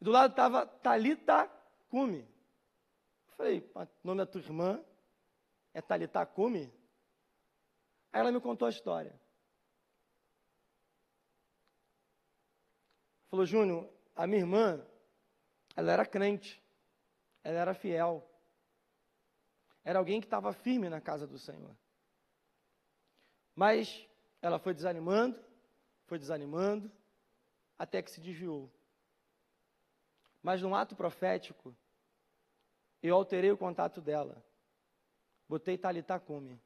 E 0.00 0.04
do 0.04 0.10
lado 0.10 0.30
estava 0.30 0.66
Talita 0.66 1.50
Cume. 1.88 2.26
Falei, 3.38 3.70
o 3.72 3.86
nome 4.02 4.18
da 4.18 4.26
tua 4.26 4.40
irmã 4.40 4.84
é 5.72 5.80
Thalita 5.80 6.26
Kumi? 6.26 6.64
Aí 8.12 8.20
ela 8.20 8.32
me 8.32 8.40
contou 8.40 8.66
a 8.66 8.68
história. 8.68 9.14
Falou, 13.30 13.46
Júnior, 13.46 13.88
a 14.16 14.26
minha 14.26 14.40
irmã, 14.40 14.84
ela 15.76 15.92
era 15.92 16.04
crente, 16.04 16.60
ela 17.44 17.60
era 17.60 17.74
fiel, 17.74 18.28
era 19.84 20.00
alguém 20.00 20.20
que 20.20 20.26
estava 20.26 20.52
firme 20.52 20.88
na 20.88 21.00
casa 21.00 21.24
do 21.24 21.38
Senhor. 21.38 21.76
Mas 23.54 24.04
ela 24.42 24.58
foi 24.58 24.74
desanimando, 24.74 25.38
foi 26.06 26.18
desanimando, 26.18 26.90
até 27.78 28.02
que 28.02 28.10
se 28.10 28.20
desviou. 28.20 28.68
Mas 30.42 30.60
num 30.60 30.74
ato 30.74 30.96
profético, 30.96 31.76
eu 33.02 33.14
alterei 33.14 33.50
o 33.50 33.56
contato 33.56 34.00
dela. 34.00 34.42
Botei 35.48 35.78
Talita 35.78 36.18
Cume. 36.18 36.60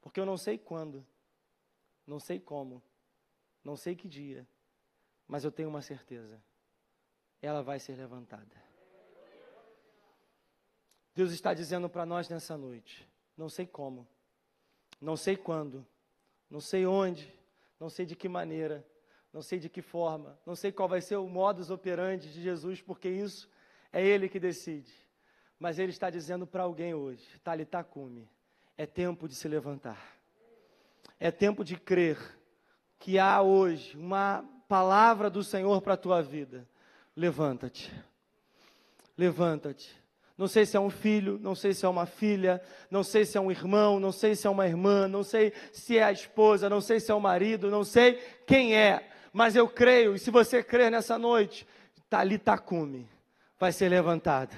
Porque 0.00 0.20
eu 0.20 0.26
não 0.26 0.36
sei 0.36 0.58
quando, 0.58 1.04
não 2.06 2.18
sei 2.18 2.38
como, 2.38 2.82
não 3.64 3.76
sei 3.76 3.96
que 3.96 4.06
dia, 4.06 4.46
mas 5.26 5.44
eu 5.44 5.50
tenho 5.50 5.68
uma 5.68 5.80
certeza: 5.80 6.42
ela 7.40 7.62
vai 7.62 7.80
ser 7.80 7.96
levantada. 7.96 8.62
Deus 11.14 11.32
está 11.32 11.54
dizendo 11.54 11.88
para 11.88 12.04
nós 12.04 12.28
nessa 12.28 12.56
noite: 12.56 13.08
não 13.36 13.48
sei 13.48 13.66
como, 13.66 14.06
não 15.00 15.16
sei 15.16 15.36
quando, 15.36 15.86
não 16.50 16.60
sei 16.60 16.86
onde, 16.86 17.32
não 17.80 17.88
sei 17.88 18.04
de 18.04 18.14
que 18.14 18.28
maneira, 18.28 18.86
não 19.32 19.42
sei 19.42 19.58
de 19.58 19.68
que 19.68 19.80
forma, 19.80 20.38
não 20.44 20.54
sei 20.54 20.70
qual 20.70 20.88
vai 20.88 21.00
ser 21.00 21.16
o 21.16 21.28
modus 21.28 21.70
operandi 21.70 22.32
de 22.32 22.42
Jesus, 22.42 22.82
porque 22.82 23.08
isso 23.08 23.50
é 23.92 24.04
Ele 24.04 24.28
que 24.28 24.38
decide. 24.38 24.92
Mas 25.58 25.78
Ele 25.78 25.90
está 25.90 26.10
dizendo 26.10 26.46
para 26.46 26.62
alguém 26.62 26.94
hoje: 26.94 27.24
Talitacume, 27.42 28.28
é 28.76 28.86
tempo 28.86 29.28
de 29.28 29.34
se 29.34 29.48
levantar. 29.48 30.14
É 31.18 31.30
tempo 31.30 31.64
de 31.64 31.76
crer 31.76 32.18
que 32.98 33.18
há 33.18 33.40
hoje 33.40 33.96
uma 33.96 34.44
palavra 34.68 35.30
do 35.30 35.44
Senhor 35.44 35.80
para 35.80 35.94
a 35.94 35.98
tua 35.98 36.22
vida. 36.22 36.66
Levanta-te. 37.16 37.92
Levanta-te. 39.16 39.94
Não 40.36 40.48
sei 40.48 40.66
se 40.66 40.76
é 40.76 40.80
um 40.80 40.90
filho, 40.90 41.38
não 41.40 41.54
sei 41.54 41.72
se 41.72 41.86
é 41.86 41.88
uma 41.88 42.06
filha, 42.06 42.60
não 42.90 43.04
sei 43.04 43.24
se 43.24 43.38
é 43.38 43.40
um 43.40 43.52
irmão, 43.52 44.00
não 44.00 44.10
sei 44.10 44.34
se 44.34 44.48
é 44.48 44.50
uma 44.50 44.66
irmã, 44.66 45.06
não 45.06 45.22
sei 45.22 45.52
se 45.72 45.96
é 45.96 46.02
a 46.02 46.10
esposa, 46.10 46.68
não 46.68 46.80
sei 46.80 46.98
se 46.98 47.12
é 47.12 47.14
o 47.14 47.20
marido, 47.20 47.70
não 47.70 47.84
sei 47.84 48.14
quem 48.44 48.76
é, 48.76 49.08
mas 49.32 49.54
eu 49.54 49.68
creio, 49.68 50.16
e 50.16 50.18
se 50.18 50.32
você 50.32 50.60
crer 50.60 50.90
nessa 50.90 51.16
noite, 51.16 51.64
Talitacume 52.10 53.08
vai 53.60 53.70
ser 53.70 53.88
levantada 53.88 54.56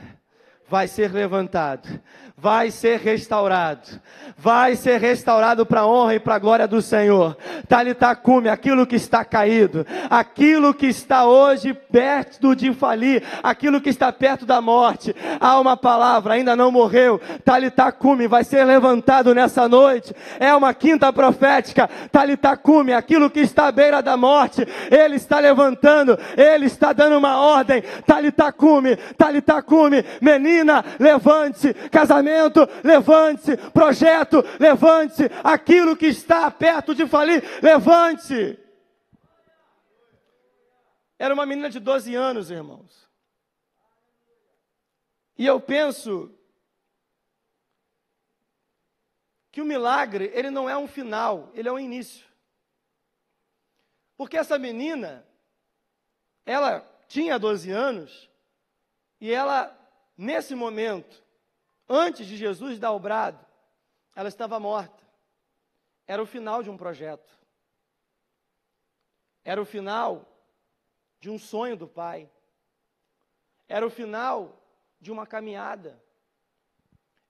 vai 0.68 0.88
ser 0.88 1.12
levantado, 1.12 1.88
vai 2.36 2.70
ser 2.70 2.98
restaurado, 2.98 4.00
vai 4.36 4.74
ser 4.74 5.00
restaurado 5.00 5.64
para 5.64 5.80
a 5.80 5.86
honra 5.86 6.16
e 6.16 6.20
para 6.20 6.34
a 6.34 6.38
glória 6.38 6.66
do 6.66 6.82
Senhor. 6.82 7.36
Talitacume, 7.68 8.48
aquilo 8.48 8.86
que 8.86 8.96
está 8.96 9.24
caído, 9.24 9.86
aquilo 10.10 10.74
que 10.74 10.86
está 10.86 11.24
hoje 11.24 11.72
perto 11.72 12.54
de 12.54 12.74
falir, 12.74 13.22
aquilo 13.42 13.80
que 13.80 13.88
está 13.88 14.12
perto 14.12 14.44
da 14.44 14.60
morte. 14.60 15.14
Há 15.40 15.58
uma 15.60 15.76
palavra, 15.76 16.34
ainda 16.34 16.56
não 16.56 16.72
morreu. 16.72 17.20
Talitacume 17.44 18.26
vai 18.26 18.42
ser 18.42 18.64
levantado 18.64 19.34
nessa 19.34 19.68
noite. 19.68 20.14
É 20.40 20.54
uma 20.54 20.74
quinta 20.74 21.12
profética. 21.12 21.88
Talitacume, 22.10 22.92
aquilo 22.92 23.30
que 23.30 23.40
está 23.40 23.68
à 23.68 23.72
beira 23.72 24.02
da 24.02 24.16
morte, 24.16 24.66
ele 24.90 25.16
está 25.16 25.38
levantando, 25.38 26.18
ele 26.36 26.66
está 26.66 26.92
dando 26.92 27.16
uma 27.16 27.38
ordem. 27.38 27.82
Talitacume, 28.04 28.96
Talitacume, 29.16 30.04
menino 30.20 30.55
menina, 30.56 30.82
levante-se, 30.98 31.74
casamento, 31.90 32.60
levante-se, 32.82 33.56
projeto, 33.70 34.42
levante-se, 34.58 35.24
aquilo 35.44 35.96
que 35.96 36.06
está 36.06 36.50
perto 36.50 36.94
de 36.94 37.06
falir, 37.06 37.42
levante-se. 37.62 38.58
Era 41.18 41.32
uma 41.32 41.46
menina 41.46 41.70
de 41.70 41.80
12 41.80 42.14
anos, 42.14 42.50
irmãos. 42.50 43.08
E 45.38 45.46
eu 45.46 45.60
penso 45.60 46.32
que 49.50 49.60
o 49.60 49.64
milagre, 49.64 50.30
ele 50.34 50.50
não 50.50 50.68
é 50.68 50.76
um 50.76 50.86
final, 50.86 51.50
ele 51.54 51.68
é 51.68 51.72
um 51.72 51.78
início. 51.78 52.26
Porque 54.16 54.36
essa 54.36 54.58
menina, 54.58 55.26
ela 56.44 56.80
tinha 57.08 57.38
12 57.38 57.70
anos 57.70 58.30
e 59.20 59.30
ela 59.32 59.75
Nesse 60.16 60.54
momento, 60.54 61.22
antes 61.88 62.26
de 62.26 62.36
Jesus 62.36 62.78
dar 62.78 62.92
o 62.92 62.98
brado, 62.98 63.44
ela 64.14 64.28
estava 64.28 64.58
morta. 64.58 65.04
Era 66.06 66.22
o 66.22 66.26
final 66.26 66.62
de 66.62 66.70
um 66.70 66.76
projeto. 66.76 67.30
Era 69.44 69.60
o 69.60 69.64
final 69.64 70.26
de 71.20 71.28
um 71.28 71.38
sonho 71.38 71.76
do 71.76 71.86
pai. 71.86 72.30
Era 73.68 73.86
o 73.86 73.90
final 73.90 74.62
de 75.00 75.12
uma 75.12 75.26
caminhada. 75.26 76.02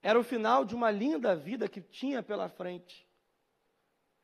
Era 0.01 0.19
o 0.19 0.23
final 0.23 0.63
de 0.63 0.75
uma 0.75 0.89
linda 0.89 1.35
vida 1.35 1.67
que 1.67 1.81
tinha 1.81 2.23
pela 2.23 2.47
frente. 2.47 3.07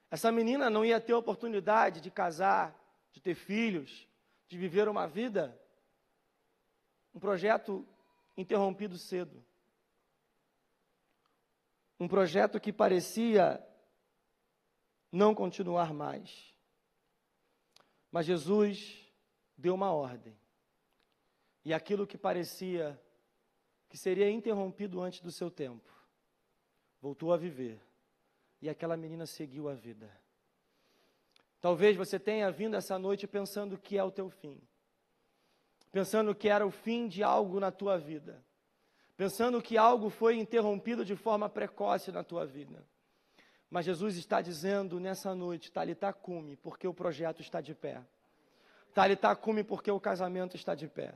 Essa 0.10 0.32
menina 0.32 0.70
não 0.70 0.86
ia 0.86 1.02
ter 1.02 1.14
oportunidade 1.14 2.00
de 2.00 2.12
casar, 2.12 2.80
de 3.12 3.20
ter 3.20 3.36
filhos, 3.36 4.08
de 4.48 4.58
viver 4.58 4.88
uma 4.88 5.08
vida, 5.08 5.60
um 7.14 7.20
projeto 7.20 7.86
interrompido 8.36 8.98
cedo. 8.98 9.44
Um 12.00 12.08
projeto 12.08 12.60
que 12.60 12.74
parecia 12.74 13.66
não 15.12 15.34
continuar 15.34 15.94
mais. 15.94 16.54
Mas 18.12 18.26
Jesus 18.26 19.08
deu 19.58 19.74
uma 19.76 19.92
ordem. 19.92 20.38
E 21.64 21.74
aquilo 21.74 22.08
que 22.08 22.18
parecia 22.18 23.00
que 23.88 23.98
seria 23.98 24.30
interrompido 24.30 25.00
antes 25.02 25.22
do 25.22 25.32
seu 25.32 25.52
tempo, 25.52 25.88
voltou 27.00 27.32
a 27.32 27.38
viver. 27.38 27.80
E 28.60 28.68
aquela 28.68 28.98
menina 28.98 29.28
seguiu 29.28 29.70
a 29.70 29.76
vida. 29.76 30.12
Talvez 31.62 31.96
você 31.96 32.20
tenha 32.20 32.52
vindo 32.52 32.76
essa 32.76 32.98
noite 32.98 33.28
pensando 33.28 33.78
que 33.78 33.98
é 33.98 34.04
o 34.04 34.12
teu 34.12 34.30
fim 34.30 34.60
pensando 35.94 36.34
que 36.34 36.50
era 36.50 36.66
o 36.66 36.72
fim 36.72 37.08
de 37.08 37.22
algo 37.22 37.60
na 37.60 37.72
tua 37.72 38.00
vida, 38.00 38.44
pensando 39.16 39.62
que 39.62 39.78
algo 39.78 40.10
foi 40.10 40.40
interrompido 40.40 41.06
de 41.06 41.16
forma 41.16 41.48
precoce 41.48 42.12
na 42.12 42.24
tua 42.24 42.48
vida. 42.48 42.84
Mas 43.70 43.86
Jesus 43.86 44.18
está 44.18 44.42
dizendo 44.42 45.00
nessa 45.00 45.36
noite, 45.36 45.72
Talitacume, 45.72 46.56
porque 46.58 46.88
o 46.88 46.94
projeto 46.96 47.42
está 47.42 47.62
de 47.62 47.76
pé. 47.76 48.02
Talitacume, 48.92 49.64
porque 49.64 49.92
o 49.92 50.00
casamento 50.00 50.56
está 50.56 50.74
de 50.74 50.88
pé. 50.88 51.14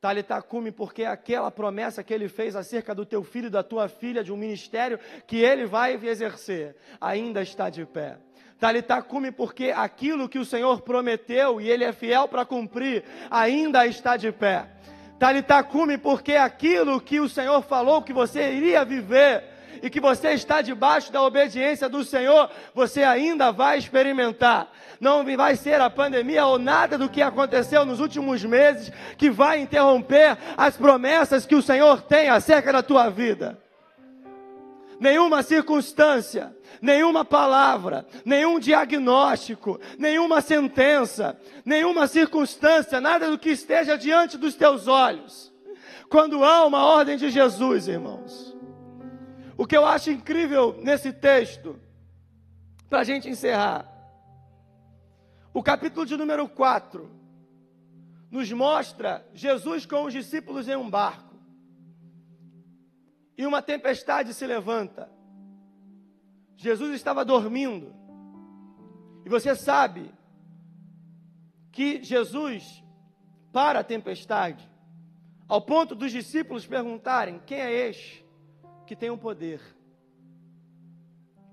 Talitacume, 0.00 0.72
porque 0.72 1.04
aquela 1.04 1.50
promessa 1.50 2.02
que 2.02 2.12
ele 2.12 2.28
fez 2.28 2.56
acerca 2.56 2.96
do 2.96 3.06
teu 3.06 3.22
filho 3.22 3.46
e 3.46 3.50
da 3.50 3.62
tua 3.62 3.88
filha, 3.88 4.24
de 4.24 4.32
um 4.32 4.36
ministério 4.36 4.98
que 5.28 5.36
ele 5.36 5.64
vai 5.64 5.94
exercer, 5.94 6.76
ainda 7.00 7.40
está 7.40 7.70
de 7.70 7.86
pé. 7.86 8.18
Talitacume, 8.58 9.30
porque 9.30 9.72
aquilo 9.74 10.28
que 10.28 10.38
o 10.38 10.44
Senhor 10.44 10.80
prometeu 10.80 11.60
e 11.60 11.70
Ele 11.70 11.84
é 11.84 11.92
fiel 11.92 12.26
para 12.26 12.44
cumprir, 12.44 13.04
ainda 13.30 13.86
está 13.86 14.16
de 14.16 14.32
pé. 14.32 14.66
Talitacume, 15.16 15.96
porque 15.96 16.34
aquilo 16.34 17.00
que 17.00 17.20
o 17.20 17.28
Senhor 17.28 17.62
falou 17.62 18.02
que 18.02 18.12
você 18.12 18.52
iria 18.52 18.84
viver 18.84 19.44
e 19.80 19.88
que 19.88 20.00
você 20.00 20.30
está 20.30 20.60
debaixo 20.60 21.12
da 21.12 21.22
obediência 21.22 21.88
do 21.88 22.04
Senhor, 22.04 22.50
você 22.74 23.04
ainda 23.04 23.52
vai 23.52 23.78
experimentar. 23.78 24.72
Não 25.00 25.24
vai 25.36 25.54
ser 25.54 25.80
a 25.80 25.88
pandemia 25.88 26.44
ou 26.44 26.58
nada 26.58 26.98
do 26.98 27.08
que 27.08 27.22
aconteceu 27.22 27.84
nos 27.84 28.00
últimos 28.00 28.44
meses 28.44 28.90
que 29.16 29.30
vai 29.30 29.60
interromper 29.60 30.36
as 30.56 30.76
promessas 30.76 31.46
que 31.46 31.54
o 31.54 31.62
Senhor 31.62 32.02
tem 32.02 32.28
acerca 32.28 32.72
da 32.72 32.82
tua 32.82 33.08
vida 33.08 33.56
nenhuma 35.00 35.42
circunstância, 35.42 36.56
nenhuma 36.80 37.24
palavra, 37.24 38.06
nenhum 38.24 38.58
diagnóstico, 38.58 39.80
nenhuma 39.98 40.40
sentença, 40.40 41.38
nenhuma 41.64 42.06
circunstância, 42.06 43.00
nada 43.00 43.30
do 43.30 43.38
que 43.38 43.50
esteja 43.50 43.96
diante 43.96 44.36
dos 44.36 44.54
teus 44.54 44.86
olhos. 44.86 45.52
Quando 46.08 46.44
há 46.44 46.64
uma 46.64 46.84
ordem 46.84 47.16
de 47.16 47.30
Jesus, 47.30 47.88
irmãos. 47.88 48.56
O 49.56 49.66
que 49.66 49.76
eu 49.76 49.84
acho 49.84 50.10
incrível 50.10 50.78
nesse 50.82 51.12
texto, 51.12 51.78
para 52.88 53.00
a 53.00 53.04
gente 53.04 53.28
encerrar, 53.28 53.86
o 55.52 55.62
capítulo 55.62 56.06
de 56.06 56.16
número 56.16 56.48
4 56.48 57.10
nos 58.30 58.50
mostra 58.52 59.26
Jesus 59.34 59.84
com 59.84 60.04
os 60.04 60.12
discípulos 60.12 60.68
em 60.68 60.76
um 60.76 60.88
barco 60.88 61.27
e 63.38 63.46
uma 63.46 63.62
tempestade 63.62 64.34
se 64.34 64.44
levanta. 64.44 65.08
Jesus 66.56 66.92
estava 66.94 67.24
dormindo. 67.24 67.94
E 69.24 69.28
você 69.28 69.54
sabe 69.54 70.12
que 71.70 72.02
Jesus 72.02 72.84
para 73.52 73.80
a 73.80 73.84
tempestade, 73.84 74.68
ao 75.46 75.62
ponto 75.62 75.94
dos 75.94 76.10
discípulos 76.10 76.66
perguntarem: 76.66 77.40
quem 77.46 77.60
é 77.60 77.88
este 77.88 78.26
que 78.84 78.96
tem 78.96 79.08
o 79.08 79.16
poder 79.16 79.60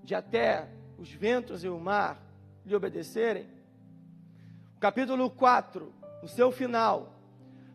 de 0.02 0.14
até 0.14 0.68
os 0.98 1.10
ventos 1.10 1.62
e 1.62 1.68
o 1.68 1.78
mar 1.78 2.20
lhe 2.64 2.74
obedecerem? 2.74 3.48
O 4.76 4.80
capítulo 4.80 5.30
4 5.30 5.94
no 6.20 6.28
seu 6.28 6.50
final, 6.50 7.14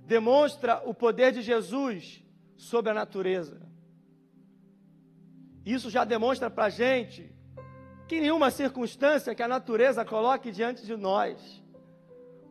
demonstra 0.06 0.82
o 0.86 0.94
poder 0.94 1.32
de 1.32 1.42
Jesus 1.42 2.22
sobre 2.58 2.92
a 2.92 2.94
natureza. 2.94 3.71
Isso 5.66 5.90
já 5.90 6.04
demonstra 6.04 6.50
para 6.50 6.66
a 6.66 6.70
gente 6.70 7.34
que 8.08 8.20
nenhuma 8.20 8.52
circunstância 8.52 9.34
que 9.36 9.44
a 9.44 9.48
natureza 9.48 10.04
coloque 10.04 10.52
diante 10.52 10.86
de 10.86 10.96
nós 10.96 11.64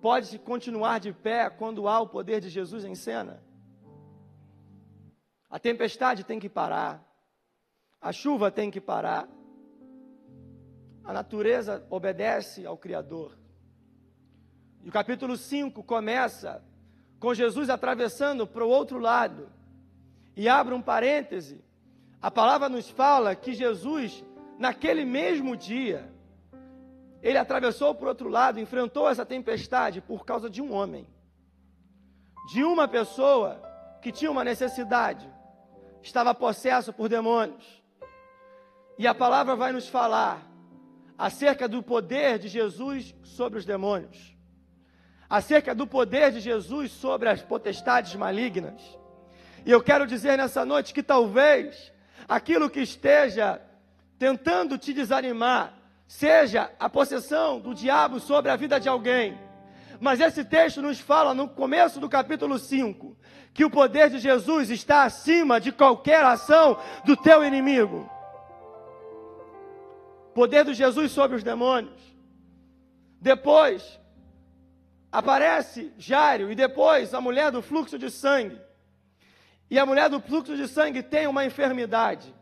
pode 0.00 0.38
continuar 0.38 0.98
de 1.00 1.12
pé 1.12 1.50
quando 1.50 1.86
há 1.86 2.00
o 2.00 2.08
poder 2.08 2.40
de 2.40 2.48
Jesus 2.48 2.84
em 2.84 2.94
cena. 2.94 3.42
A 5.50 5.58
tempestade 5.58 6.24
tem 6.24 6.38
que 6.38 6.48
parar, 6.48 7.04
a 8.00 8.12
chuva 8.12 8.50
tem 8.50 8.70
que 8.70 8.80
parar, 8.80 9.28
a 11.04 11.12
natureza 11.12 11.84
obedece 11.90 12.64
ao 12.64 12.78
Criador. 12.78 13.36
E 14.82 14.88
o 14.88 14.92
capítulo 14.92 15.36
5 15.36 15.82
começa 15.82 16.64
com 17.18 17.34
Jesus 17.34 17.68
atravessando 17.68 18.46
para 18.46 18.64
o 18.64 18.68
outro 18.68 18.98
lado. 18.98 19.50
E 20.34 20.48
abre 20.48 20.72
um 20.72 20.80
parêntese. 20.80 21.62
A 22.22 22.30
palavra 22.30 22.68
nos 22.68 22.88
fala 22.90 23.34
que 23.34 23.54
Jesus, 23.54 24.22
naquele 24.58 25.04
mesmo 25.06 25.56
dia, 25.56 26.12
ele 27.22 27.38
atravessou 27.38 27.94
para 27.94 28.06
o 28.06 28.08
outro 28.08 28.28
lado, 28.28 28.60
enfrentou 28.60 29.08
essa 29.08 29.24
tempestade 29.24 30.02
por 30.02 30.24
causa 30.24 30.50
de 30.50 30.60
um 30.60 30.72
homem, 30.72 31.06
de 32.52 32.62
uma 32.62 32.86
pessoa 32.86 33.62
que 34.02 34.12
tinha 34.12 34.30
uma 34.30 34.44
necessidade, 34.44 35.28
estava 36.02 36.34
possesso 36.34 36.92
por 36.92 37.08
demônios. 37.08 37.82
E 38.98 39.06
a 39.06 39.14
palavra 39.14 39.56
vai 39.56 39.72
nos 39.72 39.88
falar 39.88 40.46
acerca 41.16 41.66
do 41.66 41.82
poder 41.82 42.38
de 42.38 42.48
Jesus 42.48 43.14
sobre 43.22 43.58
os 43.58 43.64
demônios, 43.64 44.36
acerca 45.28 45.74
do 45.74 45.86
poder 45.86 46.32
de 46.32 46.40
Jesus 46.40 46.92
sobre 46.92 47.30
as 47.30 47.42
potestades 47.42 48.14
malignas. 48.14 48.82
E 49.64 49.70
eu 49.70 49.82
quero 49.82 50.06
dizer 50.06 50.36
nessa 50.36 50.66
noite 50.66 50.92
que 50.92 51.02
talvez 51.02 51.92
aquilo 52.30 52.70
que 52.70 52.80
esteja 52.80 53.60
tentando 54.18 54.78
te 54.78 54.94
desanimar 54.94 55.74
seja 56.06 56.70
a 56.78 56.88
possessão 56.88 57.60
do 57.60 57.74
diabo 57.74 58.18
sobre 58.18 58.50
a 58.50 58.56
vida 58.56 58.80
de 58.80 58.88
alguém. 58.88 59.38
Mas 60.00 60.20
esse 60.20 60.44
texto 60.44 60.80
nos 60.80 60.98
fala 60.98 61.34
no 61.34 61.46
começo 61.46 62.00
do 62.00 62.08
capítulo 62.08 62.58
5 62.58 63.16
que 63.52 63.64
o 63.64 63.70
poder 63.70 64.08
de 64.08 64.18
Jesus 64.18 64.70
está 64.70 65.02
acima 65.02 65.60
de 65.60 65.72
qualquer 65.72 66.24
ação 66.24 66.78
do 67.04 67.16
teu 67.16 67.44
inimigo 67.44 68.08
poder 70.40 70.64
de 70.64 70.74
Jesus 70.74 71.12
sobre 71.12 71.36
os 71.36 71.42
demônios. 71.42 72.00
Depois 73.20 74.00
aparece 75.12 75.92
Jário 75.98 76.50
e 76.50 76.54
depois 76.54 77.12
a 77.12 77.20
mulher 77.20 77.50
do 77.50 77.60
fluxo 77.60 77.98
de 77.98 78.10
sangue. 78.10 78.58
E 79.70 79.78
a 79.78 79.86
mulher 79.86 80.10
do 80.10 80.20
fluxo 80.20 80.56
de 80.56 80.66
sangue 80.66 81.02
tem 81.02 81.28
uma 81.28 81.44
enfermidade. 81.44 82.34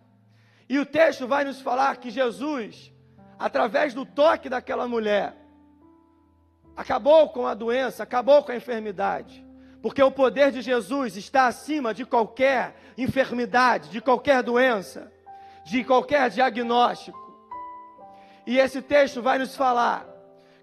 E 0.68 0.78
o 0.78 0.86
texto 0.86 1.26
vai 1.26 1.44
nos 1.44 1.60
falar 1.60 1.96
que 1.98 2.10
Jesus, 2.10 2.92
através 3.38 3.92
do 3.92 4.06
toque 4.06 4.48
daquela 4.48 4.88
mulher, 4.88 5.36
acabou 6.74 7.28
com 7.28 7.46
a 7.46 7.54
doença, 7.54 8.02
acabou 8.02 8.42
com 8.42 8.52
a 8.52 8.56
enfermidade. 8.56 9.44
Porque 9.82 10.02
o 10.02 10.10
poder 10.10 10.50
de 10.50 10.62
Jesus 10.62 11.16
está 11.16 11.46
acima 11.46 11.92
de 11.92 12.04
qualquer 12.04 12.74
enfermidade, 12.96 13.90
de 13.90 14.00
qualquer 14.00 14.42
doença, 14.42 15.12
de 15.64 15.84
qualquer 15.84 16.30
diagnóstico. 16.30 17.18
E 18.46 18.58
esse 18.58 18.80
texto 18.80 19.20
vai 19.20 19.38
nos 19.38 19.54
falar 19.54 20.06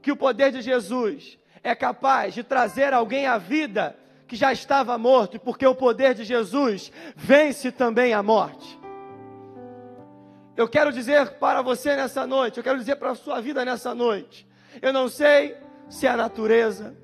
que 0.01 0.11
o 0.11 0.18
poder 0.18 0.51
de 0.51 0.61
Jesus 0.61 1.38
é 1.63 1.76
capaz 1.76 2.34
de 2.34 2.43
trazer 2.43 2.93
alguém 2.93 3.28
à 3.28 3.38
vida 3.38 3.97
que 4.28 4.36
já 4.36 4.51
estava 4.51 4.97
morto, 4.97 5.39
porque 5.39 5.65
o 5.65 5.76
poder 5.76 6.13
de 6.13 6.23
Jesus 6.23 6.91
vence 7.15 7.71
também 7.71 8.13
a 8.13 8.23
morte. 8.23 8.80
Eu 10.57 10.67
quero 10.67 10.91
dizer 10.91 11.32
para 11.32 11.61
você 11.61 11.95
nessa 11.95 12.26
noite, 12.26 12.57
eu 12.57 12.63
quero 12.63 12.80
dizer 12.80 12.95
para 12.95 13.11
a 13.11 13.15
sua 13.15 13.41
vida 13.41 13.63
nessa 13.65 13.93
noite. 13.93 14.47
Eu 14.82 14.93
não 14.93 15.09
sei 15.09 15.57
se 15.89 16.07
é 16.07 16.09
a 16.09 16.17
natureza, 16.17 16.95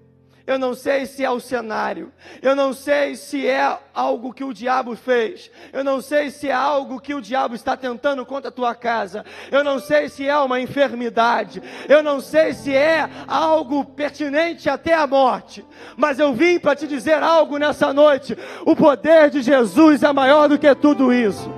eu 0.52 0.60
não 0.60 0.74
sei 0.74 1.06
se 1.06 1.24
é 1.24 1.30
o 1.30 1.40
cenário. 1.40 2.12
Eu 2.42 2.56
não 2.56 2.74
sei 2.74 3.16
se 3.16 3.48
é 3.48 3.78
algo 3.94 4.34
que 4.34 4.44
o 4.44 4.54
diabo 4.54 4.96
fez. 4.96 5.50
Eu 5.72 5.84
não 5.84 6.02
sei 6.02 6.30
se 6.30 6.50
é 6.50 6.54
algo 6.54 7.00
que 7.00 7.14
o 7.14 7.22
diabo 7.22 7.56
está 7.56 7.78
tentando 7.78 8.26
contra 8.26 8.50
a 8.50 8.52
tua 8.52 8.76
casa. 8.76 9.24
Eu 9.50 9.64
não 9.64 9.80
sei 9.80 10.10
se 10.10 10.28
é 10.28 10.38
uma 10.38 10.60
enfermidade. 10.60 11.62
Eu 11.88 12.04
não 12.04 12.20
sei 12.20 12.54
se 12.54 12.76
é 12.76 13.10
algo 13.28 13.86
pertinente 13.86 14.70
até 14.70 14.94
a 14.94 15.08
morte. 15.08 15.66
Mas 15.96 16.20
eu 16.20 16.34
vim 16.34 16.60
para 16.60 16.76
te 16.76 16.86
dizer 16.86 17.24
algo 17.24 17.58
nessa 17.58 17.94
noite. 17.94 18.38
O 18.66 18.76
poder 18.76 19.30
de 19.30 19.42
Jesus 19.42 20.04
é 20.04 20.12
maior 20.12 20.50
do 20.50 20.60
que 20.60 20.76
tudo 20.76 21.14
isso. 21.14 21.50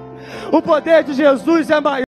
O 0.51 0.61
poder 0.61 1.03
de 1.03 1.13
Jesus 1.13 1.69
é 1.69 1.79
maior. 1.79 2.12